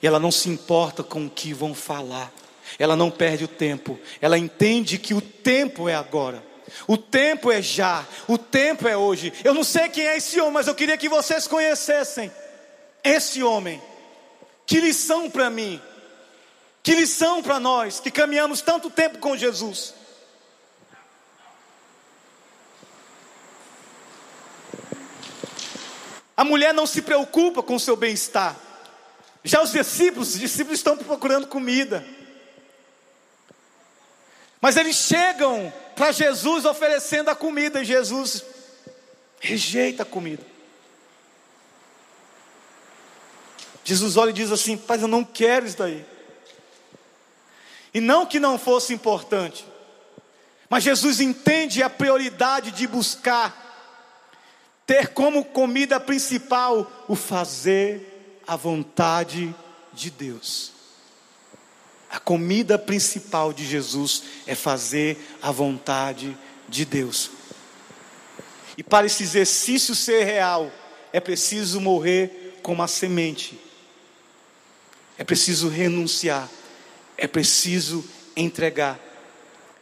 e 0.02 0.08
ela 0.08 0.20
não 0.20 0.32
se 0.32 0.50
importa 0.50 1.04
com 1.04 1.28
o 1.28 1.30
que 1.30 1.54
vão 1.54 1.76
falar, 1.76 2.34
ela 2.80 2.96
não 2.96 3.12
perde 3.12 3.44
o 3.44 3.48
tempo, 3.48 4.00
ela 4.20 4.40
entende 4.40 4.98
que 4.98 5.14
o 5.14 5.22
tempo 5.22 5.88
é 5.88 5.94
agora. 5.94 6.44
O 6.88 6.98
tempo 6.98 7.52
é 7.52 7.62
já, 7.62 8.06
o 8.28 8.38
tempo 8.38 8.88
é 8.88 8.98
hoje. 8.98 9.32
Eu 9.44 9.54
não 9.54 9.64
sei 9.64 9.90
quem 9.90 10.08
é 10.08 10.18
esse 10.18 10.40
homem, 10.40 10.54
mas 10.54 10.68
eu 10.68 10.76
queria 10.76 10.98
que 10.98 11.10
vocês 11.10 11.48
conhecessem 11.48 12.32
esse 13.04 13.44
homem. 13.44 13.82
Que 14.66 14.80
lição 14.80 15.30
para 15.30 15.50
mim, 15.50 15.82
que 16.82 16.96
lição 16.96 17.42
para 17.42 17.60
nós 17.60 18.00
que 18.00 18.10
caminhamos 18.10 18.62
tanto 18.62 18.90
tempo 18.90 19.20
com 19.20 19.38
Jesus. 19.38 19.94
A 26.38 26.44
mulher 26.44 26.74
não 26.74 26.86
se 26.86 27.02
preocupa 27.02 27.64
com 27.64 27.76
o 27.76 27.80
seu 27.80 27.96
bem-estar. 27.96 28.56
Já 29.44 29.62
os 29.62 29.72
discípulos, 29.72 30.34
os 30.34 30.40
discípulos 30.40 30.80
estão 30.80 30.98
procurando 30.98 31.48
comida. 31.48 32.06
Mas 34.60 34.76
eles 34.76 34.96
chegam 34.96 35.72
para 35.96 36.12
Jesus 36.12 36.66
oferecendo 36.66 37.30
a 37.30 37.36
comida, 37.36 37.82
e 37.82 37.86
Jesus 37.86 38.44
rejeita 39.40 40.04
a 40.04 40.06
comida. 40.06 40.44
Jesus 43.84 44.18
olha 44.18 44.32
e 44.32 44.34
diz 44.34 44.52
assim: 44.52 44.76
Pai, 44.76 45.02
eu 45.02 45.08
não 45.08 45.24
quero 45.24 45.66
isso 45.66 45.78
daí. 45.78 46.06
E 47.94 48.02
não 48.02 48.26
que 48.26 48.40
não 48.40 48.60
fosse 48.60 48.94
importante, 48.94 49.66
mas 50.70 50.84
Jesus 50.84 51.22
entende 51.22 51.82
a 51.82 51.90
prioridade 51.90 52.72
de 52.72 52.86
buscar, 52.88 53.64
ter 54.86 55.14
como 55.14 55.46
comida 55.46 56.00
principal 56.00 57.06
o 57.08 57.16
fazer 57.16 58.42
a 58.46 58.56
vontade 58.56 59.56
de 59.94 60.10
Deus. 60.12 60.75
Comida 62.26 62.80
principal 62.80 63.54
de 63.54 63.64
Jesus 63.64 64.24
é 64.48 64.56
fazer 64.56 65.16
a 65.44 65.52
vontade 65.52 66.36
de 66.68 66.84
Deus. 66.84 67.30
E 68.76 68.82
para 68.82 69.06
esse 69.06 69.22
exercício 69.22 69.94
ser 69.94 70.24
real, 70.24 70.72
é 71.14 71.20
preciso 71.20 71.80
morrer 71.80 72.60
como 72.64 72.82
a 72.82 72.88
semente, 72.88 73.62
é 75.20 75.24
preciso 75.24 75.70
renunciar, 75.70 76.50
é 77.16 77.28
preciso 77.28 78.04
entregar. 78.36 79.00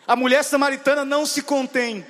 A 0.05 0.13
mulher 0.13 0.43
samaritana 0.43 1.05
não 1.05 1.25
se 1.25 1.43
contém, 1.43 2.05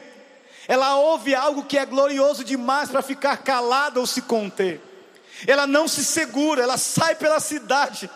ela 0.68 0.98
ouve 0.98 1.36
algo 1.36 1.64
que 1.64 1.78
é 1.78 1.86
glorioso 1.86 2.44
demais 2.44 2.90
para 2.90 3.04
ficar 3.04 3.38
calada 3.38 4.00
ou 4.00 4.08
se 4.08 4.24
conter, 4.24 4.82
ela 5.46 5.68
não 5.68 5.88
se 5.88 6.04
segura, 6.04 6.64
ela 6.64 6.78
sai 6.78 7.14
pela 7.14 7.40
cidade 7.40 8.10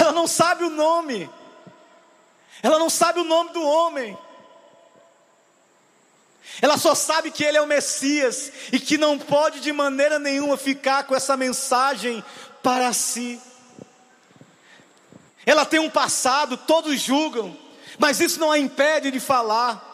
Ela 0.00 0.12
não 0.12 0.26
sabe 0.26 0.64
o 0.64 0.70
nome. 0.70 1.28
Ela 2.62 2.78
não 2.78 2.88
sabe 2.88 3.20
o 3.20 3.24
nome 3.24 3.52
do 3.52 3.62
homem. 3.62 4.16
Ela 6.62 6.78
só 6.78 6.94
sabe 6.94 7.30
que 7.30 7.44
ele 7.44 7.58
é 7.58 7.62
o 7.62 7.66
Messias 7.66 8.50
e 8.72 8.80
que 8.80 8.96
não 8.96 9.18
pode 9.18 9.60
de 9.60 9.72
maneira 9.72 10.18
nenhuma 10.18 10.56
ficar 10.56 11.04
com 11.04 11.14
essa 11.14 11.36
mensagem 11.36 12.24
para 12.62 12.92
si. 12.94 13.40
Ela 15.44 15.66
tem 15.66 15.80
um 15.80 15.90
passado, 15.90 16.56
todos 16.56 16.98
julgam, 16.98 17.56
mas 17.98 18.20
isso 18.20 18.40
não 18.40 18.50
a 18.50 18.58
impede 18.58 19.10
de 19.10 19.20
falar. 19.20 19.86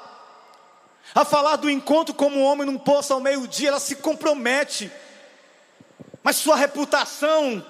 A 1.15 1.25
falar 1.25 1.57
do 1.57 1.69
encontro 1.69 2.15
como 2.15 2.43
homem 2.43 2.67
num 2.67 2.79
poço 2.79 3.13
ao 3.13 3.21
meio-dia, 3.21 3.69
ela 3.69 3.81
se 3.81 3.97
compromete. 3.97 4.91
mas 6.23 6.37
sua 6.37 6.57
reputação 6.57 7.65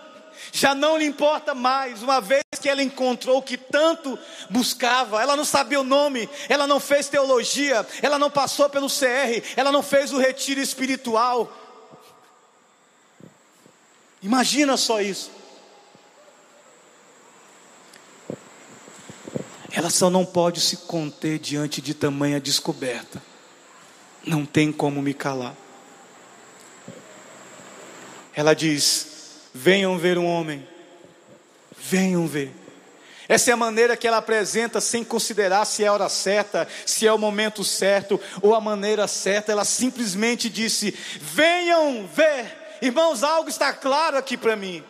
já 0.53 0.75
não 0.75 0.97
lhe 0.97 1.05
importa 1.05 1.55
mais, 1.55 2.03
uma 2.03 2.21
vez 2.21 2.43
que 2.61 2.69
ela 2.69 2.83
encontrou 2.83 3.39
o 3.39 3.43
que 3.43 3.57
tanto 3.57 4.19
buscava. 4.51 5.21
Ela 5.23 5.37
não 5.37 5.45
sabia 5.45 5.81
o 5.81 5.85
nome, 5.85 6.29
ela 6.49 6.67
não 6.67 6.81
fez 6.81 7.09
teologia, 7.09 7.87
ela 8.03 8.19
não 8.19 8.31
passou 8.31 8.69
pelo 8.69 8.89
CR, 8.89 9.43
ela 9.57 9.71
não 9.71 9.83
fez 9.83 10.13
o 10.13 10.19
retiro 10.19 10.61
espiritual. 10.61 11.53
Imagina 14.23 14.77
só 14.77 15.01
isso. 15.01 15.31
Ela 19.71 19.91
só 19.91 20.09
não 20.09 20.25
pode 20.25 20.61
se 20.61 20.79
conter 20.79 21.39
diante 21.39 21.83
de 21.83 21.93
tamanha 21.93 22.41
descoberta. 22.41 23.23
Não 24.25 24.47
tem 24.47 24.73
como 24.73 25.03
me 25.03 25.13
calar. 25.13 25.55
Ela 28.35 28.55
diz: 28.55 29.16
Venham 29.59 29.97
ver 29.97 30.19
um 30.19 30.27
homem, 30.27 30.69
venham 31.79 32.27
ver. 32.27 32.53
Essa 33.27 33.51
é 33.51 33.55
a 33.55 33.57
maneira 33.57 33.97
que 33.97 34.07
ela 34.07 34.19
apresenta, 34.19 34.83
sem 34.83 35.03
considerar 35.03 35.65
se 35.65 35.83
é 35.83 35.87
a 35.87 35.95
hora 35.95 36.11
certa, 36.11 36.69
se 36.85 37.07
é 37.07 37.13
o 37.13 37.19
momento 37.19 37.65
certo 37.65 38.21
ou 38.43 38.55
a 38.55 38.61
maneira 38.61 39.09
certa. 39.09 39.51
Ela 39.51 39.65
simplesmente 39.65 40.51
disse: 40.51 40.95
Venham 41.19 42.07
ver. 42.07 42.77
Irmãos, 42.83 43.23
algo 43.23 43.49
está 43.49 43.73
claro 43.73 44.19
aqui 44.19 44.37
para 44.37 44.55
mim. 44.55 44.85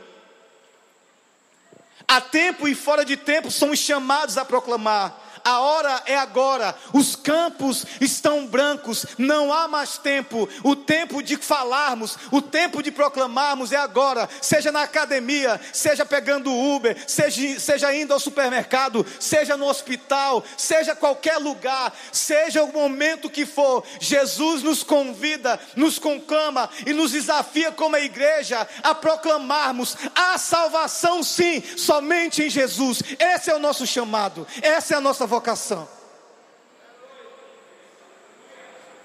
A 2.08 2.20
tempo 2.20 2.66
e 2.66 2.74
fora 2.74 3.04
de 3.04 3.16
tempo 3.16 3.52
somos 3.52 3.78
chamados 3.78 4.36
a 4.36 4.44
proclamar 4.44 5.26
a 5.47 5.61
hora 5.61 6.03
é 6.07 6.16
agora, 6.16 6.74
os 6.92 7.14
campos 7.14 7.86
estão 8.01 8.49
brancos, 8.49 9.07
não 9.16 9.53
há 9.53 9.68
mais 9.68 9.97
tempo, 9.97 10.49
o 10.64 10.74
tempo 10.74 11.22
de 11.22 11.36
falarmos, 11.36 12.18
o 12.32 12.42
tempo 12.42 12.82
de 12.82 12.90
proclamarmos 12.90 13.70
é 13.70 13.76
agora, 13.76 14.28
seja 14.42 14.72
na 14.72 14.82
academia, 14.82 15.61
seja 15.72 16.05
pegando 16.05 16.53
Uber, 16.53 16.97
seja, 17.07 17.61
seja 17.61 17.94
indo 17.94 18.12
ao 18.12 18.18
supermercado, 18.18 19.07
seja 19.20 19.57
no 19.57 19.68
hospital, 19.68 20.42
seja 20.57 20.97
qualquer 20.97 21.38
lugar, 21.38 21.97
seja 22.11 22.64
o 22.64 22.72
momento 22.72 23.30
que 23.30 23.47
for, 23.47 23.84
Jesus 24.01 24.64
nos 24.64 24.82
convida, 24.82 25.61
nos 25.76 25.97
conclama 25.97 26.68
e 26.84 26.92
nos 26.92 27.12
desafia 27.12 27.70
como 27.70 27.94
a 27.94 28.01
igreja 28.01 28.66
a 28.82 28.97
proclamarmos 28.97 29.97
a 30.12 30.36
salvação 30.38 31.22
sim, 31.22 31.62
somente 31.76 32.42
em 32.42 32.51
Jesus, 32.51 33.01
esse 33.16 33.49
é 33.49 33.55
o 33.55 33.61
nosso 33.61 33.86
chamado, 33.86 34.44
essa 34.61 34.94
é 34.94 34.97
a 34.97 35.01
nossa 35.01 35.24
vocação 35.24 35.36
vocação. 35.37 35.87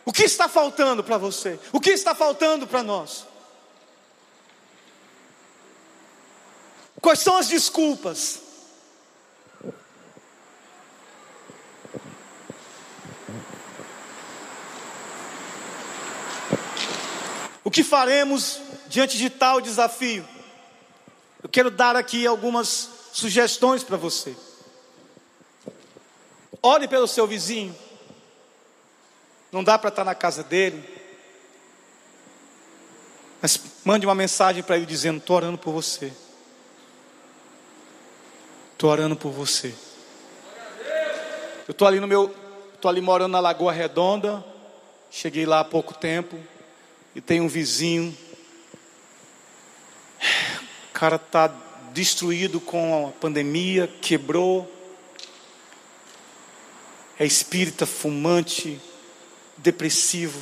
O 0.06 0.14
que 0.14 0.24
está 0.24 0.48
faltando 0.48 1.04
para 1.04 1.18
você? 1.18 1.60
O 1.72 1.80
que 1.80 1.92
está 1.92 2.16
faltando 2.16 2.66
para 2.66 2.82
nós? 2.82 3.26
Quais 7.02 7.20
são 7.20 7.36
as 7.36 7.48
desculpas? 7.48 8.40
O 17.64 17.70
que 17.70 17.84
faremos 17.84 18.60
diante 18.88 19.18
de 19.18 19.30
tal 19.30 19.62
desafio? 19.62 20.28
Eu 21.44 21.50
quero 21.50 21.70
dar 21.70 21.96
aqui 21.96 22.26
algumas 22.26 22.90
sugestões 23.12 23.84
para 23.84 23.98
você. 23.98 24.36
Ore 26.62 26.88
pelo 26.88 27.08
seu 27.08 27.26
vizinho. 27.26 27.76
Não 29.52 29.64
dá 29.64 29.78
para 29.78 29.90
estar 29.90 30.06
na 30.06 30.14
casa 30.14 30.44
dele. 30.44 30.84
Mas 33.42 33.60
mande 33.84 34.06
uma 34.06 34.14
mensagem 34.14 34.62
para 34.62 34.78
ele 34.78 34.86
dizendo: 34.86 35.18
Estou 35.18 35.36
orando 35.36 35.58
por 35.58 35.72
você. 35.72 36.14
Estou 38.74 38.90
orando 38.90 39.16
por 39.16 39.32
você. 39.32 39.74
Eu 41.68 41.72
estou 41.72 41.88
ali 41.88 42.00
no 42.00 42.08
meu. 42.08 42.34
Estou 42.74 42.90
ali 42.90 43.02
morando 43.02 43.32
na 43.32 43.40
Lagoa 43.40 43.72
Redonda. 43.72 44.44
Cheguei 45.10 45.46
lá 45.46 45.62
há 45.62 45.66
pouco 45.66 45.94
tempo. 45.94 46.38
E 47.16 47.22
tem 47.22 47.42
um 47.42 47.48
vizinho. 47.48 48.16
O 50.90 50.94
cara 50.94 51.16
está 51.16 51.48
destruído 51.92 52.62
com 52.62 53.08
a 53.08 53.20
pandemia, 53.20 53.88
quebrou 54.02 54.72
é 57.22 57.26
espírita, 57.26 57.86
fumante, 57.86 58.82
depressivo. 59.56 60.42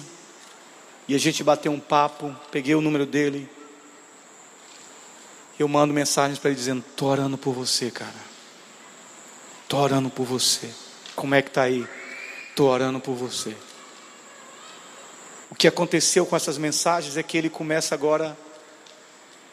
E 1.10 1.14
a 1.14 1.18
gente 1.18 1.44
bateu 1.44 1.74
um 1.74 1.80
papo, 1.80 2.34
peguei 2.52 2.74
o 2.74 2.80
número 2.80 3.06
dele. 3.06 3.50
Eu 5.60 5.68
mando 5.68 5.94
mensagens 5.94 6.40
para 6.40 6.52
ele 6.52 6.58
dizendo: 6.58 6.82
"Tô 6.96 7.08
orando 7.08 7.38
por 7.38 7.54
você, 7.54 7.92
cara. 7.92 8.16
Tô 9.68 9.76
orando 9.76 10.10
por 10.10 10.26
você. 10.26 10.70
Como 11.18 11.36
é 11.36 11.42
que 11.42 11.52
tá 11.52 11.64
aí? 11.64 11.86
Tô 12.56 12.68
orando 12.68 13.02
por 13.02 13.14
você." 13.14 13.58
O 15.50 15.56
que 15.56 15.68
aconteceu 15.68 16.26
com 16.26 16.34
essas 16.34 16.58
mensagens 16.58 17.18
é 17.18 17.24
que 17.24 17.38
ele 17.38 17.50
começa 17.50 17.94
agora 17.94 18.38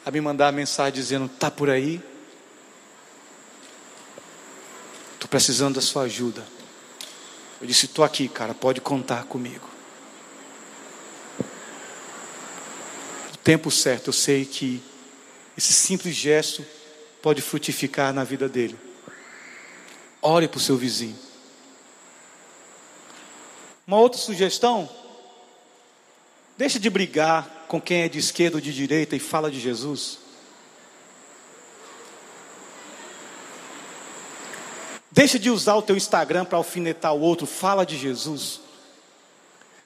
a 0.05 0.13
me 0.13 0.21
mandar 0.21 0.53
mensagem 0.53 0.93
dizendo: 0.93 1.29
"Tá 1.29 1.51
por 1.51 1.71
aí? 1.71 2.01
Tô 5.19 5.27
precisando 5.27 5.75
da 5.75 5.81
sua 5.81 6.03
ajuda." 6.03 6.56
Eu 7.61 7.67
disse: 7.67 7.87
Estou 7.87 8.05
aqui, 8.05 8.29
cara, 8.29 8.55
pode 8.55 8.81
contar 8.81 9.25
comigo. 9.25 9.69
No 13.31 13.37
tempo 13.43 13.71
certo, 13.71 14.09
eu 14.09 14.13
sei 14.13 14.45
que 14.45 14.83
esse 15.57 15.73
simples 15.73 16.15
gesto 16.15 16.65
pode 17.23 17.41
frutificar 17.41 18.13
na 18.13 18.25
vida 18.25 18.49
dele. 18.49 18.79
Ore 20.21 20.49
para 20.49 20.59
o 20.59 20.61
seu 20.61 20.77
vizinho. 20.77 21.19
Uma 23.87 23.99
outra 23.99 24.19
sugestão: 24.19 24.89
deixe 26.59 26.79
de 26.79 26.91
brigar 26.91 27.67
com 27.69 27.81
quem 27.81 28.03
é 28.03 28.09
de 28.09 28.19
esquerda 28.19 28.57
ou 28.57 28.61
de 28.61 28.73
direita 28.73 29.17
e 29.17 29.21
fala 29.21 29.51
de 29.51 29.61
Jesus. 29.61 30.26
Deixa 35.17 35.39
de 35.39 35.49
usar 35.49 35.77
o 35.77 35.83
teu 35.83 35.97
Instagram 35.97 36.45
para 36.45 36.59
alfinetar 36.59 37.15
o 37.15 37.21
outro, 37.21 37.47
fala 37.47 37.87
de 37.87 37.97
Jesus. 37.97 38.61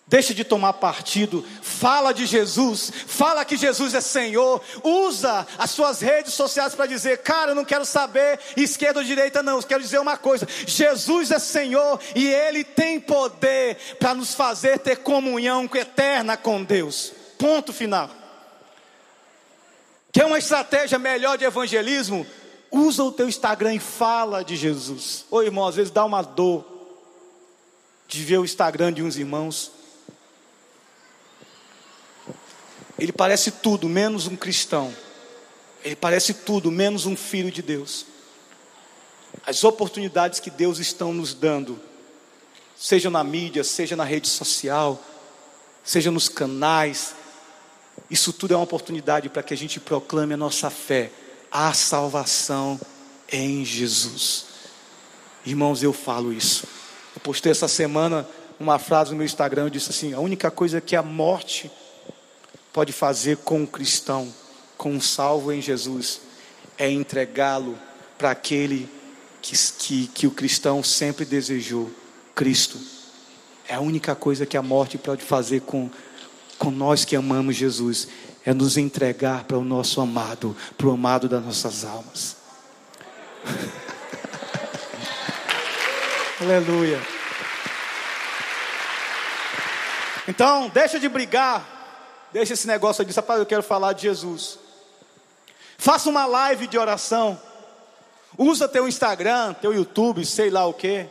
Deixa 0.04 0.34
de 0.34 0.42
tomar 0.42 0.72
partido, 0.72 1.46
fala 1.62 2.12
de 2.12 2.26
Jesus, 2.26 2.92
fala 3.06 3.44
que 3.44 3.56
Jesus 3.56 3.94
é 3.94 4.00
Senhor, 4.00 4.60
usa 4.82 5.46
as 5.56 5.70
suas 5.70 6.00
redes 6.00 6.34
sociais 6.34 6.74
para 6.74 6.86
dizer, 6.86 7.18
cara, 7.18 7.52
eu 7.52 7.54
não 7.54 7.64
quero 7.64 7.84
saber 7.84 8.40
esquerda 8.56 8.98
ou 8.98 9.04
direita, 9.04 9.40
não, 9.40 9.58
eu 9.58 9.62
quero 9.62 9.80
dizer 9.80 10.00
uma 10.00 10.16
coisa: 10.16 10.48
Jesus 10.66 11.30
é 11.30 11.38
Senhor 11.38 12.00
e 12.16 12.26
Ele 12.26 12.64
tem 12.64 12.98
poder 12.98 13.76
para 14.00 14.14
nos 14.14 14.34
fazer 14.34 14.80
ter 14.80 14.96
comunhão 14.96 15.70
eterna 15.72 16.36
com 16.36 16.64
Deus. 16.64 17.12
Ponto 17.38 17.72
final. 17.72 18.10
Quer 20.10 20.24
uma 20.24 20.38
estratégia 20.38 20.98
melhor 20.98 21.38
de 21.38 21.44
evangelismo? 21.44 22.26
Usa 22.70 23.02
o 23.02 23.10
teu 23.10 23.28
Instagram 23.28 23.74
e 23.74 23.80
fala 23.80 24.44
de 24.44 24.56
Jesus. 24.56 25.24
Ô 25.30 25.42
irmão, 25.42 25.66
às 25.66 25.74
vezes 25.74 25.90
dá 25.90 26.04
uma 26.04 26.22
dor 26.22 26.64
de 28.06 28.22
ver 28.24 28.38
o 28.38 28.44
Instagram 28.44 28.92
de 28.92 29.02
uns 29.02 29.16
irmãos. 29.16 29.72
Ele 32.98 33.12
parece 33.12 33.50
tudo 33.50 33.88
menos 33.88 34.26
um 34.26 34.36
cristão. 34.36 34.94
Ele 35.82 35.96
parece 35.96 36.34
tudo 36.34 36.70
menos 36.70 37.06
um 37.06 37.16
filho 37.16 37.50
de 37.50 37.62
Deus. 37.62 38.06
As 39.46 39.64
oportunidades 39.64 40.38
que 40.38 40.50
Deus 40.50 40.78
está 40.78 41.06
nos 41.06 41.32
dando, 41.32 41.80
seja 42.76 43.08
na 43.08 43.24
mídia, 43.24 43.64
seja 43.64 43.96
na 43.96 44.04
rede 44.04 44.28
social, 44.28 45.02
seja 45.82 46.10
nos 46.10 46.28
canais, 46.28 47.14
isso 48.10 48.32
tudo 48.32 48.54
é 48.54 48.56
uma 48.56 48.64
oportunidade 48.64 49.28
para 49.28 49.42
que 49.42 49.54
a 49.54 49.56
gente 49.56 49.80
proclame 49.80 50.34
a 50.34 50.36
nossa 50.36 50.68
fé 50.68 51.10
há 51.50 51.72
salvação 51.72 52.80
em 53.30 53.64
Jesus. 53.64 54.46
Irmãos, 55.44 55.82
eu 55.82 55.92
falo 55.92 56.32
isso. 56.32 56.66
Eu 57.14 57.20
postei 57.20 57.52
essa 57.52 57.68
semana 57.68 58.26
uma 58.58 58.78
frase 58.78 59.10
no 59.10 59.16
meu 59.16 59.24
Instagram, 59.24 59.64
eu 59.64 59.70
disse 59.70 59.90
assim: 59.90 60.12
a 60.12 60.20
única 60.20 60.50
coisa 60.50 60.80
que 60.80 60.94
a 60.94 61.02
morte 61.02 61.70
pode 62.72 62.92
fazer 62.92 63.38
com 63.38 63.60
um 63.62 63.66
cristão, 63.66 64.32
com 64.76 64.92
um 64.92 65.00
salvo 65.00 65.52
em 65.52 65.62
Jesus, 65.62 66.20
é 66.78 66.90
entregá-lo 66.90 67.78
para 68.18 68.30
aquele 68.30 68.88
que, 69.40 69.56
que, 69.78 70.06
que 70.08 70.26
o 70.26 70.30
cristão 70.30 70.82
sempre 70.82 71.24
desejou, 71.24 71.90
Cristo. 72.34 72.78
É 73.66 73.74
a 73.74 73.80
única 73.80 74.14
coisa 74.14 74.44
que 74.44 74.56
a 74.56 74.62
morte 74.62 74.98
pode 74.98 75.22
fazer 75.22 75.62
com, 75.62 75.90
com 76.58 76.70
nós 76.70 77.04
que 77.04 77.16
amamos 77.16 77.56
Jesus, 77.56 78.08
é 78.44 78.54
nos 78.54 78.76
entregar 78.76 79.44
para 79.44 79.58
o 79.58 79.64
nosso 79.64 80.00
amado, 80.00 80.56
para 80.76 80.86
o 80.86 80.92
amado 80.92 81.28
das 81.28 81.44
nossas 81.44 81.84
almas. 81.84 82.36
Aleluia. 86.40 87.00
Então, 90.26 90.68
deixa 90.68 90.98
de 90.98 91.08
brigar, 91.08 92.28
deixa 92.32 92.54
esse 92.54 92.66
negócio 92.66 93.04
de 93.04 93.12
rapaz, 93.12 93.40
eu 93.40 93.46
quero 93.46 93.62
falar 93.62 93.92
de 93.92 94.02
Jesus. 94.02 94.58
Faça 95.76 96.08
uma 96.08 96.26
live 96.26 96.66
de 96.66 96.78
oração. 96.78 97.40
Usa 98.38 98.68
teu 98.68 98.86
Instagram, 98.86 99.54
teu 99.54 99.74
YouTube, 99.74 100.24
sei 100.24 100.48
lá 100.48 100.66
o 100.66 100.72
que. 100.72 101.06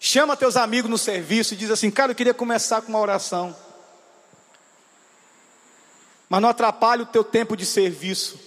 Chama 0.00 0.36
teus 0.36 0.56
amigos 0.56 0.90
no 0.90 0.98
serviço 0.98 1.54
e 1.54 1.56
diz 1.56 1.70
assim: 1.70 1.90
Cara, 1.90 2.12
eu 2.12 2.16
queria 2.16 2.34
começar 2.34 2.82
com 2.82 2.88
uma 2.88 2.98
oração. 2.98 3.56
Mas 6.28 6.40
não 6.40 6.48
atrapalhe 6.48 7.02
o 7.02 7.06
teu 7.06 7.22
tempo 7.22 7.56
de 7.56 7.66
serviço. 7.66 8.38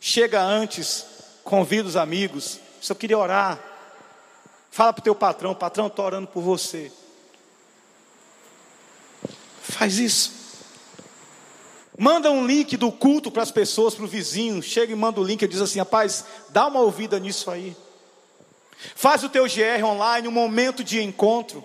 Chega 0.00 0.42
antes, 0.42 1.04
convida 1.44 1.88
os 1.88 1.96
amigos. 1.96 2.58
Se 2.80 2.92
eu 2.92 2.96
queria 2.96 3.18
orar, 3.18 3.58
fala 4.70 4.92
para 4.92 5.00
o 5.00 5.04
teu 5.04 5.14
patrão: 5.14 5.54
Patrão, 5.54 5.86
estou 5.86 6.04
orando 6.04 6.28
por 6.28 6.42
você. 6.42 6.92
Faz 9.62 9.98
isso. 9.98 10.32
Manda 11.98 12.30
um 12.30 12.46
link 12.46 12.76
do 12.76 12.92
culto 12.92 13.30
para 13.30 13.42
as 13.42 13.50
pessoas, 13.50 13.94
para 13.94 14.04
o 14.04 14.08
vizinho. 14.08 14.62
Chega 14.62 14.92
e 14.92 14.96
manda 14.96 15.20
o 15.20 15.24
link 15.24 15.42
e 15.42 15.48
diz 15.48 15.60
assim: 15.60 15.78
rapaz, 15.78 16.24
dá 16.50 16.66
uma 16.66 16.80
ouvida 16.80 17.18
nisso 17.18 17.50
aí. 17.50 17.76
Faz 18.94 19.24
o 19.24 19.28
teu 19.28 19.44
GR 19.44 19.84
online 19.84 20.28
um 20.28 20.32
momento 20.32 20.84
de 20.84 21.02
encontro. 21.02 21.64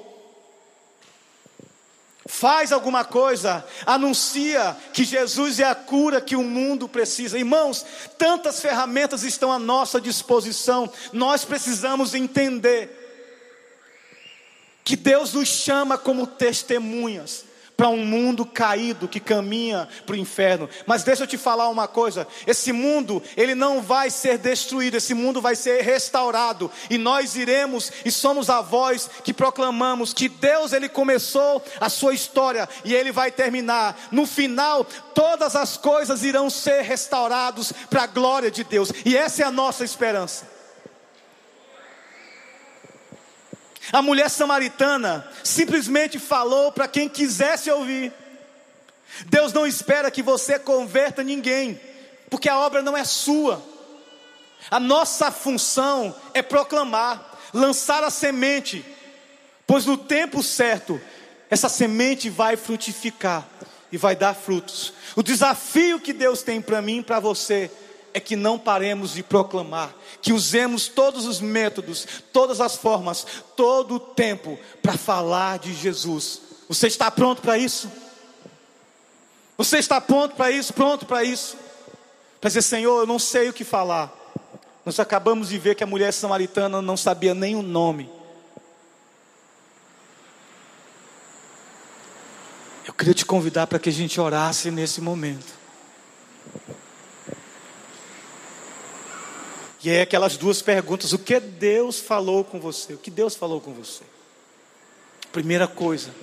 Faz 2.33 2.71
alguma 2.71 3.03
coisa, 3.03 3.63
anuncia 3.85 4.75
que 4.93 5.03
Jesus 5.03 5.59
é 5.59 5.65
a 5.65 5.75
cura 5.75 6.21
que 6.21 6.33
o 6.33 6.41
mundo 6.41 6.87
precisa. 6.87 7.37
Irmãos, 7.37 7.85
tantas 8.17 8.61
ferramentas 8.61 9.23
estão 9.23 9.51
à 9.51 9.59
nossa 9.59 9.99
disposição, 9.99 10.89
nós 11.11 11.43
precisamos 11.43 12.15
entender 12.15 12.89
que 14.81 14.95
Deus 14.95 15.33
nos 15.33 15.49
chama 15.49 15.97
como 15.97 16.25
testemunhas 16.25 17.50
para 17.81 17.89
um 17.89 18.05
mundo 18.05 18.45
caído 18.45 19.07
que 19.07 19.19
caminha 19.19 19.89
para 20.05 20.13
o 20.13 20.19
inferno. 20.19 20.69
Mas 20.85 21.01
deixa 21.01 21.23
eu 21.23 21.27
te 21.27 21.35
falar 21.35 21.67
uma 21.67 21.87
coisa: 21.87 22.27
esse 22.45 22.71
mundo, 22.71 23.23
ele 23.35 23.55
não 23.55 23.81
vai 23.81 24.11
ser 24.11 24.37
destruído, 24.37 24.97
esse 24.97 25.15
mundo 25.15 25.41
vai 25.41 25.55
ser 25.55 25.81
restaurado, 25.81 26.69
e 26.91 26.99
nós 26.99 27.35
iremos 27.35 27.91
e 28.05 28.11
somos 28.11 28.51
a 28.51 28.61
voz 28.61 29.09
que 29.23 29.33
proclamamos 29.33 30.13
que 30.13 30.29
Deus 30.29 30.73
ele 30.73 30.87
começou 30.87 31.59
a 31.79 31.89
sua 31.89 32.13
história 32.13 32.69
e 32.85 32.93
ele 32.93 33.11
vai 33.11 33.31
terminar. 33.31 33.97
No 34.11 34.27
final, 34.27 34.85
todas 35.15 35.55
as 35.55 35.75
coisas 35.75 36.23
irão 36.23 36.51
ser 36.51 36.83
restauradas 36.83 37.73
para 37.89 38.03
a 38.03 38.07
glória 38.07 38.51
de 38.51 38.63
Deus, 38.63 38.91
e 39.03 39.17
essa 39.17 39.41
é 39.41 39.45
a 39.47 39.51
nossa 39.51 39.83
esperança. 39.83 40.60
A 43.91 44.01
mulher 44.01 44.29
samaritana 44.29 45.27
simplesmente 45.43 46.17
falou 46.17 46.71
para 46.71 46.87
quem 46.87 47.09
quisesse 47.09 47.69
ouvir. 47.69 48.13
Deus 49.25 49.51
não 49.51 49.67
espera 49.67 50.09
que 50.09 50.23
você 50.23 50.57
converta 50.57 51.23
ninguém, 51.23 51.79
porque 52.29 52.47
a 52.47 52.57
obra 52.57 52.81
não 52.81 52.95
é 52.95 53.03
sua. 53.03 53.61
A 54.69 54.79
nossa 54.79 55.31
função 55.31 56.15
é 56.33 56.41
proclamar, 56.41 57.39
lançar 57.53 58.03
a 58.03 58.09
semente, 58.09 58.85
pois 59.67 59.85
no 59.85 59.97
tempo 59.97 60.41
certo, 60.41 61.01
essa 61.49 61.67
semente 61.67 62.29
vai 62.29 62.55
frutificar 62.55 63.45
e 63.91 63.97
vai 63.97 64.15
dar 64.15 64.33
frutos. 64.33 64.93
O 65.15 65.23
desafio 65.23 65.99
que 65.99 66.13
Deus 66.13 66.41
tem 66.43 66.61
para 66.61 66.81
mim 66.81 66.99
e 66.99 67.03
para 67.03 67.19
você 67.19 67.69
é 68.13 68.19
que 68.19 68.35
não 68.35 68.59
paremos 68.59 69.13
de 69.13 69.23
proclamar, 69.23 69.93
que 70.21 70.33
usemos 70.33 70.87
todos 70.87 71.25
os 71.25 71.39
métodos, 71.39 72.07
todas 72.31 72.59
as 72.59 72.75
formas, 72.75 73.25
todo 73.55 73.95
o 73.95 73.99
tempo 73.99 74.57
para 74.81 74.97
falar 74.97 75.59
de 75.59 75.73
Jesus. 75.73 76.41
Você 76.67 76.87
está 76.87 77.09
pronto 77.09 77.41
para 77.41 77.57
isso? 77.57 77.91
Você 79.57 79.77
está 79.77 80.01
pronto 80.01 80.35
para 80.35 80.51
isso? 80.51 80.73
Pronto 80.73 81.05
para 81.05 81.23
isso? 81.23 81.55
Para 82.39 82.47
dizer, 82.47 82.63
Senhor, 82.63 82.99
eu 82.99 83.05
não 83.05 83.19
sei 83.19 83.49
o 83.49 83.53
que 83.53 83.63
falar. 83.63 84.11
Nós 84.85 84.99
acabamos 84.99 85.49
de 85.49 85.59
ver 85.59 85.75
que 85.75 85.83
a 85.83 85.87
mulher 85.87 86.11
samaritana 86.11 86.81
não 86.81 86.97
sabia 86.97 87.35
nem 87.35 87.55
o 87.55 87.61
nome. 87.61 88.09
Eu 92.87 92.93
queria 92.93 93.13
te 93.13 93.25
convidar 93.25 93.67
para 93.67 93.77
que 93.77 93.89
a 93.89 93.91
gente 93.91 94.19
orasse 94.19 94.71
nesse 94.71 94.99
momento. 94.99 95.53
E 99.83 99.89
é 99.89 100.01
aquelas 100.01 100.37
duas 100.37 100.61
perguntas: 100.61 101.13
o 101.13 101.19
que 101.19 101.39
Deus 101.39 101.99
falou 101.99 102.43
com 102.43 102.59
você? 102.59 102.93
O 102.93 102.97
que 102.97 103.11
Deus 103.11 103.35
falou 103.35 103.59
com 103.59 103.73
você? 103.73 104.03
Primeira 105.31 105.67
coisa. 105.67 106.13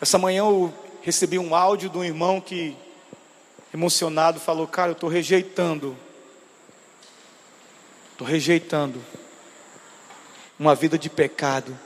Essa 0.00 0.18
manhã 0.18 0.40
eu 0.40 0.72
recebi 1.02 1.38
um 1.38 1.54
áudio 1.54 1.88
de 1.88 1.98
um 1.98 2.04
irmão 2.04 2.40
que, 2.40 2.76
emocionado, 3.72 4.38
falou: 4.38 4.66
Cara, 4.66 4.90
eu 4.90 4.92
estou 4.92 5.08
rejeitando. 5.08 5.96
Estou 8.12 8.26
rejeitando 8.26 9.02
uma 10.58 10.74
vida 10.74 10.98
de 10.98 11.08
pecado 11.08 11.78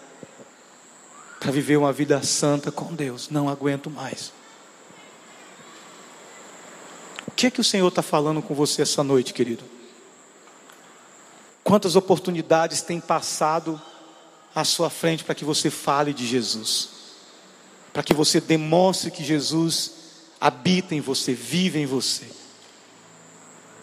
para 1.39 1.51
viver 1.51 1.77
uma 1.77 1.93
vida 1.93 2.23
santa 2.23 2.73
com 2.73 2.95
Deus. 2.95 3.29
Não 3.29 3.49
aguento 3.49 3.91
mais. 3.91 4.33
O 7.27 7.31
que 7.43 7.47
é 7.49 7.51
que 7.51 7.61
o 7.61 7.65
Senhor 7.65 7.89
está 7.89 8.03
falando 8.03 8.41
com 8.41 8.55
você 8.55 8.83
essa 8.83 9.03
noite, 9.03 9.35
querido? 9.35 9.65
Quantas 11.65 11.97
oportunidades 11.97 12.83
tem 12.83 13.01
passado 13.01 13.83
à 14.55 14.63
sua 14.63 14.89
frente 14.89 15.25
para 15.25 15.35
que 15.35 15.45
você 15.45 15.69
fale 15.69 16.15
de 16.15 16.25
Jesus? 16.25 16.91
Para 17.93 18.05
que 18.05 18.15
você 18.15 18.41
demonstre 18.41 19.11
que 19.11 19.25
Jesus 19.25 19.91
habita 20.41 20.95
em 20.95 21.01
você, 21.01 21.35
vive 21.35 21.81
em 21.81 21.87
você. 21.87 22.27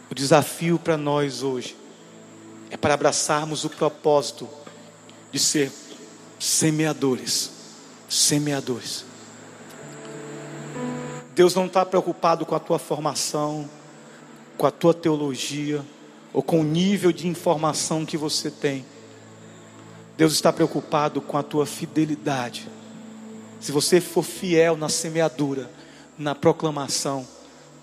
O 0.09 0.15
desafio 0.15 0.79
para 0.79 0.95
nós 0.95 1.43
hoje 1.43 1.75
é 2.69 2.77
para 2.77 2.93
abraçarmos 2.93 3.65
o 3.65 3.69
propósito 3.69 4.47
de 5.33 5.39
ser 5.39 5.69
semeadores. 6.39 7.51
Semeadores. 8.07 9.08
Deus 11.39 11.55
não 11.55 11.67
está 11.67 11.85
preocupado 11.85 12.45
com 12.45 12.53
a 12.53 12.59
tua 12.59 12.77
formação, 12.77 13.69
com 14.57 14.67
a 14.67 14.71
tua 14.71 14.93
teologia, 14.93 15.81
ou 16.33 16.43
com 16.43 16.59
o 16.59 16.63
nível 16.65 17.13
de 17.13 17.29
informação 17.29 18.05
que 18.05 18.17
você 18.17 18.51
tem. 18.51 18.85
Deus 20.17 20.33
está 20.33 20.51
preocupado 20.51 21.21
com 21.21 21.37
a 21.37 21.41
tua 21.41 21.65
fidelidade. 21.65 22.67
Se 23.57 23.71
você 23.71 24.01
for 24.01 24.21
fiel 24.21 24.75
na 24.75 24.89
semeadura, 24.89 25.71
na 26.17 26.35
proclamação, 26.35 27.25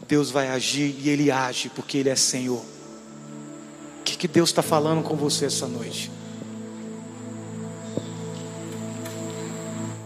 Deus 0.07 0.31
vai 0.31 0.49
agir 0.49 0.95
e 1.01 1.09
Ele 1.09 1.31
age, 1.31 1.71
porque 1.71 1.97
Ele 1.97 2.11
é 2.11 2.15
Senhor. 2.15 2.61
O 2.61 4.05
que, 4.05 4.19
que 4.19 4.29
Deus 4.29 4.51
está 4.51 4.61
falando 4.61 5.03
com 5.03 5.17
você 5.17 5.47
essa 5.47 5.67
noite? 5.67 6.11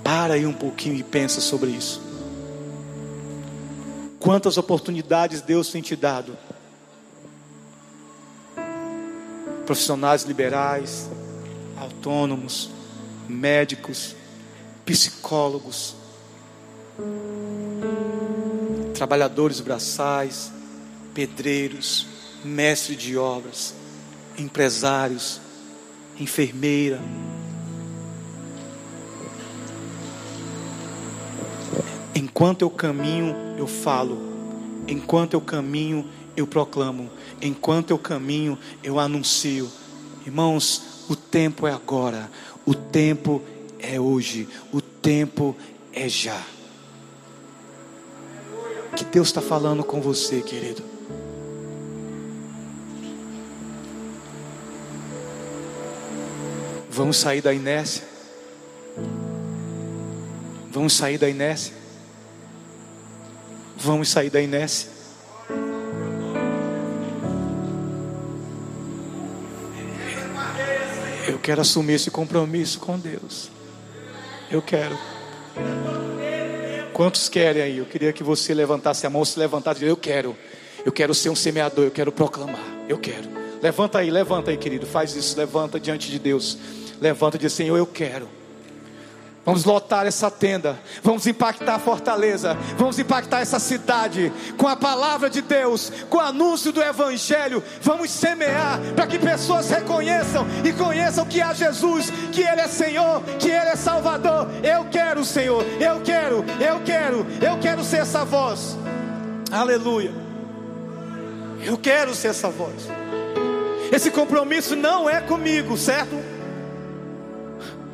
Para 0.04 0.34
aí 0.34 0.46
um 0.46 0.52
pouquinho 0.52 0.94
e 0.94 1.02
pensa 1.02 1.40
sobre 1.40 1.70
isso. 1.70 2.09
Quantas 4.20 4.58
oportunidades 4.58 5.40
Deus 5.40 5.70
tem 5.70 5.80
te 5.80 5.96
dado? 5.96 6.36
Profissionais 9.64 10.24
liberais, 10.24 11.08
autônomos, 11.78 12.70
médicos, 13.26 14.14
psicólogos, 14.84 15.96
trabalhadores 18.94 19.60
braçais, 19.60 20.52
pedreiros, 21.14 22.06
mestres 22.44 22.98
de 22.98 23.16
obras, 23.16 23.74
empresários, 24.36 25.40
enfermeira, 26.18 27.00
Enquanto 32.40 32.62
eu 32.62 32.70
caminho, 32.70 33.36
eu 33.58 33.66
falo. 33.66 34.18
Enquanto 34.88 35.34
eu 35.34 35.42
caminho, 35.42 36.08
eu 36.34 36.46
proclamo. 36.46 37.10
Enquanto 37.42 37.90
eu 37.90 37.98
caminho, 37.98 38.58
eu 38.82 38.98
anuncio. 38.98 39.70
Irmãos, 40.24 41.04
o 41.06 41.14
tempo 41.14 41.66
é 41.66 41.70
agora. 41.70 42.30
O 42.64 42.74
tempo 42.74 43.42
é 43.78 44.00
hoje. 44.00 44.48
O 44.72 44.80
tempo 44.80 45.54
é 45.92 46.08
já. 46.08 46.42
Que 48.96 49.04
Deus 49.04 49.28
está 49.28 49.42
falando 49.42 49.84
com 49.84 50.00
você, 50.00 50.40
querido. 50.40 50.82
Vamos 56.88 57.18
sair 57.18 57.42
da 57.42 57.52
inércia. 57.52 58.08
Vamos 60.72 60.94
sair 60.94 61.18
da 61.18 61.28
inércia. 61.28 61.79
Vamos 63.80 64.10
sair 64.10 64.28
da 64.28 64.42
inércia. 64.42 64.90
Eu 71.26 71.38
quero 71.38 71.62
assumir 71.62 71.94
esse 71.94 72.10
compromisso 72.10 72.78
com 72.78 72.98
Deus. 72.98 73.50
Eu 74.50 74.60
quero. 74.60 74.98
Quantos 76.92 77.30
querem 77.30 77.62
aí? 77.62 77.78
Eu 77.78 77.86
queria 77.86 78.12
que 78.12 78.22
você 78.22 78.52
levantasse 78.52 79.06
a 79.06 79.10
mão, 79.10 79.24
se 79.24 79.38
levantasse 79.38 79.82
eu 79.82 79.96
quero. 79.96 80.36
Eu 80.84 80.92
quero 80.92 81.14
ser 81.14 81.30
um 81.30 81.36
semeador, 81.36 81.86
eu 81.86 81.90
quero 81.90 82.12
proclamar. 82.12 82.60
Eu 82.86 82.98
quero. 82.98 83.30
Levanta 83.62 84.00
aí, 84.00 84.10
levanta 84.10 84.50
aí, 84.50 84.58
querido. 84.58 84.84
Faz 84.84 85.16
isso, 85.16 85.38
levanta 85.38 85.80
diante 85.80 86.10
de 86.10 86.18
Deus. 86.18 86.58
Levanta 87.00 87.36
e 87.38 87.40
diz, 87.40 87.54
Senhor, 87.54 87.78
eu 87.78 87.86
quero. 87.86 88.28
Vamos 89.44 89.64
lotar 89.64 90.06
essa 90.06 90.30
tenda, 90.30 90.78
vamos 91.02 91.26
impactar 91.26 91.76
a 91.76 91.78
fortaleza, 91.78 92.56
vamos 92.76 92.98
impactar 92.98 93.40
essa 93.40 93.58
cidade 93.58 94.30
com 94.58 94.68
a 94.68 94.76
palavra 94.76 95.30
de 95.30 95.40
Deus, 95.40 95.90
com 96.10 96.18
o 96.18 96.20
anúncio 96.20 96.70
do 96.70 96.82
Evangelho. 96.82 97.62
Vamos 97.80 98.10
semear 98.10 98.78
para 98.94 99.06
que 99.06 99.18
pessoas 99.18 99.70
reconheçam 99.70 100.46
e 100.62 100.72
conheçam 100.74 101.24
que 101.24 101.40
há 101.40 101.54
Jesus, 101.54 102.10
que 102.30 102.42
Ele 102.42 102.60
é 102.60 102.68
Senhor, 102.68 103.22
que 103.38 103.48
Ele 103.48 103.70
é 103.70 103.76
Salvador. 103.76 104.46
Eu 104.62 104.84
quero, 104.90 105.24
Senhor, 105.24 105.64
eu 105.80 106.02
quero, 106.02 106.44
eu 106.60 106.80
quero, 106.84 107.26
eu 107.40 107.58
quero 107.58 107.82
ser 107.82 108.02
essa 108.02 108.26
voz. 108.26 108.76
Aleluia. 109.50 110.12
Eu 111.64 111.78
quero 111.78 112.14
ser 112.14 112.28
essa 112.28 112.50
voz. 112.50 112.88
Esse 113.90 114.10
compromisso 114.10 114.76
não 114.76 115.08
é 115.08 115.20
comigo, 115.22 115.78
certo? 115.78 116.29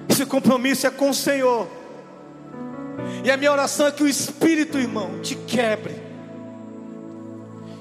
Esse 0.09 0.25
compromisso 0.25 0.87
é 0.87 0.91
com 0.91 1.11
o 1.11 1.15
Senhor. 1.15 1.69
E 3.25 3.31
a 3.31 3.37
minha 3.37 3.53
oração 3.53 3.87
é 3.87 3.93
que 3.93 4.03
o 4.03 4.09
Espírito, 4.09 4.79
irmão, 4.79 5.21
te 5.21 5.35
quebre. 5.35 5.95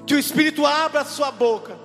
Que 0.06 0.16
o 0.16 0.20
Espírito 0.20 0.66
abra 0.66 1.02
a 1.02 1.06
sua 1.06 1.32
boca. 1.32 1.76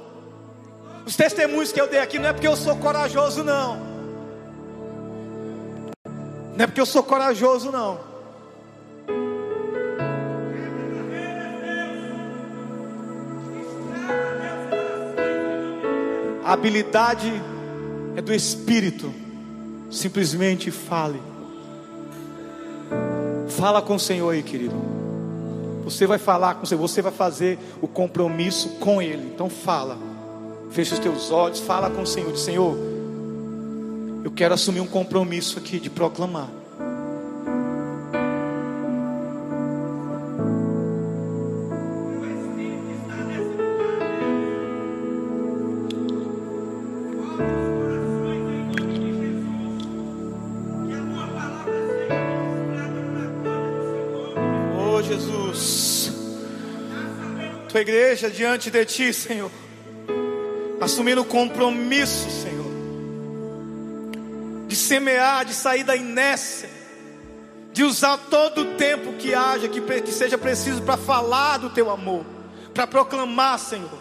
Os 1.06 1.16
testemunhos 1.16 1.72
que 1.72 1.80
eu 1.80 1.88
dei 1.88 2.00
aqui 2.00 2.18
não 2.18 2.28
é 2.28 2.32
porque 2.32 2.48
eu 2.48 2.56
sou 2.56 2.76
corajoso, 2.76 3.42
não. 3.42 3.90
Não 6.56 6.64
é 6.64 6.66
porque 6.66 6.80
eu 6.80 6.86
sou 6.86 7.02
corajoso, 7.02 7.70
não. 7.70 8.10
A 16.44 16.52
habilidade 16.52 17.32
é 18.16 18.20
do 18.20 18.34
Espírito. 18.34 19.14
Simplesmente 19.90 20.70
fale. 20.70 21.20
Fala 23.48 23.82
com 23.82 23.96
o 23.96 24.00
Senhor 24.00 24.30
aí, 24.30 24.42
querido. 24.42 24.74
Você 25.84 26.06
vai 26.06 26.18
falar 26.18 26.54
com 26.54 26.62
o 26.62 26.66
Senhor, 26.66 26.80
você 26.80 27.02
vai 27.02 27.12
fazer 27.12 27.58
o 27.82 27.88
compromisso 27.88 28.68
com 28.78 29.02
Ele. 29.02 29.32
Então 29.34 29.50
fala. 29.50 29.98
Feche 30.70 30.94
os 30.94 31.00
teus 31.00 31.32
olhos, 31.32 31.58
fala 31.58 31.90
com 31.90 32.02
o 32.02 32.06
Senhor. 32.06 32.32
Diz, 32.32 32.42
Senhor, 32.42 32.76
eu 34.22 34.30
quero 34.30 34.54
assumir 34.54 34.80
um 34.80 34.86
compromisso 34.86 35.58
aqui 35.58 35.80
de 35.80 35.90
proclamar. 35.90 36.59
Tua 57.80 57.82
igreja 57.82 58.28
diante 58.28 58.70
de 58.70 58.84
ti, 58.84 59.12
Senhor, 59.12 59.50
assumindo 60.80 61.22
o 61.22 61.24
compromisso, 61.24 62.30
Senhor, 62.30 62.70
de 64.66 64.76
semear, 64.76 65.46
de 65.46 65.54
sair 65.54 65.82
da 65.82 65.96
inércia, 65.96 66.68
de 67.72 67.82
usar 67.82 68.18
todo 68.28 68.60
o 68.60 68.74
tempo 68.74 69.14
que 69.14 69.34
haja, 69.34 69.66
que, 69.66 69.80
que 69.80 70.12
seja 70.12 70.36
preciso 70.36 70.82
para 70.82 70.98
falar 70.98 71.56
do 71.56 71.70
teu 71.70 71.90
amor, 71.90 72.26
para 72.74 72.86
proclamar, 72.86 73.58
Senhor, 73.58 73.98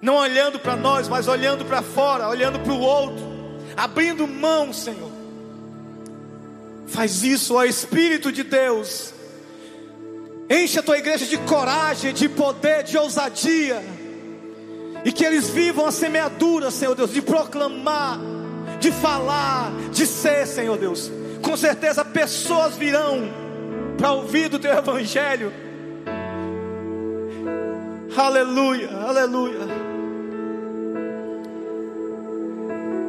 não 0.00 0.14
olhando 0.14 0.60
para 0.60 0.76
nós, 0.76 1.08
mas 1.08 1.26
olhando 1.26 1.64
para 1.64 1.82
fora, 1.82 2.28
olhando 2.28 2.60
para 2.60 2.72
o 2.72 2.78
outro, 2.78 3.24
abrindo 3.76 4.26
mão, 4.28 4.72
Senhor. 4.72 5.10
Faz 6.86 7.24
isso, 7.24 7.54
ó 7.54 7.64
Espírito 7.64 8.30
de 8.30 8.44
Deus 8.44 9.14
Enche 10.50 10.80
a 10.80 10.82
tua 10.82 10.98
igreja 10.98 11.24
de 11.26 11.38
coragem, 11.38 12.12
de 12.12 12.28
poder, 12.28 12.82
de 12.82 12.98
ousadia. 12.98 13.80
E 15.04 15.12
que 15.12 15.24
eles 15.24 15.48
vivam 15.48 15.86
a 15.86 15.92
semeadura, 15.92 16.72
Senhor 16.72 16.96
Deus, 16.96 17.12
de 17.12 17.22
proclamar, 17.22 18.18
de 18.80 18.90
falar, 18.90 19.70
de 19.92 20.04
ser, 20.04 20.48
Senhor 20.48 20.76
Deus. 20.76 21.08
Com 21.40 21.56
certeza 21.56 22.04
pessoas 22.04 22.76
virão 22.76 23.30
para 23.96 24.10
ouvir 24.10 24.48
do 24.48 24.58
teu 24.58 24.72
evangelho. 24.72 25.52
Aleluia, 28.16 28.90
aleluia. 29.06 29.60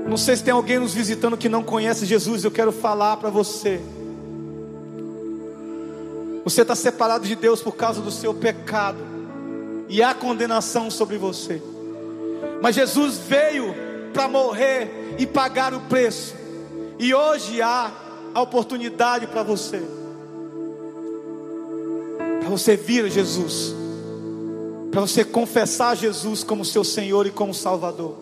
Não 0.07 0.15
sei 0.15 0.35
se 0.35 0.43
tem 0.43 0.53
alguém 0.53 0.77
nos 0.77 0.93
visitando 0.93 1.35
que 1.35 1.49
não 1.49 1.63
conhece 1.63 2.05
Jesus, 2.05 2.43
eu 2.43 2.51
quero 2.51 2.71
falar 2.71 3.17
para 3.17 3.29
você. 3.29 3.81
Você 6.43 6.63
está 6.63 6.75
separado 6.75 7.25
de 7.25 7.35
Deus 7.35 7.61
por 7.61 7.75
causa 7.75 8.01
do 8.01 8.11
seu 8.11 8.33
pecado. 8.33 8.99
E 9.87 10.01
há 10.01 10.13
condenação 10.13 10.89
sobre 10.89 11.17
você. 11.17 11.61
Mas 12.61 12.75
Jesus 12.75 13.17
veio 13.17 13.75
para 14.13 14.27
morrer 14.27 15.15
e 15.17 15.27
pagar 15.27 15.73
o 15.73 15.81
preço. 15.81 16.33
E 16.97 17.13
hoje 17.13 17.61
há 17.61 17.91
a 18.33 18.41
oportunidade 18.41 19.27
para 19.27 19.43
você. 19.43 19.81
Para 22.39 22.49
você 22.49 22.75
vir 22.75 23.05
a 23.05 23.09
Jesus. 23.09 23.75
Para 24.91 25.01
você 25.01 25.23
confessar 25.23 25.95
Jesus 25.95 26.43
como 26.43 26.65
seu 26.65 26.83
Senhor 26.83 27.27
e 27.27 27.31
como 27.31 27.53
Salvador. 27.53 28.15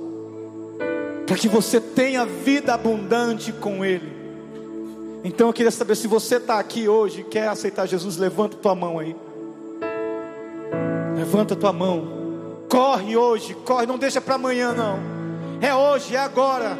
Para 1.25 1.37
que 1.37 1.47
você 1.47 1.79
tenha 1.79 2.25
vida 2.25 2.73
abundante 2.73 3.51
com 3.53 3.85
Ele. 3.85 4.18
Então 5.23 5.47
eu 5.47 5.53
queria 5.53 5.71
saber 5.71 5.95
se 5.95 6.07
você 6.07 6.37
está 6.37 6.59
aqui 6.59 6.87
hoje 6.87 7.21
e 7.21 7.23
quer 7.23 7.49
aceitar 7.49 7.85
Jesus, 7.85 8.17
levanta 8.17 8.55
tua 8.57 8.73
mão 8.73 8.99
aí. 8.99 9.15
Levanta 11.15 11.55
tua 11.55 11.73
mão. 11.73 12.19
Corre 12.69 13.17
hoje, 13.17 13.53
corre, 13.65 13.85
não 13.85 13.97
deixa 13.97 14.21
para 14.21 14.35
amanhã 14.35 14.73
não. 14.73 14.99
É 15.61 15.75
hoje, 15.75 16.15
é 16.15 16.19
agora. 16.19 16.77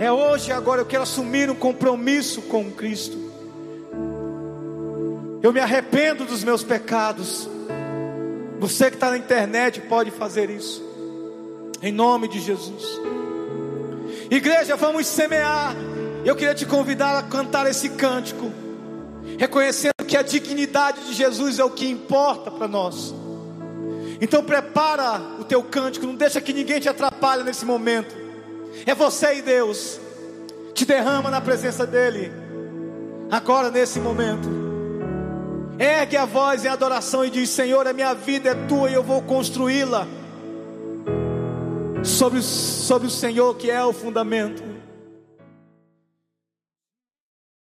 É 0.00 0.10
hoje, 0.10 0.50
é 0.50 0.54
agora. 0.54 0.80
Eu 0.80 0.86
quero 0.86 1.02
assumir 1.02 1.50
um 1.50 1.54
compromisso 1.54 2.40
com 2.42 2.70
Cristo. 2.70 3.18
Eu 5.42 5.52
me 5.52 5.60
arrependo 5.60 6.24
dos 6.24 6.42
meus 6.42 6.64
pecados. 6.64 7.48
Você 8.58 8.88
que 8.90 8.96
está 8.96 9.10
na 9.10 9.18
internet 9.18 9.80
pode 9.82 10.10
fazer 10.10 10.48
isso. 10.48 10.82
Em 11.82 11.92
nome 11.92 12.28
de 12.28 12.40
Jesus. 12.40 12.84
Igreja, 14.30 14.76
vamos 14.76 15.06
semear. 15.06 15.74
Eu 16.24 16.36
queria 16.36 16.54
te 16.54 16.64
convidar 16.64 17.18
a 17.18 17.22
cantar 17.22 17.68
esse 17.68 17.88
cântico, 17.88 18.52
reconhecendo 19.38 20.04
que 20.06 20.16
a 20.16 20.22
dignidade 20.22 21.04
de 21.06 21.14
Jesus 21.14 21.58
é 21.58 21.64
o 21.64 21.70
que 21.70 21.88
importa 21.88 22.50
para 22.50 22.68
nós. 22.68 23.12
Então 24.20 24.44
prepara 24.44 25.20
o 25.40 25.44
teu 25.44 25.62
cântico, 25.64 26.06
não 26.06 26.14
deixa 26.14 26.40
que 26.40 26.52
ninguém 26.52 26.78
te 26.78 26.88
atrapalhe 26.88 27.42
nesse 27.42 27.64
momento. 27.64 28.14
É 28.86 28.94
você 28.94 29.38
e 29.38 29.42
Deus. 29.42 29.98
Te 30.74 30.84
derrama 30.84 31.28
na 31.28 31.40
presença 31.40 31.84
dele. 31.84 32.32
Agora 33.30 33.70
nesse 33.70 33.98
momento. 33.98 34.48
Ergue 35.76 36.16
a 36.16 36.24
voz 36.24 36.64
em 36.64 36.68
adoração 36.68 37.24
e 37.24 37.30
diz: 37.30 37.50
Senhor, 37.50 37.86
a 37.86 37.92
minha 37.92 38.14
vida 38.14 38.50
é 38.50 38.54
tua 38.54 38.88
e 38.88 38.94
eu 38.94 39.02
vou 39.02 39.22
construí-la 39.22 40.06
sobre, 42.04 42.42
sobre 42.42 43.08
o 43.08 43.10
Senhor 43.10 43.56
que 43.56 43.70
é 43.70 43.84
o 43.84 43.92
fundamento. 43.92 44.71